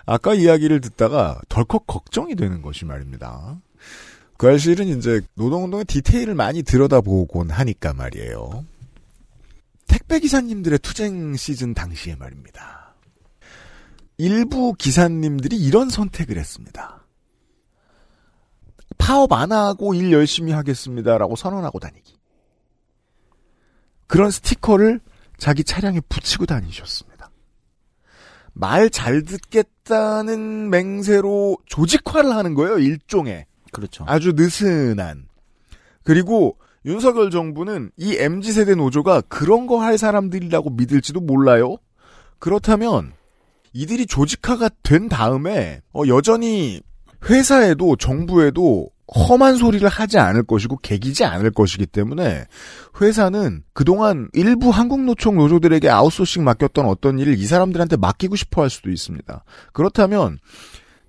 아까 0.07 0.35
이야기를 0.35 0.81
듣다가 0.81 1.41
덜컥 1.49 1.89
걱정이 1.89 2.37
되는 2.37 2.63
것이 2.63 2.85
말입니다. 2.85 3.61
그 4.41 4.49
알실은 4.49 4.89
이제 4.89 5.21
노동운동의 5.35 5.85
디테일을 5.85 6.35
많이 6.35 6.63
들여다보곤 6.63 7.51
하니까 7.51 7.93
말이에요. 7.93 8.65
택배기사님들의 9.87 10.79
투쟁 10.79 11.37
시즌 11.37 11.75
당시에 11.75 12.17
말입니다. 12.17 12.95
일부 14.17 14.73
기사님들이 14.73 15.59
이런 15.59 15.91
선택을 15.91 16.39
했습니다. 16.39 17.05
파업 18.97 19.31
안 19.35 19.53
하고 19.53 19.93
일 19.93 20.11
열심히 20.11 20.53
하겠습니다라고 20.53 21.37
선언하고 21.37 21.79
다니기. 21.79 22.17
그런 24.07 24.31
스티커를 24.31 25.01
자기 25.37 25.65
차량에 25.65 26.01
붙이고 26.09 26.47
다니셨습니다. 26.47 27.31
말 28.55 28.89
잘 28.89 29.23
듣겠다는 29.23 30.71
맹세로 30.71 31.59
조직화를 31.67 32.31
하는 32.31 32.55
거예요, 32.55 32.79
일종의. 32.79 33.50
그렇죠. 33.73 34.05
아주 34.07 34.33
느슨한. 34.35 35.27
그리고 36.05 36.57
윤석열 36.85 37.31
정부는 37.31 37.91
이 37.97 38.17
MZ세대 38.19 38.75
노조가 38.75 39.23
그런 39.23 39.67
거 39.67 39.79
할 39.81 39.99
사람들이라고 39.99 40.71
믿을지도 40.71 41.21
몰라요. 41.21 41.77
그렇다면 42.39 43.13
이들이 43.73 44.07
조직화가 44.07 44.71
된 44.83 45.09
다음에 45.09 45.81
어, 45.93 46.03
여전히 46.09 46.81
회사에도 47.29 47.97
정부에도 47.97 48.89
험한 49.15 49.57
소리를 49.57 49.87
하지 49.89 50.19
않을 50.19 50.45
것이고 50.45 50.77
개기지 50.79 51.25
않을 51.25 51.51
것이기 51.51 51.85
때문에 51.87 52.47
회사는 53.01 53.65
그동안 53.73 54.29
일부 54.33 54.71
한국노총 54.71 55.37
노조들에게 55.37 55.89
아웃소싱 55.91 56.45
맡겼던 56.45 56.87
어떤 56.87 57.19
일을 57.19 57.37
이 57.37 57.45
사람들한테 57.45 57.97
맡기고 57.97 58.37
싶어 58.37 58.63
할 58.63 58.71
수도 58.71 58.89
있습니다. 58.91 59.45
그렇다면 59.73 60.39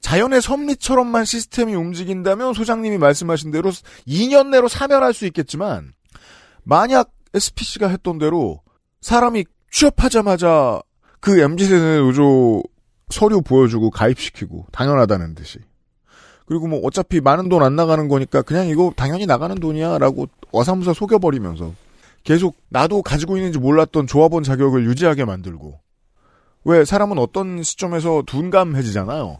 자연의 0.01 0.41
섭리처럼만 0.41 1.25
시스템이 1.25 1.75
움직인다면 1.75 2.53
소장님이 2.53 2.97
말씀하신 2.97 3.51
대로 3.51 3.69
2년 4.07 4.47
내로 4.49 4.67
사면할 4.67 5.13
수 5.13 5.25
있겠지만 5.27 5.93
만약 6.63 7.11
SPC가 7.33 7.87
했던 7.87 8.17
대로 8.17 8.61
사람이 9.01 9.45
취업하자마자 9.71 10.81
그 11.19 11.39
MZ세대 11.39 11.97
노조 11.99 12.61
서류 13.09 13.41
보여주고 13.41 13.89
가입시키고 13.91 14.65
당연하다는 14.71 15.35
듯이 15.35 15.59
그리고 16.45 16.67
뭐 16.67 16.81
어차피 16.83 17.21
많은 17.21 17.47
돈 17.47 17.61
안 17.61 17.75
나가는 17.75 18.07
거니까 18.07 18.41
그냥 18.41 18.67
이거 18.67 18.91
당연히 18.95 19.25
나가는 19.25 19.55
돈이야 19.55 19.99
라고 19.99 20.27
어사무사 20.51 20.93
속여버리면서 20.93 21.73
계속 22.23 22.57
나도 22.69 23.01
가지고 23.01 23.37
있는지 23.37 23.59
몰랐던 23.59 24.07
조합원 24.07 24.43
자격을 24.43 24.85
유지하게 24.85 25.25
만들고 25.25 25.79
왜 26.65 26.85
사람은 26.85 27.17
어떤 27.17 27.63
시점에서 27.63 28.23
둔감해지잖아요. 28.27 29.39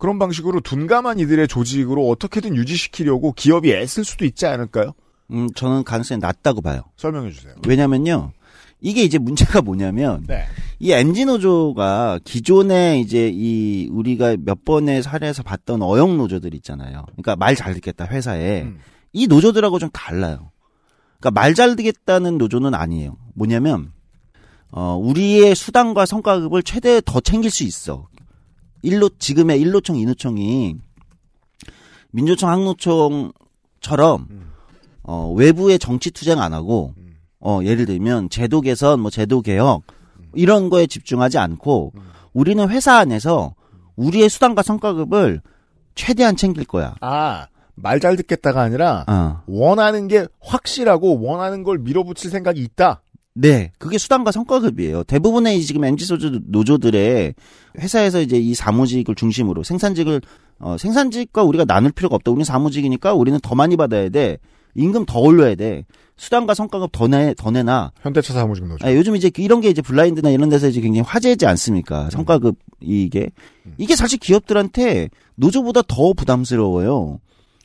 그런 0.00 0.18
방식으로 0.18 0.60
둔감한 0.60 1.18
이들의 1.20 1.46
조직으로 1.46 2.08
어떻게든 2.08 2.56
유지시키려고 2.56 3.32
기업이 3.32 3.72
애쓸 3.72 4.04
수도 4.04 4.24
있지 4.24 4.46
않을까요? 4.46 4.94
음, 5.30 5.48
저는 5.54 5.84
가능성이 5.84 6.18
낮다고 6.20 6.60
봐요. 6.62 6.82
설명해 6.96 7.30
주세요. 7.30 7.54
왜냐면요. 7.68 8.32
이게 8.80 9.02
이제 9.02 9.18
문제가 9.18 9.60
뭐냐면 9.60 10.24
네. 10.26 10.46
이 10.78 10.90
MG 10.90 11.26
노조가 11.26 12.20
기존에 12.24 12.98
이제 12.98 13.30
이 13.32 13.88
우리가 13.92 14.36
몇 14.42 14.64
번의 14.64 15.02
사례에서 15.02 15.42
봤던 15.42 15.82
어용 15.82 16.16
노조들 16.16 16.54
있잖아요. 16.54 17.04
그러니까 17.12 17.36
말 17.36 17.54
잘 17.54 17.74
듣겠다 17.74 18.06
회사에 18.06 18.62
음. 18.62 18.78
이 19.12 19.26
노조들하고 19.26 19.78
좀 19.78 19.90
달라요. 19.92 20.50
그러니까 21.20 21.38
말 21.38 21.54
잘 21.54 21.76
듣겠다는 21.76 22.38
노조는 22.38 22.72
아니에요. 22.74 23.18
뭐냐면 23.34 23.92
어 24.72 24.96
우리의 24.96 25.54
수당과 25.54 26.06
성과급을 26.06 26.62
최대 26.62 27.02
더 27.04 27.20
챙길 27.20 27.50
수 27.50 27.64
있어. 27.64 28.08
일로 28.82 29.10
지금의 29.18 29.60
일노총 29.60 29.96
이노총이 29.96 30.76
민주노총 32.12 32.48
항노총처럼 32.48 34.28
어 35.02 35.32
외부의 35.32 35.78
정치 35.78 36.10
투쟁 36.10 36.40
안 36.40 36.52
하고 36.52 36.94
어 37.40 37.60
예를 37.62 37.86
들면 37.86 38.30
제도 38.30 38.60
개선 38.60 39.00
뭐 39.00 39.10
제도 39.10 39.40
개혁 39.42 39.82
이런 40.34 40.70
거에 40.70 40.86
집중하지 40.86 41.38
않고 41.38 41.92
우리는 42.32 42.68
회사 42.68 42.96
안에서 42.98 43.54
우리의 43.96 44.28
수당과 44.28 44.62
성과급을 44.62 45.40
최대한 45.94 46.36
챙길 46.36 46.64
거야. 46.64 46.94
아, 47.00 47.48
말 47.74 47.98
잘 48.00 48.16
듣겠다가 48.16 48.62
아니라 48.62 49.04
어. 49.08 49.42
원하는 49.46 50.06
게 50.08 50.26
확실하고 50.40 51.20
원하는 51.20 51.62
걸 51.64 51.78
밀어붙일 51.78 52.30
생각이 52.30 52.60
있다. 52.62 53.02
네, 53.40 53.72
그게 53.78 53.96
수당과 53.96 54.32
성과급이에요. 54.32 55.04
대부분의 55.04 55.62
지금 55.62 55.82
MG 55.84 56.04
소주 56.04 56.40
노조들의 56.44 57.34
회사에서 57.78 58.20
이제 58.20 58.36
이 58.36 58.54
사무직을 58.54 59.14
중심으로 59.14 59.62
생산직을 59.62 60.20
어, 60.58 60.76
생산직과 60.76 61.42
우리가 61.44 61.64
나눌 61.64 61.90
필요가 61.90 62.16
없다. 62.16 62.30
우리는 62.30 62.44
사무직이니까 62.44 63.14
우리는 63.14 63.38
더 63.42 63.54
많이 63.54 63.78
받아야 63.78 64.10
돼. 64.10 64.36
임금 64.74 65.06
더 65.06 65.20
올려야 65.20 65.54
돼. 65.54 65.86
수당과 66.18 66.52
성과급 66.52 66.90
더 66.92 67.08
내, 67.08 67.32
더 67.34 67.50
내나. 67.50 67.92
현대차 68.02 68.34
사무직 68.34 68.66
노조. 68.66 68.86
아, 68.86 68.94
요즘 68.94 69.16
이제 69.16 69.30
이런 69.38 69.62
게 69.62 69.70
이제 69.70 69.80
블라인드나 69.80 70.28
이런 70.28 70.50
데서 70.50 70.68
이제 70.68 70.82
굉장히 70.82 71.00
화제지 71.08 71.46
않습니까? 71.46 72.10
성과급 72.10 72.56
이게 72.82 73.30
이게 73.78 73.96
사실 73.96 74.18
기업들한테 74.18 75.08
노조보다 75.36 75.80
더 75.88 76.12
부담스러워요. 76.12 77.20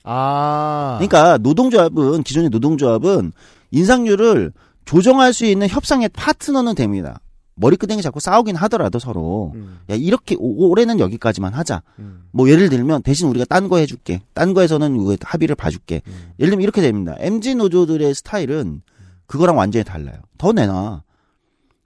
아. 0.06 0.96
그러니까 1.00 1.38
노동조합은 1.40 2.24
기존의 2.24 2.50
노동조합은 2.50 3.34
인상률을 3.72 4.54
조정할 4.86 5.34
수 5.34 5.46
있는 5.46 5.68
협상의 5.68 6.10
파트너는 6.10 6.76
됩니다. 6.76 7.20
머리끄댕이 7.58 8.02
잡고 8.02 8.20
싸우긴 8.20 8.56
하더라도 8.58 9.00
서로 9.00 9.54
음. 9.56 9.80
야 9.90 9.96
이렇게 9.96 10.36
오- 10.38 10.70
올해는 10.70 11.00
여기까지만 11.00 11.54
하자. 11.54 11.84
뭐 12.32 12.50
예를 12.50 12.68
들면 12.70 13.02
대신 13.04 13.28
우리가 13.30 13.46
딴 13.46 13.70
거 13.70 13.78
해줄게. 13.78 14.22
딴 14.34 14.54
거에서는 14.54 14.96
이거 15.02 15.16
합의를 15.22 15.56
봐줄게. 15.56 16.02
음. 16.08 16.14
예를 16.40 16.52
들면 16.52 16.64
이렇게 16.64 16.82
됩니다. 16.82 17.16
MG 17.20 17.56
노조들의 17.56 18.14
스타일은 18.14 18.82
그거랑 19.26 19.58
완전히 19.58 19.86
달라요. 19.86 20.18
더 20.38 20.52
내놔. 20.52 21.02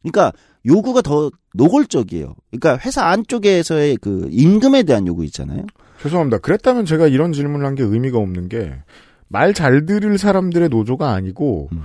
그러니까 0.02 0.34
요구가 0.66 1.02
더 1.02 1.30
노골적이에요. 1.54 2.34
그러니까 2.52 2.78
회사 2.84 3.06
안쪽에서의 3.06 3.97
그 3.97 4.28
임금에 4.32 4.84
대한 4.84 5.06
요구 5.08 5.24
있잖아요. 5.26 5.66
죄송합니다. 6.02 6.39
그랬다면 6.39 6.86
제가 6.86 7.08
이런 7.08 7.32
질문을 7.32 7.66
한 7.66 7.76
게 7.76 7.84
의미가 7.84 8.18
없는 8.18 8.50
게 8.50 8.82
말 9.32 9.54
잘 9.54 9.86
들을 9.86 10.18
사람들의 10.18 10.70
노조가 10.70 11.12
아니고 11.12 11.70
음. 11.74 11.84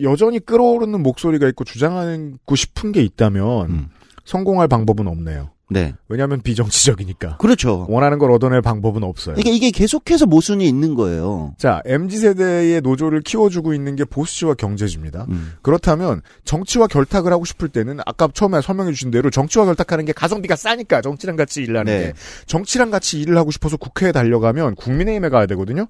여전히 0.00 0.38
끌어오르는 0.40 1.02
목소리가 1.02 1.48
있고 1.48 1.64
주장하고 1.64 2.56
싶은 2.56 2.92
게 2.92 3.02
있다면 3.02 3.70
음. 3.70 3.88
성공할 4.24 4.68
방법은 4.68 5.06
없네요. 5.06 5.50
네. 5.70 5.94
왜냐하면 6.08 6.42
비정치적이니까. 6.42 7.38
그렇죠. 7.38 7.86
원하는 7.88 8.18
걸 8.18 8.30
얻어낼 8.30 8.60
방법은 8.60 9.02
없어요. 9.02 9.34
그러니까 9.34 9.56
이게 9.56 9.70
계속해서 9.70 10.26
모순이 10.26 10.68
있는 10.68 10.94
거예요. 10.94 11.54
자, 11.58 11.80
MZ세대의 11.86 12.82
노조를 12.82 13.22
키워주고 13.22 13.72
있는 13.72 13.96
게 13.96 14.04
보수지와 14.04 14.54
경제지입니다. 14.54 15.26
그렇다면 15.62 16.20
정치와 16.44 16.86
결탁을 16.86 17.32
하고 17.32 17.44
싶을 17.44 17.70
때는 17.70 17.98
아까 18.04 18.28
처음에 18.32 18.60
설명해 18.60 18.92
주신 18.92 19.10
대로 19.10 19.30
정치와 19.30 19.64
결탁하는 19.64 20.04
게 20.04 20.12
가성비가 20.12 20.54
싸니까 20.54 21.00
정치랑 21.00 21.36
같이 21.36 21.62
일을 21.62 21.78
하는 21.78 21.92
네. 21.92 22.06
게 22.08 22.12
정치랑 22.46 22.90
같이 22.90 23.18
일을 23.20 23.36
하고 23.38 23.50
싶어서 23.50 23.76
국회에 23.78 24.12
달려가면 24.12 24.74
국민의힘에 24.74 25.30
가야 25.30 25.46
되거든요. 25.46 25.86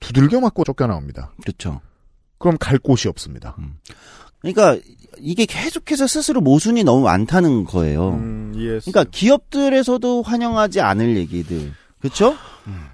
두들겨 0.00 0.40
맞고 0.40 0.64
쫓겨 0.64 0.86
나옵니다. 0.86 1.32
그렇죠. 1.42 1.80
그럼 2.38 2.56
갈 2.58 2.78
곳이 2.78 3.08
없습니다. 3.08 3.56
그러니까 4.40 4.78
이게 5.18 5.46
계속해서 5.46 6.06
스스로 6.06 6.40
모순이 6.40 6.84
너무 6.84 7.02
많다는 7.02 7.64
거예요. 7.64 8.10
음, 8.10 8.52
그러니까 8.54 9.04
기업들에서도 9.04 10.22
환영하지 10.22 10.80
않을 10.80 11.16
얘기들. 11.16 11.72
그렇죠? 11.98 12.36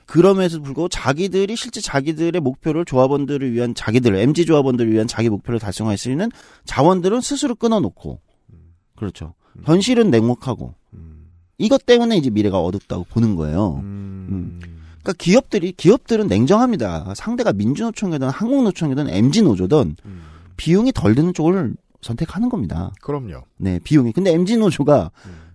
그럼에도 0.06 0.62
불구하고 0.62 0.88
자기들이 0.88 1.56
실제 1.56 1.80
자기들의 1.80 2.40
목표를 2.40 2.84
조합원들을 2.84 3.52
위한 3.52 3.74
자기들 3.74 4.14
MG 4.14 4.46
조합원들을 4.46 4.90
위한 4.92 5.06
자기 5.06 5.28
목표를 5.28 5.60
달성할 5.60 5.98
수 5.98 6.10
있는 6.10 6.30
자원들은 6.64 7.20
스스로 7.20 7.54
끊어놓고 7.54 8.20
그렇죠. 8.96 9.34
현실은 9.64 10.10
냉혹하고 10.10 10.74
이것 11.58 11.84
때문에 11.86 12.16
이제 12.16 12.30
미래가 12.30 12.58
어둡다고 12.60 13.04
보는 13.10 13.36
거예요. 13.36 13.80
음. 13.82 14.60
그러니까 15.04 15.12
기업들이 15.18 15.72
기업들은 15.72 16.26
냉정합니다. 16.26 17.12
상대가 17.14 17.52
민주노총이든 17.52 18.28
한국노총이든 18.30 19.10
MG 19.10 19.42
노조든 19.42 19.96
비용이 20.56 20.92
덜 20.92 21.14
드는 21.14 21.34
쪽을 21.34 21.74
선택하는 22.00 22.48
겁니다. 22.48 22.90
그럼요. 23.02 23.42
네, 23.58 23.78
비용이. 23.84 24.12
근데 24.12 24.32
MG 24.32 24.56
노조가 24.56 25.10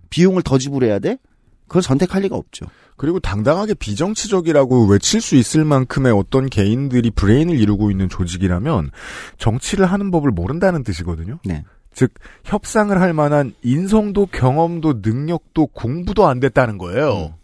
비용을 0.08 0.42
더 0.42 0.56
지불해야 0.56 1.00
돼? 1.00 1.18
그걸 1.66 1.82
선택할 1.82 2.22
리가 2.22 2.36
없죠. 2.36 2.66
그리고 2.96 3.18
당당하게 3.18 3.74
비정치적이라고 3.74 4.86
외칠 4.86 5.20
수 5.20 5.36
있을 5.36 5.64
만큼의 5.64 6.12
어떤 6.12 6.48
개인들이 6.48 7.10
브레인을 7.10 7.58
이루고 7.58 7.90
있는 7.90 8.08
조직이라면 8.08 8.90
정치를 9.38 9.86
하는 9.86 10.10
법을 10.10 10.30
모른다는 10.30 10.84
뜻이거든요. 10.84 11.38
네. 11.44 11.64
즉 11.92 12.12
협상을 12.44 12.98
할 13.00 13.14
만한 13.14 13.54
인성도 13.62 14.26
경험도 14.26 15.00
능력도 15.02 15.68
공부도 15.68 16.26
안 16.26 16.40
됐다는 16.40 16.78
거예요. 16.78 17.34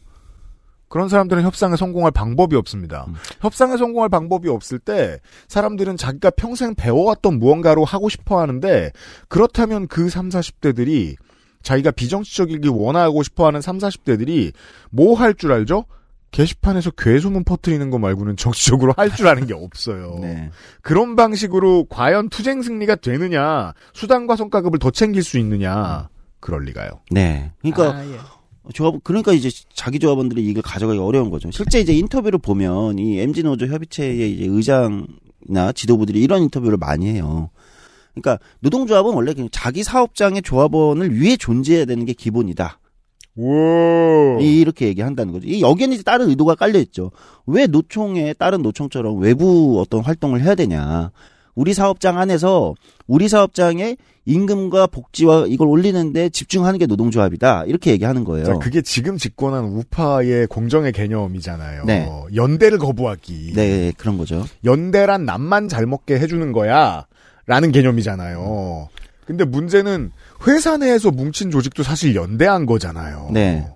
그런 0.97 1.11
사람들은 1.11 1.43
협상에 1.43 1.77
성공할 1.77 2.11
방법이 2.11 2.57
없습니다. 2.57 3.05
협상에 3.43 3.77
성공할 3.77 4.09
방법이 4.09 4.49
없을 4.49 4.79
때 4.79 5.19
사람들은 5.47 5.99
자기가 5.99 6.31
평생 6.31 6.75
배워왔던 6.75 7.39
무언가로 7.39 7.85
하고 7.85 8.09
싶어 8.09 8.41
하는데 8.41 8.91
그렇다면 9.29 9.89
그 9.89 10.09
3, 10.09 10.31
40대들이 10.31 11.17
자기가 11.63 11.91
비정치적이기 11.91 12.69
원하고 12.69 13.23
싶어 13.23 13.47
하는 13.47 13.61
3, 13.61 13.77
40대들이 13.77 14.53
뭐 14.91 15.17
할 15.17 15.35
줄 15.35 15.53
알죠? 15.53 15.85
게시판에서 16.31 16.93
괴소문 16.93 17.45
퍼뜨리는 17.45 17.91
거 17.91 17.99
말고는 17.99 18.37
정치적으로 18.39 18.95
할 18.97 19.11
줄 19.11 19.29
아는 19.29 19.47
게 19.47 19.53
없어요. 19.53 20.17
네. 20.23 20.51
그런 20.81 21.15
방식으로 21.15 21.89
과연 21.91 22.31
투쟁 22.31 22.63
승리가 22.63 22.95
되느냐, 22.97 23.75
수당과 23.93 24.37
성과급을 24.37 24.79
더 24.79 24.91
챙길 24.91 25.23
수 25.23 25.37
있느냐, 25.41 26.09
그럴 26.41 26.63
리가요. 26.65 26.89
네. 27.11 27.53
그러니까 27.61 28.03
조합 28.75 29.03
그러니까 29.05 29.33
이제 29.33 29.51
자기 29.75 29.99
조합원들이 29.99 30.45
이걸 30.45 30.63
가져가기 30.63 30.99
어려운 30.99 31.31
거죠. 31.31 31.51
실제 31.51 31.81
이제 31.81 31.93
인터뷰를 31.93 32.39
보면 32.39 32.99
이 32.99 33.19
MG 33.21 33.43
노조 33.43 33.67
협의체의 33.67 34.33
이제 34.33 34.47
의장이나 34.49 35.73
지도부들이 35.75 36.21
이런 36.21 36.43
인터뷰를 36.43 36.77
많이 36.77 37.07
해요. 37.07 37.51
그러니까 38.15 38.39
노동조합은 38.61 39.13
원래 39.13 39.35
그냥 39.35 39.49
자기 39.53 39.83
사업장의 39.83 40.43
조합원을 40.43 41.15
위해 41.21 41.37
존재해야 41.37 41.85
되는 41.85 42.05
게 42.07 42.13
기본이다. 42.13 42.81
이렇게 44.41 44.87
얘기한다는 44.89 45.33
거죠. 45.33 45.47
이 45.47 45.61
여기에는 45.61 45.95
이제 45.95 46.03
다른 46.03 46.31
의도가 46.31 46.55
깔려 46.55 46.79
있죠. 46.81 47.11
왜 47.47 47.67
노총에 47.67 48.33
다른 48.33 48.63
노총처럼 48.63 49.19
외부 49.19 49.79
어떤 49.81 50.01
활동을 50.01 50.43
해야 50.43 50.55
되냐? 50.55 51.11
우리 51.57 51.75
사업장 51.75 52.19
안에서 52.19 52.75
우리 53.09 53.29
사업장의 53.29 53.97
임금과 54.27 54.89
복지와 54.89 55.47
이걸 55.49 55.69
올리는데 55.69 56.29
집중하는 56.29 56.79
게 56.79 56.87
노동조합이다. 56.87 57.65
이렇게 57.67 57.93
얘기하는 57.93 58.25
거예요. 58.25 58.45
자, 58.45 58.55
그게 58.59 58.83
지금 58.83 59.17
집권한 59.17 59.65
우파의 59.65 60.47
공정의 60.49 60.93
개념이잖아요. 60.93 61.85
네. 61.85 62.09
연대를 62.35 62.79
거부하기. 62.79 63.53
네, 63.55 63.93
그런 63.97 64.19
거죠. 64.19 64.45
연대란 64.65 65.25
남만 65.25 65.69
잘 65.69 65.87
먹게 65.87 66.19
해주는 66.19 66.53
거야. 66.53 67.07
라는 67.47 67.73
개념이잖아요. 67.73 68.89
근데 69.25 69.45
문제는 69.45 70.11
회사 70.47 70.77
내에서 70.77 71.11
뭉친 71.11 71.51
조직도 71.51 71.83
사실 71.83 72.15
연대한 72.15 72.67
거잖아요. 72.67 73.31
네. 73.33 73.69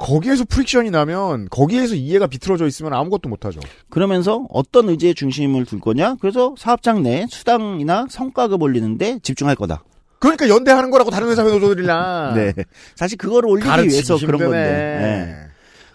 거기에서 0.00 0.44
friction이 0.48 0.90
나면 0.90 1.48
거기에서 1.50 1.94
이해가 1.94 2.26
비틀어져 2.26 2.66
있으면 2.66 2.94
아무것도 2.94 3.28
못하죠. 3.28 3.60
그러면서 3.90 4.46
어떤 4.48 4.88
의지에 4.88 5.12
중심을 5.12 5.66
둘 5.66 5.78
거냐? 5.78 6.16
그래서 6.20 6.54
사업장 6.56 7.02
내 7.02 7.26
수당이나 7.28 8.06
성과급 8.08 8.62
올리는데 8.62 9.18
집중할 9.22 9.54
거다. 9.56 9.84
그러니까 10.18 10.48
연대하는 10.48 10.90
거라고 10.90 11.10
다른 11.10 11.28
회사 11.28 11.42
노조들이랑. 11.42 12.34
네. 12.34 12.54
사실 12.96 13.18
그거를 13.18 13.50
올리기 13.50 13.88
위해서 13.88 14.16
그런 14.16 14.40
힘드네. 14.40 14.44
건데. 14.44 14.98
네. 15.00 15.36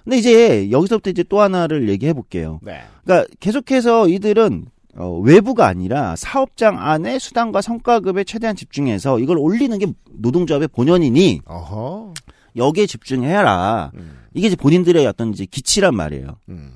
근데 0.03 0.17
이제 0.17 0.69
여기서부터 0.69 1.09
이제 1.09 1.23
또 1.27 1.41
하나를 1.41 1.89
얘기해 1.89 2.13
볼게요. 2.13 2.59
네. 2.61 2.81
그러니까 3.03 3.27
계속해서 3.39 4.07
이들은 4.07 4.67
어, 4.97 5.19
외부가 5.19 5.65
아니라 5.67 6.15
사업장 6.15 6.77
안에 6.79 7.17
수당과 7.17 7.61
성과급에 7.61 8.23
최대한 8.23 8.55
집중해서 8.55 9.19
이걸 9.19 9.39
올리는 9.39 9.77
게 9.79 9.87
노동조합의 10.13 10.69
본연이니 10.69 11.41
어허. 11.45 12.13
여기에 12.55 12.85
집중해라. 12.85 13.91
음. 13.95 14.17
이게 14.33 14.47
이제 14.47 14.55
본인들의 14.55 15.05
어떤 15.07 15.31
이제 15.31 15.45
기치란 15.45 15.95
말이에요. 15.95 16.37
음. 16.49 16.71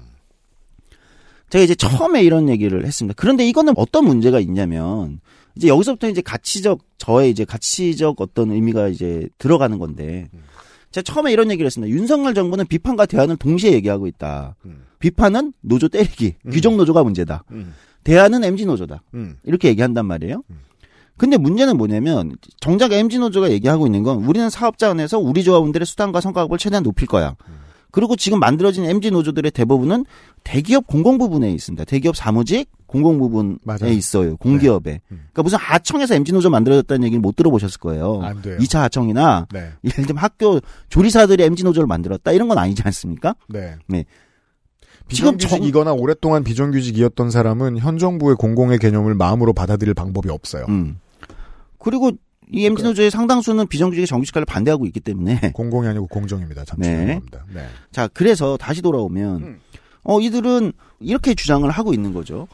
제가 1.49 1.63
이제 1.63 1.75
처음에 1.75 2.23
이런 2.23 2.47
얘기를 2.49 2.85
했습니다. 2.85 3.15
그런데 3.17 3.47
이거는 3.47 3.73
어떤 3.75 4.05
문제가 4.05 4.39
있냐면 4.39 5.19
이제 5.55 5.67
여기서부터 5.67 6.07
이제 6.09 6.21
가치적 6.21 6.79
저의 6.97 7.31
이제 7.31 7.43
가치적 7.43 8.21
어떤 8.21 8.51
의미가 8.51 8.87
이제 8.89 9.27
들어가는 9.39 9.79
건데 9.79 10.29
제가 10.91 11.03
처음에 11.03 11.31
이런 11.31 11.49
얘기를 11.51 11.65
했습니다. 11.65 11.91
윤석열 11.91 12.33
정부는 12.33 12.67
비판과 12.67 13.05
대안을 13.07 13.37
동시에 13.37 13.73
얘기하고 13.73 14.07
있다. 14.07 14.55
음. 14.65 14.83
비판은 14.99 15.53
노조 15.61 15.87
때리기, 15.87 16.35
귀족 16.51 16.75
노조가 16.75 17.03
문제다. 17.03 17.43
음. 17.51 17.73
대안은 18.03 18.43
MG 18.43 18.65
노조다. 18.65 19.01
음. 19.13 19.37
이렇게 19.43 19.69
얘기한단 19.69 20.05
말이에요. 20.05 20.43
근데 21.19 21.37
문제는 21.37 21.77
뭐냐면 21.77 22.31
정작 22.61 22.93
MG 22.93 23.19
노조가 23.19 23.51
얘기하고 23.51 23.85
있는 23.85 24.03
건 24.03 24.23
우리는 24.23 24.49
사업자 24.49 24.89
안에서 24.89 25.19
우리 25.19 25.43
조합원들의 25.43 25.85
수당과 25.85 26.21
성과급을 26.21 26.57
최대한 26.57 26.81
높일 26.81 27.07
거야. 27.07 27.35
그리고 27.91 28.15
지금 28.15 28.39
만들어진 28.39 28.85
MG 28.85 29.11
노조들의 29.11 29.51
대부분은 29.51 30.05
대기업 30.43 30.87
공공 30.87 31.17
부분에 31.17 31.51
있습니다. 31.51 31.83
대기업 31.85 32.15
사무직 32.15 32.69
공공 32.85 33.19
부분에 33.19 33.55
맞아요. 33.63 33.89
있어요. 33.89 34.37
공기업에. 34.37 35.01
그러니까 35.07 35.43
무슨 35.43 35.57
하청에서 35.57 36.15
MG 36.15 36.31
노조 36.31 36.49
만들어졌다는 36.49 37.03
얘기는 37.03 37.21
못 37.21 37.35
들어보셨을 37.35 37.79
거예요. 37.79 38.21
안 38.23 38.41
돼요. 38.41 38.57
2차 38.57 38.79
하청이나 38.79 39.47
네. 39.51 39.71
예를 39.83 40.05
들면 40.05 40.17
학교 40.17 40.61
조리사들이 40.89 41.43
MG 41.43 41.63
노조를 41.65 41.87
만들었다 41.87 42.31
이런 42.31 42.47
건 42.47 42.57
아니지 42.57 42.81
않습니까? 42.85 43.35
네. 43.49 43.75
네. 43.87 44.05
비정규직이거나 45.09 45.93
오랫동안 45.93 46.43
비정규직이었던 46.43 47.31
사람은 47.31 47.79
현 47.79 47.97
정부의 47.97 48.35
공공의 48.35 48.77
개념을 48.77 49.15
마음으로 49.15 49.53
받아들일 49.53 49.95
방법이 49.95 50.29
없어요. 50.29 50.65
음. 50.69 50.99
그리고 51.79 52.11
이 52.51 52.65
MG 52.65 52.83
노조의 52.83 53.11
상당수는 53.11 53.67
비정규직의 53.67 54.07
정규직화를 54.07 54.45
반대하고 54.45 54.85
있기 54.87 54.99
때문에 54.99 55.39
공공이 55.53 55.87
아니고 55.87 56.07
공정입니다. 56.07 56.65
참 56.65 56.79
네. 56.79 57.19
네. 57.53 57.67
자, 57.91 58.07
그래서 58.07 58.57
다시 58.57 58.81
돌아오면, 58.81 59.41
음. 59.41 59.59
어, 60.03 60.19
이들은 60.19 60.73
이렇게 60.99 61.35
주장을 61.35 61.69
하고 61.69 61.93
있는 61.93 62.13
거죠. 62.13 62.47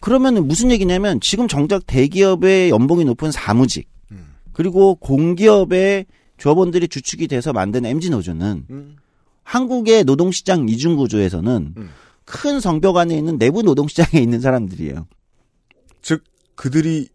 그러면은 0.00 0.46
무슨 0.46 0.70
얘기냐면, 0.70 1.20
지금 1.20 1.46
정작 1.48 1.86
대기업의 1.86 2.70
연봉이 2.70 3.04
높은 3.04 3.30
사무직, 3.30 3.88
음. 4.10 4.34
그리고 4.52 4.96
공기업의 4.96 6.06
조합원들이 6.38 6.88
주축이 6.88 7.28
돼서 7.28 7.52
만든 7.52 7.86
MG노조는, 7.86 8.66
음. 8.68 8.96
한국의 9.44 10.02
노동시장 10.04 10.68
이중 10.68 10.96
구조에서는 10.96 11.74
음. 11.76 11.90
큰 12.24 12.58
성벽 12.58 12.96
안에 12.96 13.16
있는 13.16 13.38
내부 13.38 13.62
노동시장에 13.62 14.20
있는 14.20 14.40
사람들이에요. 14.40 15.06
즉 16.02 16.24
그들이 16.56 17.08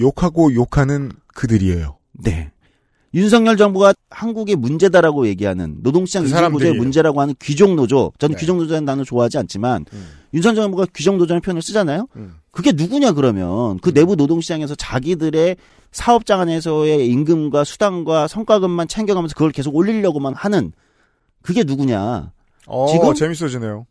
욕하고 0.00 0.54
욕하는 0.54 1.10
그들이에요. 1.34 1.96
네. 2.12 2.50
윤석열 3.14 3.56
정부가 3.56 3.94
한국의 4.10 4.56
문제다라고 4.56 5.26
얘기하는 5.28 5.78
노동시장 5.82 6.24
그 6.24 6.28
사람들이에요. 6.28 6.74
문제라고 6.74 7.20
하는 7.20 7.34
귀족노조. 7.40 8.12
저는 8.18 8.34
네. 8.36 8.40
귀족노조라는 8.40 8.84
단어 8.84 9.02
좋아하지 9.02 9.38
않지만 9.38 9.86
음. 9.94 10.06
윤석열 10.34 10.56
정부가 10.64 10.86
귀족노조라는 10.94 11.40
표현을 11.40 11.62
쓰잖아요. 11.62 12.06
음. 12.16 12.34
그게 12.50 12.72
누구냐 12.72 13.12
그러면 13.12 13.78
그 13.80 13.94
내부 13.94 14.14
노동시장에서 14.14 14.74
자기들의 14.74 15.56
사업장 15.90 16.40
안에서의 16.40 17.06
임금과 17.08 17.64
수당과 17.64 18.28
성과금만 18.28 18.88
챙겨가면서 18.88 19.34
그걸 19.34 19.52
계속 19.52 19.74
올리려고만 19.74 20.34
하는 20.34 20.72
그게 21.40 21.64
누구냐? 21.64 22.32
어, 22.66 22.86
지금? 22.92 23.14
재밌어지네요. 23.14 23.86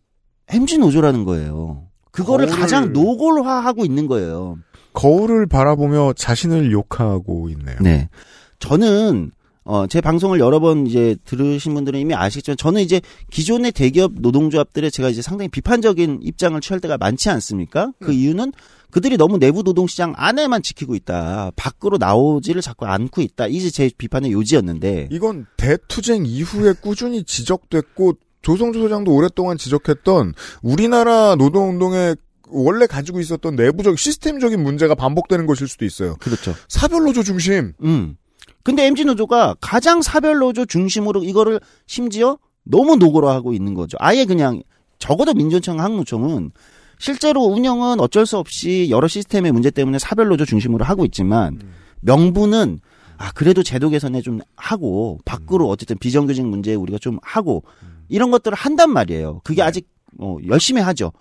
MG 0.49 0.77
노조라는 0.77 1.23
거예요. 1.23 1.87
그거를 2.11 2.47
거울을- 2.47 2.59
가장 2.59 2.93
노골화하고 2.93 3.83
있는 3.83 4.05
거예요. 4.05 4.57
거울을 4.97 5.45
바라보며 5.45 6.13
자신을 6.13 6.71
욕하고 6.71 7.49
있네요. 7.49 7.77
네. 7.81 8.09
저는 8.57 9.31
어, 9.63 9.85
제 9.85 10.01
방송을 10.01 10.39
여러 10.39 10.59
번 10.59 10.87
이제 10.87 11.15
들으신 11.25 11.75
분들은 11.75 11.99
이미 11.99 12.15
아시겠지만 12.15 12.57
저는 12.57 12.81
이제 12.81 13.01
기존의 13.29 13.73
대기업 13.73 14.13
노동조합들의 14.15 14.89
제가 14.89 15.09
이제 15.09 15.21
상당히 15.21 15.49
비판적인 15.49 16.21
입장을 16.23 16.59
취할 16.61 16.79
때가 16.79 16.97
많지 16.97 17.29
않습니까? 17.29 17.91
그 17.99 18.11
이유는 18.11 18.53
그들이 18.89 19.17
너무 19.17 19.37
내부 19.37 19.61
노동시장 19.61 20.13
안에만 20.15 20.63
지키고 20.63 20.95
있다. 20.95 21.51
밖으로 21.55 21.97
나오지를 21.97 22.61
자꾸 22.61 22.85
않고 22.85 23.21
있다. 23.21 23.47
이게 23.47 23.69
제 23.69 23.91
비판의 23.95 24.31
요지였는데. 24.31 25.09
이건 25.11 25.45
대투쟁 25.57 26.25
이후에 26.25 26.73
꾸준히 26.81 27.23
지적됐고 27.23 28.13
조성주 28.41 28.79
소장도 28.79 29.13
오랫동안 29.13 29.57
지적했던 29.57 30.33
우리나라 30.61 31.35
노동운동의 31.35 32.15
원래 32.49 32.87
가지고 32.87 33.19
있었던 33.19 33.55
내부적 33.55 33.97
시스템적인 33.97 34.61
문제가 34.61 34.95
반복되는 34.95 35.45
것일 35.45 35.67
수도 35.67 35.85
있어요. 35.85 36.15
그렇죠. 36.19 36.53
사별노조 36.67 37.23
중심. 37.23 37.73
음. 37.83 38.17
근데 38.63 38.85
MG 38.85 39.05
노조가 39.05 39.55
가장 39.61 40.01
사별 40.01 40.39
노조 40.39 40.65
중심으로 40.65 41.23
이거를 41.23 41.59
심지어 41.85 42.37
너무 42.63 42.97
노골화하고 42.97 43.53
있는 43.53 43.73
거죠. 43.73 43.97
아예 43.99 44.25
그냥 44.25 44.61
적어도 44.99 45.33
민주노총 45.33 45.79
항노총은 45.79 46.51
실제로 46.99 47.43
운영은 47.43 47.99
어쩔 47.99 48.25
수 48.25 48.37
없이 48.37 48.87
여러 48.89 49.07
시스템의 49.07 49.51
문제 49.51 49.69
때문에 49.69 49.99
사별 49.99 50.27
노조 50.27 50.45
중심으로 50.45 50.83
하고 50.83 51.05
있지만 51.05 51.59
명분은 52.01 52.79
아 53.17 53.31
그래도 53.31 53.63
제도 53.63 53.89
개선에 53.89 54.21
좀 54.21 54.39
하고 54.55 55.19
밖으로 55.25 55.69
어쨌든 55.69 55.97
비정규직 55.97 56.45
문제에 56.45 56.75
우리가 56.75 56.97
좀 56.99 57.19
하고 57.21 57.63
이런 58.09 58.31
것들을 58.31 58.55
한단 58.55 58.91
말이에요. 58.91 59.41
그게 59.43 59.61
아직 59.61 59.87
어, 60.20 60.38
열심히 60.47 60.82
하죠. 60.82 61.11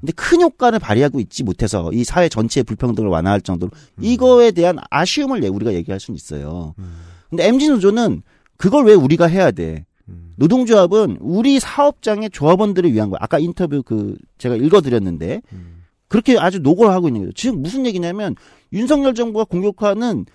근데 0.00 0.12
큰 0.14 0.40
효과를 0.42 0.78
발휘하고 0.78 1.20
있지 1.20 1.42
못해서 1.42 1.90
이 1.92 2.04
사회 2.04 2.28
전체의 2.28 2.64
불평등을 2.64 3.08
완화할 3.08 3.40
정도로 3.40 3.70
이거에 4.00 4.50
대한 4.52 4.78
아쉬움을 4.90 5.40
내- 5.40 5.48
우리가 5.48 5.74
얘기할 5.74 5.98
수는 6.00 6.16
있어요. 6.16 6.74
근데 7.30 7.46
MG 7.48 7.68
노조는 7.70 8.22
그걸 8.56 8.84
왜 8.84 8.94
우리가 8.94 9.26
해야 9.26 9.50
돼? 9.50 9.86
노동조합은 10.36 11.18
우리 11.20 11.58
사업장의 11.60 12.30
조합원들을 12.30 12.92
위한 12.92 13.08
거야. 13.10 13.18
아까 13.22 13.38
인터뷰 13.38 13.82
그 13.84 14.16
제가 14.38 14.56
읽어드렸는데 14.56 15.42
그렇게 16.08 16.38
아주 16.38 16.58
노골하고 16.60 17.08
있는 17.08 17.22
거죠. 17.22 17.32
지금 17.32 17.62
무슨 17.62 17.86
얘기냐면 17.86 18.36
윤석열 18.72 19.14
정부가 19.14 19.44
공격하는 19.44 20.26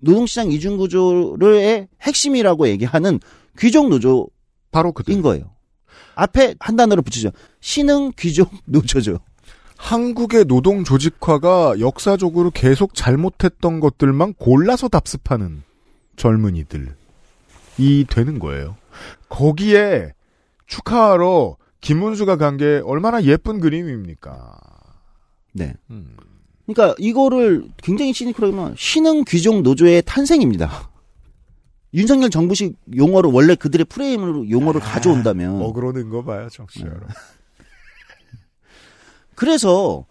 노동시장 0.00 0.50
이중구조의 0.52 1.88
핵심이라고 2.02 2.68
얘기하는 2.68 3.18
귀족 3.58 3.88
노조인 3.88 4.26
바로 4.70 4.92
그들. 4.92 5.20
거예요. 5.22 5.50
앞에 6.16 6.56
한 6.58 6.74
단어를 6.76 7.02
붙이죠. 7.02 7.30
신흥 7.60 8.12
귀족 8.18 8.50
노조죠. 8.66 9.20
한국의 9.76 10.46
노동 10.46 10.82
조직화가 10.84 11.80
역사적으로 11.80 12.50
계속 12.50 12.94
잘못했던 12.94 13.78
것들만 13.78 14.34
골라서 14.34 14.88
답습하는 14.88 15.62
젊은이들이 16.16 18.06
되는 18.08 18.38
거예요. 18.38 18.76
거기에 19.28 20.12
축하하러 20.66 21.56
김문수가 21.82 22.36
간 22.36 22.56
게 22.56 22.80
얼마나 22.84 23.22
예쁜 23.22 23.60
그림입니까? 23.60 24.58
네. 25.52 25.74
그러니까 26.66 26.94
이거를 26.98 27.68
굉장히 27.82 28.12
시니컬하게 28.14 28.56
하면 28.56 28.74
신흥 28.78 29.24
귀족 29.28 29.60
노조의 29.60 30.02
탄생입니다. 30.06 30.90
윤석열 31.96 32.28
정부식 32.30 32.76
용어를 32.94 33.30
원래 33.32 33.54
그들의 33.54 33.86
프레임으로 33.86 34.50
용어를 34.50 34.80
가져온다면 34.80 35.62
어그로는 35.62 36.10
거 36.10 36.22
봐요, 36.22 36.48
정치 36.52 36.82
여러분. 36.82 37.08
그래서 39.34 40.06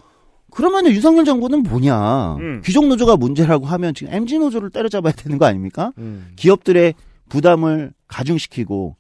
그러면 0.52 0.88
윤석열 0.88 1.26
정부는 1.26 1.64
뭐냐? 1.64 2.36
음. 2.36 2.62
귀족 2.66 2.88
노조가 2.88 3.18
문제라고 3.18 3.66
하면 3.66 3.94
지금 3.94 4.14
MG 4.14 4.38
노조를 4.40 4.70
때려잡아야 4.70 5.14
되는 5.14 5.38
거 5.38 5.46
아닙니까? 5.46 5.92
음. 5.98 6.32
기업들의 6.36 6.94
부담을 7.30 7.92
가중시키고 8.08 8.96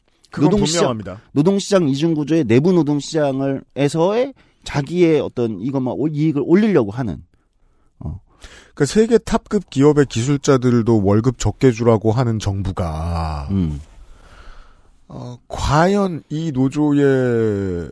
노동시장. 0.51 0.81
노동시장 1.31 1.87
이중구조의 1.87 2.45
내부 2.45 2.73
노동시장을 2.73 3.63
에서의 3.75 4.33
자기의 4.63 5.21
어떤 5.21 5.61
이것만 5.61 5.93
올- 5.97 6.11
이익을 6.13 6.41
올리려고 6.45 6.91
하는 6.91 7.13
어, 7.13 7.17
그러니까 8.75 8.85
세계 8.85 9.17
탑급 9.17 9.69
기업의 9.69 10.05
기술자들도 10.07 11.03
월급 11.03 11.39
적게 11.39 11.71
주라고 11.71 12.11
하는 12.11 12.39
정부가 12.39 13.47
음. 13.51 13.81
어, 15.07 15.37
과연 15.47 16.23
이 16.29 16.51
노조의 16.51 17.89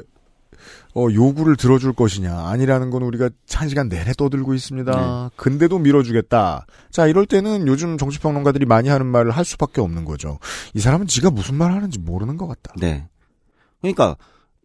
어, 0.95 1.07
요구를 1.11 1.55
들어줄 1.55 1.93
것이냐 1.93 2.47
아니라는 2.49 2.89
건 2.89 3.01
우리가 3.03 3.29
한 3.53 3.69
시간 3.69 3.87
내내 3.87 4.11
떠들고 4.13 4.53
있습니다. 4.53 4.91
네. 4.91 5.35
근데도 5.37 5.79
밀어주겠다. 5.79 6.65
자 6.91 7.07
이럴 7.07 7.25
때는 7.25 7.67
요즘 7.67 7.97
정치평론가들이 7.97 8.65
많이 8.65 8.89
하는 8.89 9.07
말을 9.07 9.31
할 9.31 9.45
수밖에 9.45 9.81
없는 9.81 10.05
거죠. 10.05 10.37
이 10.73 10.79
사람은 10.81 11.07
지가 11.07 11.31
무슨 11.31 11.55
말 11.55 11.71
하는지 11.71 11.97
모르는 11.97 12.37
것 12.37 12.47
같다. 12.47 12.73
네. 12.77 13.07
그러니까 13.81 14.17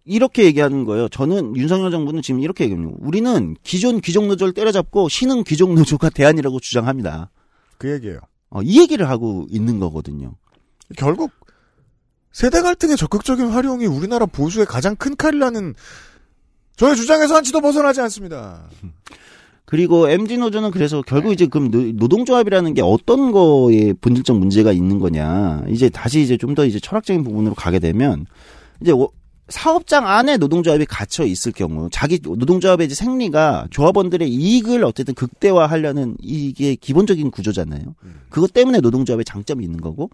이렇게 0.08 0.44
얘기하는 0.44 0.84
거예요. 0.84 1.08
저는 1.08 1.54
윤석열 1.56 1.90
정부는 1.90 2.22
지금 2.22 2.40
이렇게 2.40 2.64
얘기합니다. 2.64 2.96
우리는 3.00 3.56
기존 3.62 4.00
귀족 4.00 4.26
노조를 4.26 4.54
때려잡고 4.54 5.08
신흥 5.08 5.44
귀족 5.44 5.74
노조가 5.74 6.10
대안이라고 6.10 6.60
주장합니다. 6.60 7.30
그 7.76 7.90
얘기예요. 7.92 8.18
어, 8.50 8.62
이 8.62 8.80
얘기를 8.80 9.08
하고 9.08 9.46
있는 9.50 9.78
거거든요. 9.78 10.32
결국 10.96 11.30
세대 12.32 12.62
갈등의 12.62 12.96
적극적인 12.96 13.48
활용이 13.48 13.86
우리나라 13.86 14.24
보수의 14.26 14.64
가장 14.66 14.96
큰 14.96 15.14
칼이라는 15.16 15.74
저의 16.76 16.96
주장에서 16.96 17.34
한치도 17.36 17.60
벗어나지 17.60 18.00
않습니다. 18.00 18.68
그리고 19.64 20.08
MZ 20.08 20.38
노조는 20.38 20.70
그래서 20.70 21.02
결국 21.02 21.32
이제 21.32 21.46
그럼 21.46 21.70
노- 21.70 21.82
노동조합이라는 21.92 22.72
게 22.72 22.80
어떤 22.82 23.32
거에 23.32 23.92
본질적 24.00 24.38
문제가 24.38 24.72
있는 24.72 24.98
거냐. 24.98 25.64
이제 25.68 25.90
다시 25.90 26.22
이제 26.22 26.38
좀 26.38 26.54
더 26.54 26.64
이제 26.64 26.80
철학적인 26.80 27.22
부분으로 27.24 27.54
가게 27.54 27.78
되면 27.78 28.24
이제 28.80 28.92
오- 28.92 29.10
사업장 29.48 30.06
안에 30.06 30.36
노동조합이 30.36 30.84
갇혀 30.84 31.24
있을 31.24 31.52
경우 31.52 31.88
자기 31.90 32.20
노동조합의 32.22 32.86
이제 32.86 32.94
생리가 32.94 33.68
조합원들의 33.70 34.28
이익을 34.28 34.84
어쨌든 34.84 35.14
극대화하려는 35.14 36.16
이게 36.20 36.74
기본적인 36.74 37.30
구조잖아요. 37.30 37.94
그것 38.28 38.52
때문에 38.52 38.80
노동조합의 38.80 39.24
장점이 39.24 39.64
있는 39.64 39.80
거고. 39.80 40.10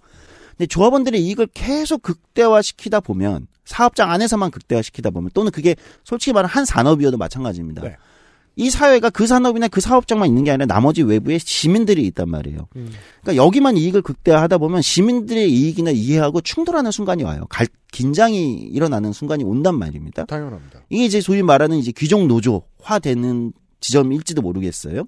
근데 0.50 0.66
조합원들의 0.66 1.20
이익을 1.20 1.48
계속 1.52 2.02
극대화시키다 2.02 3.00
보면 3.00 3.48
사업장 3.64 4.10
안에서만 4.12 4.52
극대화시키다 4.52 5.10
보면 5.10 5.30
또는 5.34 5.50
그게 5.50 5.74
솔직히 6.04 6.32
말하면 6.32 6.48
한 6.54 6.64
산업이어도 6.64 7.16
마찬가지입니다. 7.16 7.82
이 8.56 8.70
사회가 8.70 9.10
그 9.10 9.26
산업이나 9.26 9.68
그 9.68 9.80
사업장만 9.80 10.28
있는 10.28 10.44
게 10.44 10.50
아니라 10.50 10.66
나머지 10.66 11.02
외부에 11.02 11.38
시민들이 11.38 12.06
있단 12.06 12.28
말이에요. 12.28 12.68
그러니까 12.72 13.36
여기만 13.36 13.76
이익을 13.76 14.02
극대화하다 14.02 14.58
보면 14.58 14.80
시민들의 14.80 15.50
이익이나 15.50 15.90
이해하고 15.90 16.40
충돌하는 16.40 16.90
순간이 16.90 17.24
와요. 17.24 17.46
갈, 17.48 17.66
긴장이 17.92 18.54
일어나는 18.54 19.12
순간이 19.12 19.42
온단 19.44 19.76
말입니다. 19.76 20.24
당연합니다. 20.26 20.80
이게 20.88 21.04
이제 21.04 21.20
소위 21.20 21.42
말하는 21.42 21.78
이제 21.78 21.92
귀족 21.96 22.26
노조화되는 22.26 23.52
지점일지도 23.80 24.40
모르겠어요. 24.42 25.04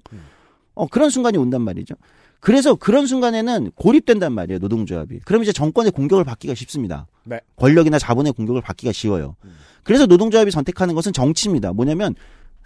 어, 0.75 0.87
그런 0.87 1.09
순간이 1.09 1.37
온단 1.37 1.61
말이죠. 1.61 1.95
그래서 2.39 2.75
그런 2.75 3.07
순간에는 3.07 3.71
고립된단 3.75 4.31
말이에요, 4.33 4.59
노동조합이. 4.59 5.21
그럼 5.25 5.41
이제 5.41 5.51
정권의 5.51 5.91
공격을 5.91 6.23
받기가 6.23 6.53
쉽습니다. 6.53 7.07
네. 7.23 7.39
권력이나 7.55 7.97
자본의 7.97 8.33
공격을 8.33 8.61
받기가 8.61 8.91
쉬워요. 8.91 9.35
그래서 9.83 10.05
노동조합이 10.05 10.51
선택하는 10.51 10.93
것은 10.95 11.13
정치입니다. 11.13 11.73
뭐냐면 11.73 12.13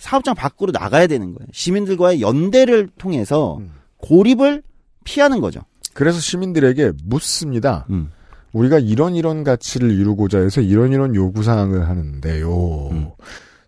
사업장 0.01 0.33
밖으로 0.33 0.71
나가야 0.71 1.05
되는 1.05 1.35
거예요. 1.35 1.47
시민들과의 1.53 2.21
연대를 2.21 2.89
통해서 2.97 3.59
고립을 3.97 4.63
피하는 5.03 5.41
거죠. 5.41 5.61
그래서 5.93 6.19
시민들에게 6.19 6.93
묻습니다. 7.05 7.85
음. 7.91 8.09
우리가 8.51 8.79
이런 8.79 9.15
이런 9.15 9.43
가치를 9.43 9.91
이루고자 9.91 10.39
해서 10.39 10.59
이런 10.59 10.91
이런 10.91 11.13
요구 11.13 11.43
사항을 11.43 11.87
하는데요. 11.87 12.89
음. 12.89 13.11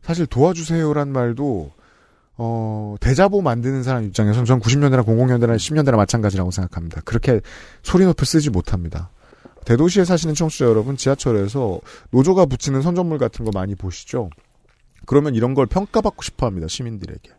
사실 0.02 0.26
도와주세요란 0.26 1.10
말도 1.10 1.72
어, 2.38 2.96
대자보 3.00 3.44
만드는 3.44 3.84
사람 3.84 4.04
입장에서는 4.06 4.46
전 4.46 4.60
90년대나 4.60 5.06
00년대나 5.06 5.56
10년대나 5.56 5.96
마찬가지라고 5.96 6.50
생각합니다. 6.50 7.02
그렇게 7.06 7.42
소리 7.84 8.06
높여 8.06 8.26
쓰지 8.26 8.50
못합니다. 8.50 9.12
대도시에 9.66 10.04
사시는 10.04 10.34
청취자 10.34 10.66
여러분, 10.66 10.98
지하철에서 10.98 11.80
노조가 12.10 12.48
붙이는 12.48 12.82
선전물 12.82 13.20
같은 13.20 13.46
거 13.46 13.52
많이 13.54 13.76
보시죠? 13.76 14.32
그러면 15.06 15.36
이런 15.36 15.54
걸 15.54 15.66
평가받고 15.66 16.24
싶어 16.24 16.46
합니다, 16.46 16.68
시민들에게. 16.68 17.30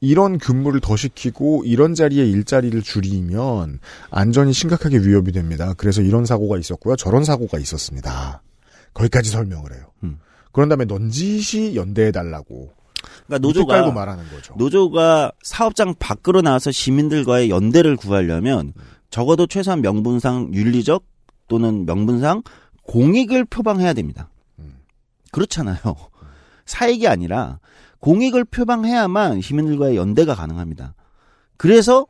이런 0.00 0.38
근무를 0.38 0.80
더 0.80 0.96
시키고 0.96 1.62
이런 1.64 1.94
자리에 1.94 2.24
일자리를 2.26 2.80
줄이면 2.82 3.80
안전이 4.10 4.52
심각하게 4.52 4.98
위협이 4.98 5.32
됩니다. 5.32 5.72
그래서 5.76 6.02
이런 6.02 6.26
사고가 6.26 6.58
있었고요. 6.58 6.96
저런 6.96 7.24
사고가 7.24 7.58
있었습니다. 7.58 8.42
거기까지 8.92 9.30
설명을 9.30 9.74
해요. 9.74 9.86
음. 10.04 10.18
그런 10.52 10.68
다음에 10.68 10.84
넌지시 10.84 11.76
연대해달라고. 11.76 12.72
그러니까 13.26 13.38
노조 13.38 13.60
노조가 13.60 13.74
깔고 13.74 13.92
말하는 13.92 14.24
거죠. 14.30 14.54
노조가 14.58 15.32
사업장 15.42 15.94
밖으로 15.98 16.42
나와서 16.42 16.70
시민들과의 16.70 17.50
연대를 17.50 17.96
구하려면 17.96 18.72
적어도 19.10 19.46
최소한 19.46 19.80
명분상 19.80 20.50
윤리적 20.52 21.04
또는 21.48 21.86
명분상 21.86 22.42
공익을 22.82 23.44
표방해야 23.46 23.92
됩니다. 23.92 24.30
그렇잖아요. 25.32 25.76
사익이 26.66 27.08
아니라 27.08 27.58
공익을 28.00 28.44
표방해야만 28.44 29.40
시민들과의 29.40 29.96
연대가 29.96 30.34
가능합니다. 30.34 30.94
그래서 31.56 32.06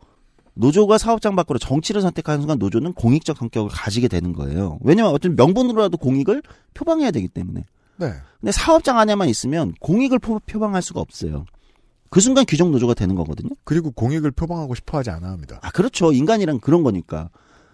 노조가 0.55 0.99
사업장 0.99 1.37
밖으로 1.37 1.59
정치를 1.59 2.01
선택하는 2.01 2.41
순간 2.41 2.59
노조는 2.59 2.95
공익적 2.95 3.37
성격을 3.37 3.71
가지게 3.71 4.09
되는 4.09 4.33
거예요. 4.33 4.79
왜냐하면 4.83 5.15
어떤 5.15 5.37
명분으로라도 5.37 5.99
공익을 5.99 6.43
표방해야 6.75 7.11
되기 7.11 7.29
때문에. 7.29 7.65
네. 7.99 8.13
근데 8.41 8.53
사업장 8.53 8.99
안에만 8.99 9.29
있으면 9.29 9.75
공익을 9.81 10.19
포- 10.19 10.39
표방할 10.41 10.83
수가 10.83 11.01
없어요. 11.01 11.45
그 12.09 12.21
순간 12.21 12.45
규정 12.47 12.71
노조가 12.71 12.95
되는 12.95 13.15
거거든요. 13.15 13.51
그리고 13.65 13.91
공익을 13.91 14.31
표방하고 14.31 14.75
싶어 14.75 14.99
하지 14.99 15.11
않아 15.11 15.29
합니다. 15.29 15.59
아, 15.63 15.71
그렇죠. 15.71 16.13
인간이란 16.13 16.61
그런 16.61 16.83
거니까. 16.83 17.29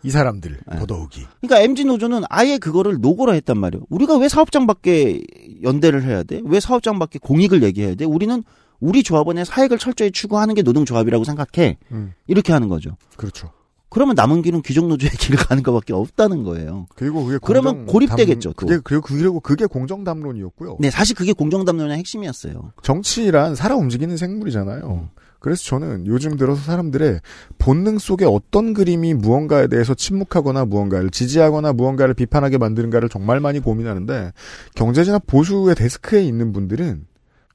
이 0.05 0.11
사람들, 0.11 0.59
네. 0.71 0.79
더더욱이. 0.79 1.23
그러니까 1.41 1.61
MZ 1.63 1.85
노조는 1.85 2.23
아예 2.29 2.59
그거를 2.59 2.99
노골화했단 3.01 3.59
말이에요. 3.59 3.85
우리가 3.89 4.17
왜 4.19 4.29
사업장 4.29 4.67
밖에 4.67 5.21
연대를 5.63 6.03
해야 6.05 6.23
돼? 6.23 6.41
왜 6.45 6.59
사업장 6.61 6.99
밖에 6.99 7.19
공익을 7.19 7.63
얘기해야 7.63 7.95
돼? 7.95 8.05
우리는 8.05 8.43
우리 8.81 9.03
조합원의 9.05 9.45
사익을 9.45 9.79
철저히 9.79 10.11
추구하는 10.11 10.55
게 10.55 10.63
노동조합이라고 10.63 11.23
생각해. 11.25 11.79
음. 11.93 12.13
이렇게 12.27 12.53
하는 12.53 12.69
거죠. 12.69 12.97
그렇죠. 13.17 13.51
그러면 13.91 14.15
남은 14.17 14.41
길은 14.43 14.63
귀족 14.63 14.89
노조의 14.89 15.11
길을 15.21 15.37
가는 15.39 15.63
것밖에 15.63 15.93
없다는 15.93 16.43
거예요. 16.45 16.87
그리고 16.97 17.25
그게 17.25 17.39
그러면 17.43 17.85
고립되겠죠, 17.87 18.55
담- 18.55 18.55
또. 18.55 18.67
그게 18.67 18.81
그리고 18.83 19.03
그리고 19.07 19.41
그게 19.41 19.67
공정 19.67 20.03
담론이었고요. 20.03 20.79
네, 20.81 20.91
사실 20.91 21.15
그게 21.15 21.33
공정담론의 21.35 21.99
핵심이었어요. 21.99 22.73
정치란 22.83 23.55
살아 23.55 23.77
움직이는 23.77 24.17
생물이잖아요. 24.17 25.11
그래서 25.43 25.65
저는 25.65 26.07
요즘 26.07 26.37
들어서 26.37 26.63
사람들의 26.63 27.19
본능 27.59 27.99
속에 27.99 28.25
어떤 28.25 28.75
그림이 28.75 29.13
무언가에 29.15 29.67
대해서 29.67 29.93
침묵하거나 29.93 30.67
무언가를 30.67 31.11
지지하거나 31.11 31.73
무언가를 31.73 32.15
비판하게 32.15 32.59
만드는가를 32.59 33.09
정말 33.09 33.41
많이 33.41 33.59
고민하는데 33.59 34.31
경제지나 34.77 35.19
보수의 35.27 35.75
데스크에 35.75 36.23
있는 36.23 36.53
분들은 36.53 37.07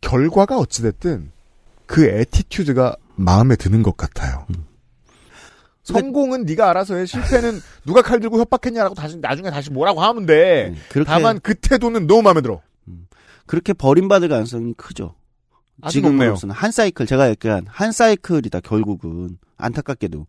결과가 0.02 0.58
어찌됐든 0.58 1.32
그 1.86 2.06
애티튜드가 2.06 2.98
마음에 3.16 3.56
드는 3.56 3.84
것 3.84 3.96
같아요. 3.96 4.46
성공은 5.84 6.44
네가 6.44 6.70
알아서 6.70 6.96
해. 6.96 7.06
실패는 7.06 7.62
누가 7.88 8.02
칼 8.02 8.20
들고 8.20 8.38
협박했냐라고 8.40 8.96
다시 8.96 9.18
나중에 9.18 9.50
다시 9.50 9.72
뭐라고 9.72 10.02
하면 10.02 10.26
돼. 10.26 10.76
그렇게- 10.90 11.10
다만 11.10 11.40
그 11.42 11.56
태도는 11.56 12.06
너무 12.08 12.22
마음에 12.22 12.42
들어. 12.42 12.62
그렇게 13.46 13.72
버림받을 13.72 14.28
가능성이 14.28 14.74
크죠. 14.76 15.16
높네요. 15.78 15.92
지금으로서는 15.92 16.56
한 16.56 16.72
사이클 16.72 17.06
제가 17.06 17.30
얘기한 17.30 17.66
한 17.68 17.92
사이클이다 17.92 18.62
결국은 18.62 19.38
안타깝게도. 19.58 20.26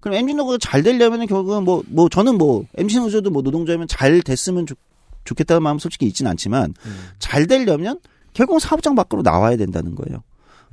그럼 0.00 0.18
MG 0.18 0.34
노조가 0.34 0.58
잘 0.60 0.82
되려면은 0.82 1.26
결국은 1.26 1.64
뭐뭐 1.64 2.08
저는 2.10 2.38
뭐 2.38 2.64
MG 2.76 2.98
노조도 3.00 3.30
뭐 3.30 3.42
노동자면 3.42 3.88
잘 3.88 4.22
됐으면 4.22 4.66
좋, 4.66 4.76
좋겠다는 5.24 5.62
마음 5.62 5.74
은 5.74 5.78
솔직히 5.78 6.06
있진 6.06 6.26
않지만 6.26 6.74
잘 7.18 7.46
되려면 7.46 7.98
결국 8.32 8.60
사업장 8.60 8.94
밖으로 8.94 9.22
나와야 9.22 9.56
된다는 9.56 9.94
거예요. 9.94 10.22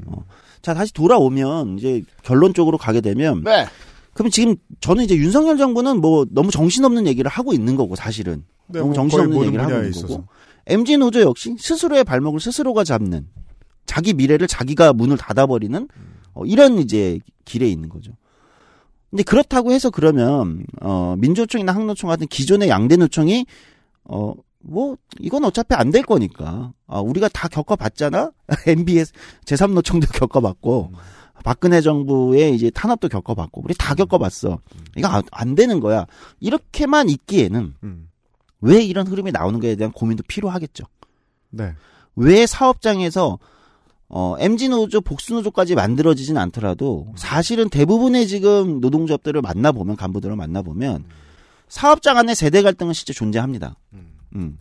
어. 0.05 0.25
자 0.61 0.73
다시 0.73 0.93
돌아오면 0.93 1.77
이제 1.77 2.03
결론적으로 2.23 2.77
가게 2.77 3.01
되면 3.01 3.43
네. 3.43 3.65
그럼 4.13 4.29
지금 4.29 4.55
저는 4.79 5.03
이제 5.03 5.15
윤석열 5.15 5.57
정부는 5.57 5.99
뭐 5.99 6.25
너무 6.29 6.51
정신없는 6.51 7.07
얘기를 7.07 7.29
하고 7.29 7.53
있는 7.53 7.75
거고 7.75 7.95
사실은 7.95 8.45
네, 8.67 8.79
너무 8.79 8.89
뭐 8.89 8.95
정신없는 8.95 9.45
얘기를 9.45 9.63
하고 9.63 9.73
있는 9.73 9.91
거고 9.91 9.99
있어서. 9.99 10.27
MG 10.67 10.97
노조 10.97 11.21
역시 11.21 11.55
스스로의 11.57 12.03
발목을 12.03 12.39
스스로가 12.39 12.83
잡는 12.83 13.27
자기 13.93 14.13
미래를 14.13 14.47
자기가 14.47 14.93
문을 14.93 15.17
닫아버리는 15.17 15.87
어, 16.33 16.45
이런 16.45 16.79
이제 16.79 17.19
길에 17.45 17.67
있는 17.69 17.89
거죠. 17.89 18.11
근데 19.11 19.21
그렇다고 19.23 19.71
해서 19.71 19.91
그러면 19.91 20.65
어 20.81 21.15
민주노총이나 21.19 21.73
항노총 21.73 22.07
같은 22.09 22.25
기존의 22.27 22.69
양대 22.69 22.95
노총이 22.95 23.45
어 24.05 24.33
뭐 24.63 24.95
이건 25.19 25.43
어차피 25.43 25.75
안 25.75 25.91
될 25.91 26.03
거니까 26.03 26.71
아 26.87 26.99
우리가 27.01 27.27
다 27.29 27.47
겪어봤잖아 27.47 28.31
MBS 28.65 29.11
제3노총도 29.45 30.11
겪어봤고 30.17 30.93
박근혜 31.43 31.81
정부의 31.81 32.55
이제 32.55 32.69
탄압도 32.69 33.09
겪어봤고 33.09 33.61
우리 33.63 33.73
다 33.77 33.93
겪어봤어 33.93 34.59
이거 34.95 35.07
안, 35.09 35.21
안 35.31 35.55
되는 35.55 35.81
거야 35.81 36.07
이렇게만 36.39 37.09
있기에는 37.09 37.75
음. 37.83 38.09
왜 38.61 38.81
이런 38.81 39.05
흐름이 39.05 39.33
나오는 39.33 39.59
거에 39.59 39.75
대한 39.75 39.91
고민도 39.91 40.23
필요하겠죠. 40.29 40.85
네. 41.49 41.73
왜 42.15 42.47
사업장에서 42.47 43.37
어, 44.15 44.35
MG 44.37 44.69
노조, 44.69 45.01
복수 45.01 45.33
노조까지 45.33 45.73
만들어지진 45.73 46.37
않더라도 46.37 47.07
사실은 47.15 47.67
대부분의 47.67 48.27
지금 48.27 48.79
노동조합들을 48.79 49.41
만나보면, 49.41 49.95
간부들을 49.95 50.35
만나보면 50.35 51.05
사업장 51.67 52.17
안에 52.17 52.35
세대 52.35 52.61
갈등은 52.61 52.93
실제 52.93 53.11
존재합니다. 53.11 53.75
음. 54.35 54.59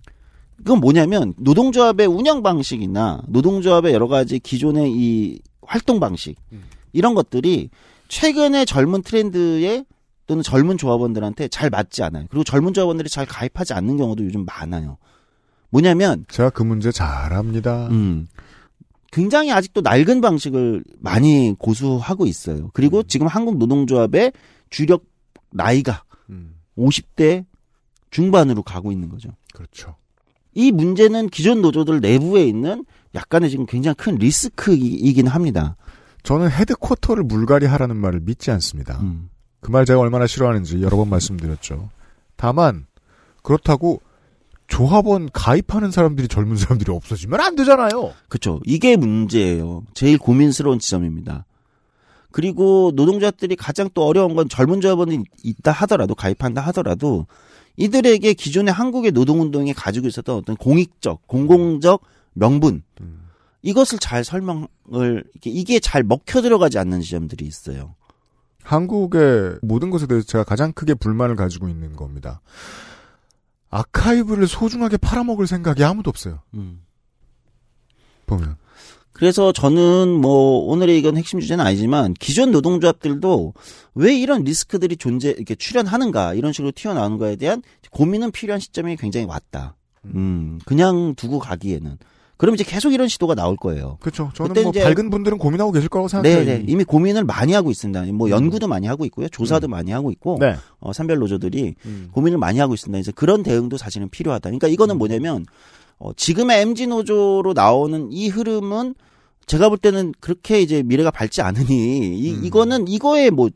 그건 0.56 0.80
뭐냐면 0.80 1.34
노동조합의 1.36 2.06
운영 2.06 2.42
방식이나 2.42 3.24
노동조합의 3.28 3.92
여러 3.92 4.08
가지 4.08 4.38
기존의 4.38 4.90
이 4.90 5.40
활동 5.60 6.00
방식 6.00 6.36
이런 6.94 7.14
것들이 7.14 7.68
최근의 8.08 8.64
젊은 8.64 9.02
트렌드에 9.02 9.84
또는 10.26 10.42
젊은 10.42 10.78
조합원들한테 10.78 11.48
잘 11.48 11.68
맞지 11.68 12.02
않아요. 12.04 12.26
그리고 12.30 12.44
젊은 12.44 12.72
조합원들이 12.72 13.10
잘 13.10 13.26
가입하지 13.26 13.74
않는 13.74 13.98
경우도 13.98 14.24
요즘 14.24 14.46
많아요. 14.46 14.96
뭐냐면 15.68 16.24
제가 16.30 16.50
그 16.50 16.62
문제 16.62 16.90
잘 16.90 17.34
압니다. 17.34 17.88
음. 17.88 18.28
굉장히 19.12 19.52
아직도 19.52 19.82
낡은 19.82 20.20
방식을 20.20 20.82
많이 20.98 21.54
고수하고 21.58 22.26
있어요. 22.26 22.70
그리고 22.72 23.02
지금 23.02 23.26
한국 23.26 23.58
노동조합의 23.58 24.32
주력 24.70 25.04
나이가 25.50 26.02
50대 26.76 27.44
중반으로 28.10 28.62
가고 28.62 28.90
있는 28.90 29.08
거죠. 29.08 29.30
그렇죠. 29.52 29.96
이 30.54 30.72
문제는 30.72 31.28
기존 31.28 31.62
노조들 31.62 32.00
내부에 32.00 32.44
있는 32.44 32.84
약간의 33.14 33.50
지금 33.50 33.66
굉장히 33.66 33.94
큰 33.96 34.16
리스크이긴 34.16 35.26
합니다. 35.26 35.76
저는 36.22 36.50
헤드쿼터를 36.50 37.24
물갈이 37.24 37.66
하라는 37.66 37.96
말을 37.96 38.20
믿지 38.20 38.50
않습니다. 38.50 39.00
음. 39.00 39.28
그말 39.60 39.84
제가 39.84 40.00
얼마나 40.00 40.26
싫어하는지 40.26 40.82
여러 40.82 40.96
번 40.96 41.08
말씀드렸죠. 41.10 41.90
다만 42.36 42.86
그렇다고 43.42 44.00
조합원 44.72 45.28
가입하는 45.34 45.90
사람들이 45.90 46.28
젊은 46.28 46.56
사람들이 46.56 46.90
없어지면 46.90 47.38
안 47.40 47.56
되잖아요. 47.56 48.14
그렇죠. 48.30 48.58
이게 48.64 48.96
문제예요. 48.96 49.84
제일 49.92 50.16
고민스러운 50.16 50.78
지점입니다. 50.78 51.44
그리고 52.30 52.90
노동자들이 52.94 53.54
가장 53.54 53.90
또 53.92 54.06
어려운 54.06 54.34
건 54.34 54.48
젊은 54.48 54.80
조합원이 54.80 55.24
있다 55.44 55.72
하더라도 55.72 56.14
가입한다 56.14 56.62
하더라도 56.68 57.26
이들에게 57.76 58.32
기존의 58.32 58.72
한국의 58.72 59.12
노동운동에 59.12 59.74
가지고 59.74 60.08
있었던 60.08 60.36
어떤 60.36 60.56
공익적, 60.56 61.26
공공적 61.26 62.00
명분 62.32 62.82
이것을 63.60 63.98
잘 63.98 64.24
설명을 64.24 65.24
이게 65.44 65.80
잘 65.80 66.02
먹혀 66.02 66.40
들어가지 66.40 66.78
않는 66.78 67.02
지점들이 67.02 67.44
있어요. 67.44 67.94
한국의 68.62 69.58
모든 69.60 69.90
것에 69.90 70.06
대해서 70.06 70.26
제가 70.26 70.44
가장 70.44 70.72
크게 70.72 70.94
불만을 70.94 71.36
가지고 71.36 71.68
있는 71.68 71.94
겁니다. 71.94 72.40
아카이브를 73.72 74.46
소중하게 74.46 74.98
팔아먹을 74.98 75.46
생각이 75.46 75.82
아무도 75.82 76.10
없어요. 76.10 76.40
음. 76.54 76.82
보면. 78.26 78.56
그래서 79.12 79.52
저는 79.52 80.08
뭐 80.08 80.58
오늘의 80.66 80.98
이건 80.98 81.16
핵심 81.16 81.40
주제는 81.40 81.64
아니지만 81.64 82.14
기존 82.14 82.50
노동조합들도 82.50 83.54
왜 83.94 84.16
이런 84.16 84.44
리스크들이 84.44 84.96
존재 84.96 85.30
이렇게 85.30 85.54
출현하는가 85.54 86.34
이런 86.34 86.52
식으로 86.52 86.72
튀어나오는 86.74 87.18
거에 87.18 87.36
대한 87.36 87.62
고민은 87.90 88.30
필요한 88.30 88.60
시점이 88.60 88.96
굉장히 88.96 89.26
왔다. 89.26 89.76
음, 90.04 90.58
그냥 90.66 91.14
두고 91.14 91.38
가기에는. 91.38 91.98
그럼 92.42 92.56
이제 92.56 92.64
계속 92.64 92.92
이런 92.92 93.06
시도가 93.06 93.36
나올 93.36 93.54
거예요. 93.56 93.98
그렇죠. 94.00 94.32
저는 94.34 94.60
뭐 94.64 94.70
이제- 94.70 94.82
밝은 94.82 95.10
분들은 95.10 95.38
고민하고 95.38 95.70
계실 95.70 95.88
거라고 95.88 96.08
생각해요. 96.08 96.44
네, 96.44 96.58
네. 96.58 96.64
이미 96.66 96.82
고민을 96.82 97.22
많이 97.22 97.52
하고 97.52 97.70
있습니다. 97.70 98.02
뭐 98.14 98.30
연구도 98.30 98.66
많이 98.66 98.88
하고 98.88 99.04
있고요. 99.04 99.28
조사도 99.28 99.68
많이 99.68 99.92
하고 99.92 100.10
있고. 100.10 100.38
네. 100.40 100.56
어, 100.80 100.92
산별 100.92 101.18
노조들이 101.18 101.76
음. 101.86 102.08
고민을 102.10 102.38
많이 102.38 102.58
하고 102.58 102.74
있습니다. 102.74 102.98
이제 102.98 103.12
그런 103.14 103.44
대응도 103.44 103.76
사실은 103.76 104.08
필요하다. 104.08 104.50
그러니까 104.50 104.66
이거는 104.66 104.98
뭐냐면 104.98 105.46
어, 106.00 106.12
지금의 106.14 106.62
MG 106.62 106.88
노조로 106.88 107.52
나오는 107.54 108.08
이 108.10 108.28
흐름은 108.28 108.96
제가 109.46 109.68
볼 109.68 109.78
때는 109.78 110.12
그렇게 110.18 110.60
이제 110.60 110.82
미래가 110.82 111.12
밝지 111.12 111.42
않으니 111.42 112.18
이, 112.18 112.34
음. 112.34 112.44
이거는 112.44 112.88
이거에 112.88 113.30
뭐 113.30 113.48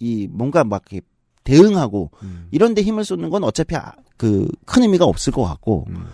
이 0.00 0.26
뭔가 0.28 0.64
막 0.64 0.82
이렇게 0.90 1.06
대응하고 1.44 2.10
음. 2.24 2.48
이런 2.50 2.74
데 2.74 2.82
힘을 2.82 3.04
쏟는 3.04 3.30
건 3.30 3.44
어차피 3.44 3.76
그 4.16 4.48
큰 4.66 4.82
의미가 4.82 5.04
없을 5.04 5.32
것 5.32 5.44
같고 5.44 5.84
음. 5.90 6.06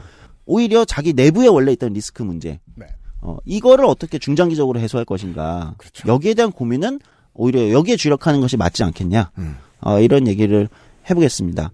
오히려 0.49 0.84
자기 0.86 1.12
내부에 1.12 1.46
원래 1.46 1.72
있던 1.72 1.92
리스크 1.92 2.22
문제 2.22 2.59
네. 2.74 2.86
어, 3.20 3.36
이거를 3.44 3.84
어떻게 3.84 4.18
중장기적으로 4.18 4.80
해소할 4.80 5.05
것인가 5.05 5.74
여기에 6.07 6.34
대한 6.34 6.51
고민은 6.51 7.01
오히려 7.34 7.70
여기에 7.70 7.96
주력하는 7.96 8.40
것이 8.40 8.57
맞지 8.57 8.82
않겠냐 8.82 9.30
음. 9.38 9.57
어, 9.80 10.01
이런 10.01 10.26
얘기를 10.26 10.68
해보겠습니다. 11.09 11.70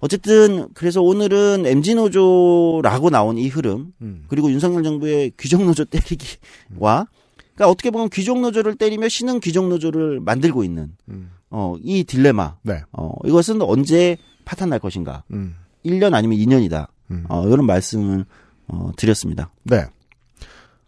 어쨌든 0.00 0.68
그래서 0.74 1.02
오늘은 1.02 1.64
MG 1.66 1.94
노조라고 1.94 3.10
나온 3.10 3.38
이 3.38 3.48
흐름 3.48 3.92
음. 4.02 4.24
그리고 4.28 4.50
윤석열 4.50 4.82
정부의 4.82 5.32
귀족 5.38 5.64
노조 5.64 5.84
때리기와 5.84 7.06
그러니까 7.54 7.70
어떻게 7.70 7.90
보면 7.90 8.10
귀족 8.10 8.40
노조를 8.40 8.76
때리며 8.76 9.08
신흥 9.08 9.40
귀족 9.40 9.68
노조를 9.68 10.20
만들고 10.20 10.64
있는 10.64 10.92
음. 11.08 11.30
어, 11.50 11.76
이 11.82 12.04
딜레마 12.04 12.56
네. 12.62 12.82
어, 12.92 13.12
이것은 13.24 13.62
언제 13.62 14.18
파탄 14.44 14.68
날 14.68 14.78
것인가? 14.78 15.24
음. 15.32 15.54
1년 15.84 16.14
아니면 16.14 16.38
2년이다. 16.38 16.88
음. 17.10 17.24
어, 17.28 17.46
이런 17.46 17.66
말씀을 17.66 18.24
어, 18.68 18.90
드렸습니다. 18.96 19.50
네. 19.64 19.86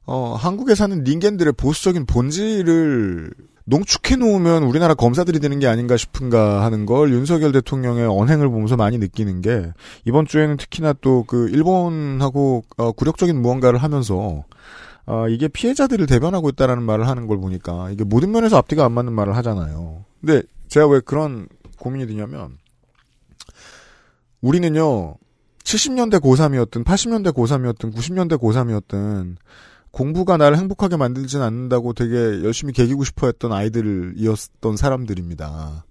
어, 0.07 0.35
한국에 0.35 0.75
사는 0.75 1.03
닌겐들의 1.05 1.53
보수적인 1.55 2.07
본질을 2.07 3.31
농축해 3.64 4.16
놓으면 4.16 4.64
우리나라 4.64 4.95
검사들이 4.95 5.39
되는 5.39 5.61
게 5.61 5.68
아닌가 5.68 5.97
싶은가 5.97 6.64
하는 6.64 6.87
걸 6.87 7.12
윤석열 7.12 7.53
대통령의 7.53 8.07
언행을 8.07 8.49
보면서 8.49 8.77
많이 8.77 8.99
느끼는 8.99 9.41
게 9.43 9.73
이번 10.05 10.27
주에는 10.27 10.57
특히나 10.57 10.95
또 10.95 11.25
그 11.27 11.49
일본하고 11.51 12.64
어, 12.77 12.93
굴욕적인 12.93 13.41
무언가를 13.41 13.79
하면서 13.79 14.45
어, 15.07 15.29
이게 15.29 15.47
피해자들을 15.47 16.07
대변하고 16.07 16.49
있다라는 16.51 16.83
말을 16.83 17.07
하는 17.07 17.27
걸 17.29 17.39
보니까 17.39 17.91
이게 17.91 18.03
모든 18.03 18.33
면에서 18.33 18.57
앞뒤가 18.57 18.85
안 18.85 18.93
맞는 18.93 19.12
말을 19.12 19.37
하잖아요. 19.37 20.05
근데 20.21 20.43
제가 20.68 20.89
왜 20.89 21.01
그런 21.01 21.47
고민이 21.79 22.07
드냐면 22.07 22.59
우리는요 24.41 25.16
70년대 25.64 26.20
고3이었든 26.20 26.84
80년대 26.84 27.32
고3이었든 27.34 27.94
90년대 27.94 28.38
고3이었든 28.38 29.36
공부가 29.90 30.36
나를 30.36 30.56
행복하게 30.56 30.96
만들진 30.96 31.42
않는다고 31.42 31.92
되게 31.92 32.14
열심히 32.16 32.72
개기고 32.72 33.04
싶어 33.04 33.26
했던 33.26 33.52
아이들이었던 33.52 34.76
사람들입니다. 34.76 35.84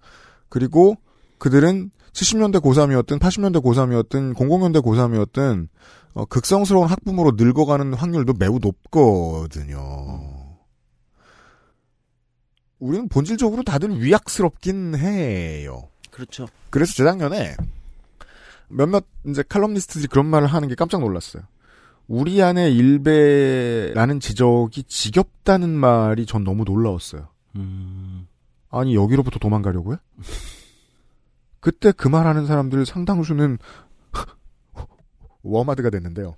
그리고 0.47 0.95
그들은 1.37 1.91
70년대 2.13 2.61
고3이었든 2.61 3.19
80년대 3.19 3.63
고3이었든 3.63 4.35
00년대 4.35 4.83
고3이었든 4.83 5.67
어, 6.13 6.25
극성스러운 6.25 6.87
학부모로 6.87 7.33
늙어가는 7.35 7.93
확률도 7.93 8.33
매우 8.39 8.59
높거든요. 8.59 9.79
우리는 12.79 13.09
본질적으로 13.09 13.63
다들 13.63 14.01
위약스럽긴 14.01 14.95
해요. 14.95 15.89
그렇죠. 16.09 16.47
그래서 16.69 16.93
재작년에 16.93 17.55
몇몇 18.69 19.05
이제 19.25 19.43
칼럼니스트들이 19.47 20.07
그런 20.07 20.25
말을 20.25 20.47
하는 20.47 20.67
게 20.67 20.75
깜짝 20.75 21.01
놀랐어요. 21.01 21.43
우리 22.07 22.41
안에 22.41 22.71
일베라는 22.71 24.19
지적이 24.19 24.83
지겹다는 24.83 25.69
말이 25.69 26.25
전 26.25 26.43
너무 26.43 26.63
놀라웠어요. 26.63 27.27
음. 27.55 28.27
아니 28.71 28.95
여기로부터 28.95 29.39
도망가려고요? 29.39 29.97
그때 31.59 31.91
그 31.91 32.07
말하는 32.07 32.45
사람들 32.45 32.85
상당수는 32.85 33.57
워마드가 35.43 35.89
됐는데요. 35.89 36.35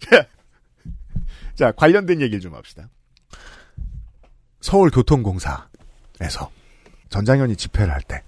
자, 0.00 0.26
자, 1.54 1.72
관련된 1.72 2.20
얘기를 2.20 2.40
좀 2.40 2.54
합시다. 2.54 2.88
서울교통공사에서 4.60 6.50
전장현이 7.08 7.56
집회를 7.56 7.92
할 7.92 8.02
때 8.02 8.22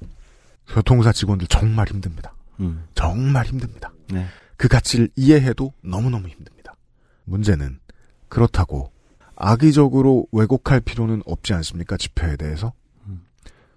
교통사 0.73 1.13
직원들 1.13 1.47
정말 1.49 1.89
힘듭니다. 1.89 2.35
음. 2.61 2.85
정말 2.95 3.47
힘듭니다. 3.47 3.93
네. 4.11 4.27
그 4.57 4.69
가치를 4.69 5.11
이해해도 5.17 5.73
너무너무 5.83 6.29
힘듭니다. 6.29 6.75
문제는 7.25 7.79
그렇다고 8.29 8.91
악의적으로 9.37 10.27
왜곡할 10.33 10.81
필요는 10.81 11.23
없지 11.27 11.53
않습니까? 11.55 11.97
집회에 11.97 12.37
대해서. 12.37 12.73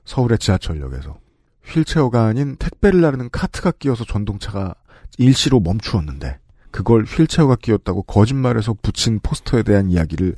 서울의 0.05 0.37
지하철역에서 0.37 1.19
휠체어가 1.65 2.25
아닌 2.25 2.55
택배를 2.57 3.01
나르는 3.01 3.29
카트가 3.31 3.71
끼어서 3.71 4.05
전동차가 4.05 4.75
일시로 5.17 5.59
멈추었는데 5.59 6.39
그걸 6.71 7.03
휠체어가 7.03 7.55
끼었다고 7.55 8.03
거짓말해서 8.03 8.75
붙인 8.81 9.19
포스터에 9.19 9.63
대한 9.63 9.89
이야기를 9.89 10.35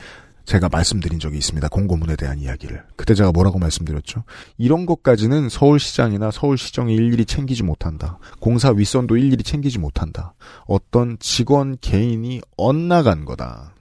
제가 0.48 0.70
말씀드린 0.70 1.20
적이 1.20 1.40
있습니다. 1.40 1.68
공고문에 1.68 2.16
대한 2.16 2.40
이야기를. 2.40 2.82
그때 2.96 3.14
제가 3.14 3.34
뭐라고 3.34 3.60
말씀드렸죠? 3.60 4.24
이런 4.58 4.86
것까지는 4.86 5.50
서울시장이나 5.50 6.32
서울시정이 6.32 6.96
일일이 6.96 7.26
챙기지 7.26 7.64
못한다. 7.64 8.18
공사 8.40 8.72
윗선도 8.72 9.18
일일이 9.18 9.44
챙기지 9.44 9.78
못한다. 9.78 10.36
어떤 10.66 11.20
직원 11.20 11.78
개인이 11.82 12.40
엇나간 12.56 13.26
거다. 13.26 13.74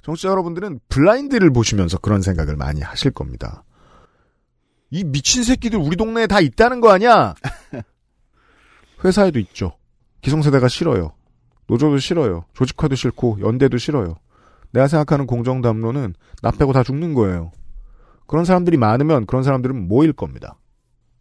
정치자 0.00 0.30
여러분들은 0.30 0.80
블라인드를 0.88 1.52
보시면서 1.52 1.98
그런 1.98 2.22
생각을 2.22 2.56
많이 2.56 2.80
하실 2.80 3.10
겁니다. 3.10 3.62
이 4.90 5.04
미친 5.04 5.42
새끼들 5.44 5.78
우리 5.78 5.96
동네에 5.96 6.26
다 6.26 6.40
있다는 6.40 6.80
거 6.80 6.92
아니야? 6.92 7.34
회사에도 9.04 9.38
있죠. 9.38 9.76
기성세대가 10.22 10.68
싫어요. 10.68 11.12
노조도 11.66 11.98
싫어요. 11.98 12.46
조직화도 12.54 12.94
싫고 12.94 13.40
연대도 13.42 13.76
싫어요. 13.76 14.16
내가 14.74 14.88
생각하는 14.88 15.26
공정 15.26 15.62
담론은 15.62 16.14
나 16.42 16.50
빼고 16.50 16.72
다 16.72 16.82
죽는 16.82 17.14
거예요. 17.14 17.52
그런 18.26 18.44
사람들이 18.44 18.76
많으면 18.76 19.24
그런 19.24 19.44
사람들은 19.44 19.86
모일 19.86 20.12
겁니다. 20.12 20.58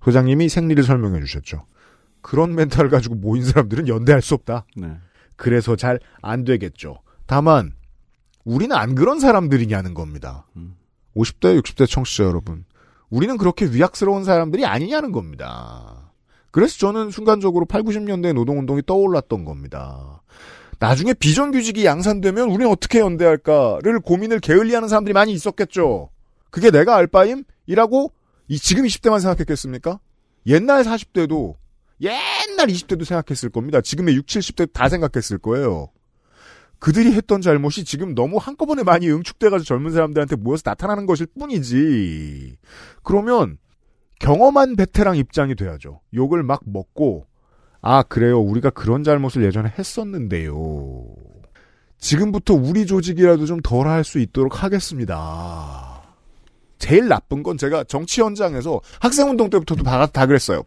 소장님이 0.04 0.50
생리를 0.50 0.84
설명해 0.84 1.20
주셨죠. 1.22 1.66
그런 2.22 2.56
멘탈을 2.56 2.90
가지고 2.90 3.16
모인 3.16 3.46
사람들은 3.46 3.88
연대할 3.88 4.22
수 4.24 4.34
없다. 4.34 4.66
네. 4.76 4.98
그래서 5.36 5.76
잘 5.76 6.00
안 6.22 6.44
되겠죠. 6.46 7.02
다만 7.28 7.74
우리는 8.44 8.76
안 8.76 8.96
그런 8.96 9.20
사람들이냐는 9.20 9.94
겁니다. 9.94 10.48
음. 10.58 10.76
50대, 11.16 11.62
60대 11.62 11.88
청취자 11.88 12.24
여러분. 12.24 12.66
우리는 13.12 13.38
그렇게 13.38 13.66
위약스러운 13.66 14.24
사람들이 14.24 14.66
아니냐는 14.66 15.12
겁니다. 15.12 16.12
그래서 16.50 16.80
저는 16.80 17.12
순간적으로 17.12 17.66
8, 17.66 17.84
90년대 17.84 18.34
노동운동이 18.34 18.82
떠올랐던 18.86 19.46
겁니다. 19.46 20.24
나중에 20.80 21.14
비정규직이 21.14 21.86
양산되면 21.86 22.50
우리는 22.50 22.68
어떻게 22.68 23.00
연대할까를 23.00 24.00
고민을 24.02 24.40
게을리하는 24.40 24.88
사람들이 24.88 25.14
많이 25.14 25.34
있었겠죠. 25.34 26.10
그게 26.50 26.72
내가 26.72 26.96
알 26.96 27.08
바임? 27.08 27.44
이라고 27.66 28.12
이 28.48 28.60
지금 28.60 28.84
20대만 28.84 29.20
생각했겠습니까? 29.22 30.00
옛날 30.48 30.84
40대도 30.84 31.56
옛날 32.02 32.68
20대도 32.68 33.06
생각했을 33.06 33.50
겁니다. 33.50 33.82
지금의 33.82 34.16
6, 34.16 34.26
70대 34.26 34.74
다 34.74 34.90
생각했을 34.90 35.38
거예요. 35.38 35.90
그들이 36.80 37.14
했던 37.14 37.40
잘못이 37.40 37.86
지금 37.86 38.14
너무 38.14 38.38
한꺼번에 38.38 38.84
많이 38.84 39.10
응축돼가지고 39.10 39.66
젊은 39.66 39.92
사람들한테 39.92 40.36
모여서 40.36 40.64
나타나는 40.66 41.06
것일 41.06 41.28
뿐이지. 41.40 42.58
그러면 43.04 43.58
경험한 44.20 44.76
베테랑 44.76 45.16
입장이 45.16 45.56
돼야죠. 45.56 46.02
욕을 46.14 46.44
막 46.44 46.62
먹고 46.66 47.26
아 47.84 48.02
그래요 48.02 48.40
우리가 48.40 48.70
그런 48.70 49.04
잘못을 49.04 49.44
예전에 49.44 49.72
했었는데요. 49.78 51.04
지금부터 52.00 52.54
우리 52.54 52.86
조직이라도 52.86 53.46
좀 53.46 53.62
덜 53.62 53.88
할 53.88 54.04
수 54.04 54.20
있도록 54.20 54.64
하겠습니다. 54.64 56.02
제일 56.80 57.08
나쁜 57.08 57.44
건 57.44 57.58
제가 57.58 57.84
정치 57.86 58.22
현장에서 58.22 58.82
학생운동 59.00 59.50
때부터도 59.50 59.84
다, 59.84 60.06
다 60.08 60.26
그랬어요. 60.26 60.64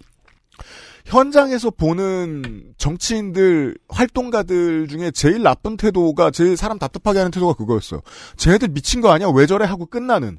현장에서 1.04 1.70
보는 1.70 2.72
정치인들, 2.78 3.76
활동가들 3.88 4.88
중에 4.88 5.10
제일 5.12 5.42
나쁜 5.42 5.76
태도가, 5.76 6.30
제일 6.32 6.56
사람 6.56 6.78
답답하게 6.78 7.18
하는 7.20 7.30
태도가 7.30 7.52
그거였어요. 7.54 8.00
쟤네들 8.36 8.68
미친 8.68 9.00
거 9.00 9.10
아니야? 9.12 9.28
왜 9.32 9.46
저래? 9.46 9.64
하고 9.66 9.86
끝나는. 9.86 10.38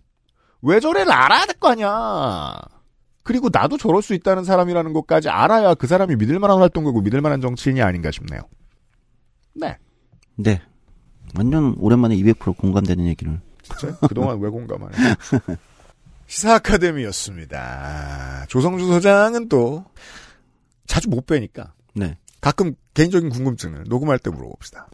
왜 0.63 0.79
저래를 0.79 1.11
알아야 1.11 1.45
될 1.45 1.55
거 1.59 1.69
아니야? 1.69 2.55
그리고 3.27 3.49
나도 3.51 3.77
저럴 3.77 4.01
수 4.01 4.13
있다는 4.13 4.45
사람이라는 4.45 4.93
것까지 4.93 5.27
알아야 5.27 5.73
그 5.73 5.85
사람이 5.85 6.15
믿을 6.15 6.39
만한 6.39 6.59
활동가고 6.59 7.01
믿을 7.01 7.19
만한 7.19 7.41
정치인이 7.41 7.81
아닌가 7.81 8.09
싶네요. 8.09 8.39
네. 9.53 9.77
네. 10.37 10.61
완전 11.37 11.75
오랜만에 11.77 12.15
200% 12.15 12.55
공감되는 12.55 13.05
얘기를. 13.05 13.41
진짜? 13.63 13.97
그동안 14.07 14.39
왜 14.39 14.49
공감하네. 14.49 14.95
시사 16.27 16.55
아카데미였습니다. 16.55 18.45
조성주 18.47 18.87
소장은 18.87 19.49
또 19.49 19.83
자주 20.85 21.09
못 21.09 21.25
뵈니까. 21.25 21.73
네. 21.95 22.17
가끔 22.39 22.75
개인적인 22.93 23.27
궁금증을 23.27 23.87
녹음할 23.89 24.19
때 24.19 24.29
물어봅시다. 24.29 24.87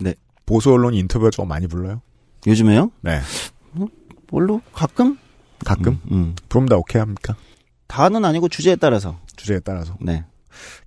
네. 0.00 0.14
보수 0.44 0.70
언론 0.70 0.92
인터뷰가 0.92 1.30
좀 1.30 1.48
많이 1.48 1.66
불러요? 1.66 2.02
요즘에요? 2.46 2.92
네. 3.00 3.22
뭘로? 4.30 4.60
가끔? 4.74 5.16
가끔? 5.64 5.98
음. 6.10 6.36
그럼 6.50 6.66
다 6.66 6.76
오케이 6.76 7.00
합니까? 7.00 7.34
다는 7.88 8.24
아니고 8.24 8.48
주제에 8.48 8.76
따라서. 8.76 9.18
주제에 9.36 9.60
따라서. 9.60 9.96
네. 10.00 10.24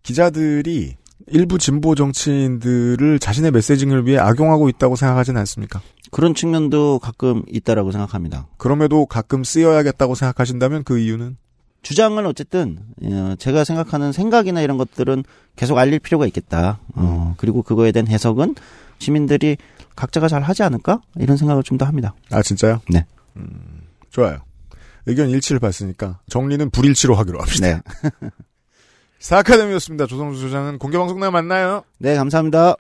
기자들이 0.04 0.95
일부 1.28 1.58
진보 1.58 1.95
정치인들을 1.95 3.20
자신의 3.20 3.52
메시징을 3.52 4.06
위해 4.08 4.18
악용하고 4.18 4.70
있다고 4.70 4.95
생각하진 4.95 5.38
않습니까? 5.38 5.82
그런 6.12 6.34
측면도 6.36 6.99
가끔 6.99 7.43
있다라고 7.47 7.91
생각합니다. 7.91 8.47
그럼에도 8.58 9.06
가끔 9.06 9.43
쓰여야겠다고 9.43 10.16
생각하신다면 10.16 10.84
그 10.84 10.97
이유는? 10.99 11.38
주장을 11.84 12.24
어쨌든 12.28 12.80
어, 13.04 13.36
제가 13.39 13.64
생각하는 13.64 14.12
생각이나 14.12 14.62
이런 14.62 14.78
것들은 14.78 15.24
계속 15.56 15.78
알릴 15.78 15.99
필요가 15.99 16.28
있겠다. 16.28 16.80
어, 16.95 17.34
그리고 17.38 17.64
그거에 17.64 17.91
대한 17.91 18.08
해석은 18.08 18.56
시민들이 18.99 19.58
각자가 19.95 20.28
잘 20.28 20.41
하지 20.43 20.62
않을까 20.64 21.02
이런 21.18 21.38
생각을 21.38 21.64
좀 21.64 21.78
더 21.78 21.86
합니다. 21.86 22.14
아 22.30 22.43
진짜요? 22.43 22.82
네. 22.89 23.06
음, 23.38 23.82
좋아요. 24.12 24.39
의견 25.06 25.30
일치를 25.30 25.60
봤으니까 25.60 26.20
정리는 26.30 26.70
불일치로 26.70 27.16
하기로 27.16 27.39
합시다. 27.39 27.68
네. 27.68 27.82
사아카데미였습니다. 29.20 30.08
조성수 30.08 30.41
소장은 30.41 30.80
공개방송 30.80 31.20
날 31.20 31.32
만나요. 31.32 31.84
네, 31.99 32.16
감사합니다. 32.16 32.76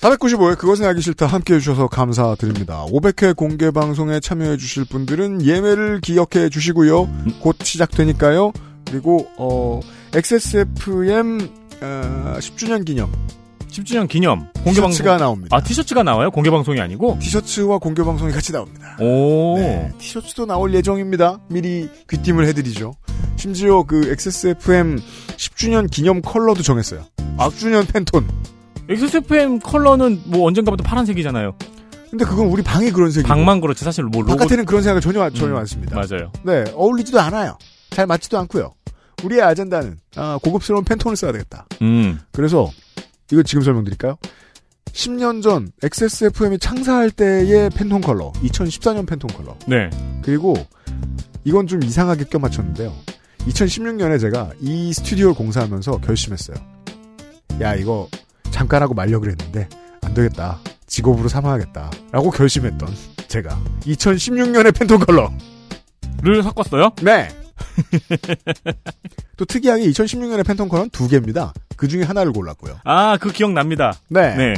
495회 0.00 0.58
그것은 0.58 0.84
알기 0.84 1.00
싫다 1.00 1.26
함께 1.26 1.54
해주셔서 1.54 1.86
감사드립니다. 1.86 2.84
500회 2.86 3.36
공개방송에 3.36 4.18
참여해주실 4.18 4.86
분들은 4.86 5.46
예매를 5.46 6.00
기억해 6.00 6.48
주시고요. 6.50 7.08
곧 7.40 7.56
시작되니까요. 7.62 8.52
그리고, 8.86 9.30
어, 9.36 9.78
XSFM, 10.12 11.48
어, 11.82 12.34
10주년 12.38 12.84
기념. 12.84 13.12
10주년 13.72 14.06
기념 14.06 14.50
공개 14.62 14.80
방송 14.80 14.90
티셔츠가 14.90 15.16
나옵니다. 15.16 15.56
아 15.56 15.60
티셔츠가 15.62 16.02
나와요? 16.02 16.30
공개 16.30 16.50
방송이 16.50 16.78
아니고? 16.78 17.18
티셔츠와 17.20 17.78
공개 17.78 18.02
방송이 18.04 18.30
같이 18.30 18.52
나옵니다. 18.52 18.96
오. 19.00 19.54
네, 19.56 19.90
티셔츠도 19.98 20.44
나올 20.44 20.74
예정입니다. 20.74 21.40
미리 21.48 21.88
귀띔을 22.10 22.46
해드리죠. 22.48 22.92
심지어 23.36 23.82
그 23.82 24.10
XSFM 24.10 24.98
10주년 25.36 25.90
기념 25.90 26.20
컬러도 26.20 26.62
정했어요. 26.62 27.02
10주년 27.38 27.90
팬톤. 27.90 28.28
XSFM 28.90 29.60
컬러는 29.60 30.20
뭐 30.26 30.46
언젠가부터 30.46 30.84
파란색이잖아요. 30.84 31.56
근데 32.10 32.26
그건 32.26 32.48
우리 32.48 32.62
방이 32.62 32.90
그런 32.90 33.10
색이고 33.10 33.26
방만 33.26 33.62
그렇지 33.62 33.84
사실 33.84 34.04
뭐 34.04 34.20
로고 34.20 34.36
바깥에는 34.36 34.66
그런 34.66 34.82
생각을 34.82 35.00
전혀 35.00 35.30
전혀 35.30 35.54
음, 35.54 35.58
않습니다. 35.60 35.96
맞아요. 35.96 36.30
네, 36.44 36.64
어울리지도 36.74 37.18
않아요. 37.18 37.56
잘 37.88 38.06
맞지도 38.06 38.38
않고요. 38.40 38.74
우리의 39.24 39.40
아젠다는 39.40 39.98
아, 40.16 40.38
고급스러운 40.42 40.84
팬톤을 40.84 41.16
써야 41.16 41.32
되겠다. 41.32 41.66
음. 41.80 42.20
그래서 42.32 42.70
이거 43.32 43.42
지금 43.42 43.62
설명드릴까요? 43.62 44.16
10년 44.92 45.42
전 45.42 45.72
XSFM이 45.82 46.58
창사할 46.58 47.10
때의 47.10 47.70
팬톤 47.70 48.02
컬러, 48.02 48.30
2014년 48.32 49.06
팬톤 49.08 49.30
컬러. 49.30 49.56
네. 49.66 49.88
그리고 50.22 50.54
이건 51.44 51.66
좀 51.66 51.82
이상하게 51.82 52.24
껴맞췄는데요. 52.24 52.92
2016년에 53.38 54.20
제가 54.20 54.50
이 54.60 54.92
스튜디오를 54.92 55.34
공사하면서 55.34 55.98
결심했어요. 56.02 56.56
야 57.62 57.74
이거 57.74 58.06
잠깐 58.50 58.82
하고 58.82 58.92
말려 58.92 59.18
그랬는데 59.18 59.68
안 60.02 60.14
되겠다. 60.14 60.60
직업으로 60.86 61.28
삼아야겠다. 61.28 61.90
라고 62.12 62.30
결심했던 62.30 62.88
제가 63.28 63.58
2016년의 63.80 64.76
Pantone 64.76 64.98
컬러를 65.00 66.42
섞었어요? 66.42 66.90
네. 67.02 67.28
또 69.36 69.44
특이하게 69.44 69.84
2016년의 69.90 70.46
Pantone 70.46 70.68
컬러는 70.68 70.90
두 70.90 71.08
개입니다. 71.08 71.52
그 71.76 71.88
중에 71.88 72.02
하나를 72.02 72.32
골랐고요. 72.32 72.78
아, 72.84 73.16
그 73.18 73.32
기억납니다. 73.32 73.94
네. 74.08 74.34
네. 74.36 74.54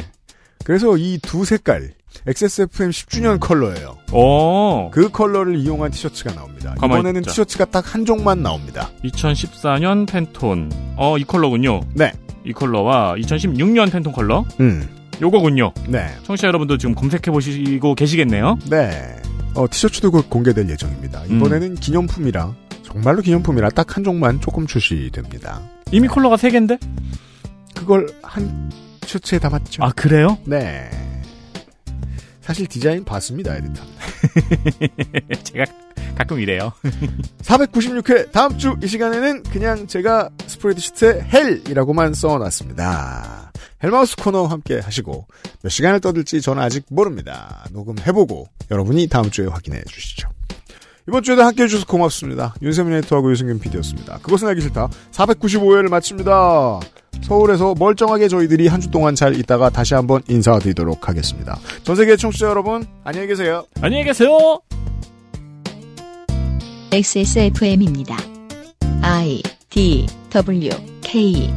그래서 0.65 0.97
이 0.97 1.19
두 1.23 1.45
색깔 1.45 1.93
XSFM 2.27 2.91
10주년 2.91 3.41
컬러예요. 3.41 3.99
오. 4.13 4.91
그 4.91 5.11
컬러를 5.11 5.57
이용한 5.57 5.91
티셔츠가 5.91 6.33
나옵니다. 6.35 6.75
이번에는 6.79 7.21
있자. 7.23 7.31
티셔츠가 7.31 7.65
딱 7.67 7.85
한 7.95 8.05
종만 8.07 8.43
나옵니다. 8.43 8.91
2014년 9.05 10.07
Pantone. 10.09 10.71
어, 10.97 11.19
이 11.19 11.25
컬러군요. 11.25 11.81
네. 11.95 12.13
이 12.47 12.53
컬러와 12.53 13.15
2016년 13.17 13.91
Pantone 13.93 14.13
컬러. 14.13 14.45
음. 14.61 14.89
요거군요. 15.21 15.73
네. 15.89 16.07
청취자 16.25 16.49
여러분도 16.49 16.79
지금 16.79 16.95
검색해 16.95 17.31
보시고 17.31 17.95
계시겠네요. 17.95 18.59
네. 18.71 19.17
어, 19.55 19.67
티셔츠도 19.71 20.11
곧 20.11 20.29
공개될 20.31 20.69
예정입니다. 20.71 21.23
음. 21.31 21.37
이번에는 21.37 21.75
기념품이라 21.77 22.55
정말로 22.95 23.21
기념품이라 23.23 23.71
딱 23.71 23.97
한 23.97 24.03
종만 24.05 24.41
조금 24.41 24.67
출시됩니다. 24.67 25.61
이미 25.93 26.09
컬러가 26.09 26.37
세 26.37 26.51
개인데? 26.51 26.79
그걸 27.75 28.07
한 28.23 28.71
티셔츠에 29.01 29.39
담았죠. 29.39 29.83
아, 29.85 29.93
그래요? 29.93 30.39
네. 30.47 30.89
사실 32.41 32.67
디자인 32.67 33.05
봤습니다, 33.05 33.55
에디터. 33.57 33.83
제가 35.45 35.65
가끔 36.17 36.39
이래요. 36.41 36.73
496회 37.43 38.31
다음 38.33 38.57
주 38.59 38.77
이 38.83 38.87
시간에는 38.87 39.43
그냥 39.45 39.87
제가 39.87 40.31
스프레드시트에 40.47 41.27
헬이라고만 41.33 42.15
써놨습니다. 42.15 43.53
헬마우스 43.83 44.17
코너 44.17 44.47
함께 44.47 44.79
하시고 44.79 45.27
몇 45.63 45.69
시간을 45.69 46.01
떠들지 46.01 46.41
저는 46.41 46.63
아직 46.63 46.87
모릅니다. 46.91 47.65
녹음해보고 47.73 48.47
여러분이 48.71 49.09
다음 49.09 49.31
주에 49.31 49.47
확인해 49.47 49.83
주시죠. 49.91 50.29
이번 51.09 51.23
주에도 51.23 51.43
함께 51.43 51.65
해 51.65 51.69
주셔서 51.69 51.87
고맙습니다. 51.87 52.55
윤세민 52.63 52.95
에디터하고 52.95 53.31
유승균 53.31 53.59
PD였습니다. 53.59 54.19
그것은 54.23 54.49
알기 54.49 54.63
싫다. 54.63 54.89
495회를 55.13 55.89
마칩니다. 55.91 56.81
서울에서 57.23 57.75
멀쩡하게 57.79 58.29
저희들이 58.29 58.69
한 58.69 58.81
주 58.81 58.91
동안 58.91 59.15
잘 59.15 59.39
있다가 59.39 59.71
다시 59.71 59.95
한번 59.95 60.23
인사드리도록 60.29 61.09
하겠습니다. 61.09 61.59
전 61.83 61.97
세계 61.97 62.17
청취자 62.17 62.49
여러분 62.49 62.87
안녕히 63.05 63.27
계세요. 63.27 63.65
안녕히 63.81 64.05
계세요. 64.05 64.61
XSFM입니다. 66.93 68.17
I 69.03 69.43
D 69.71 70.07
W 70.31 70.71
K 71.03 71.51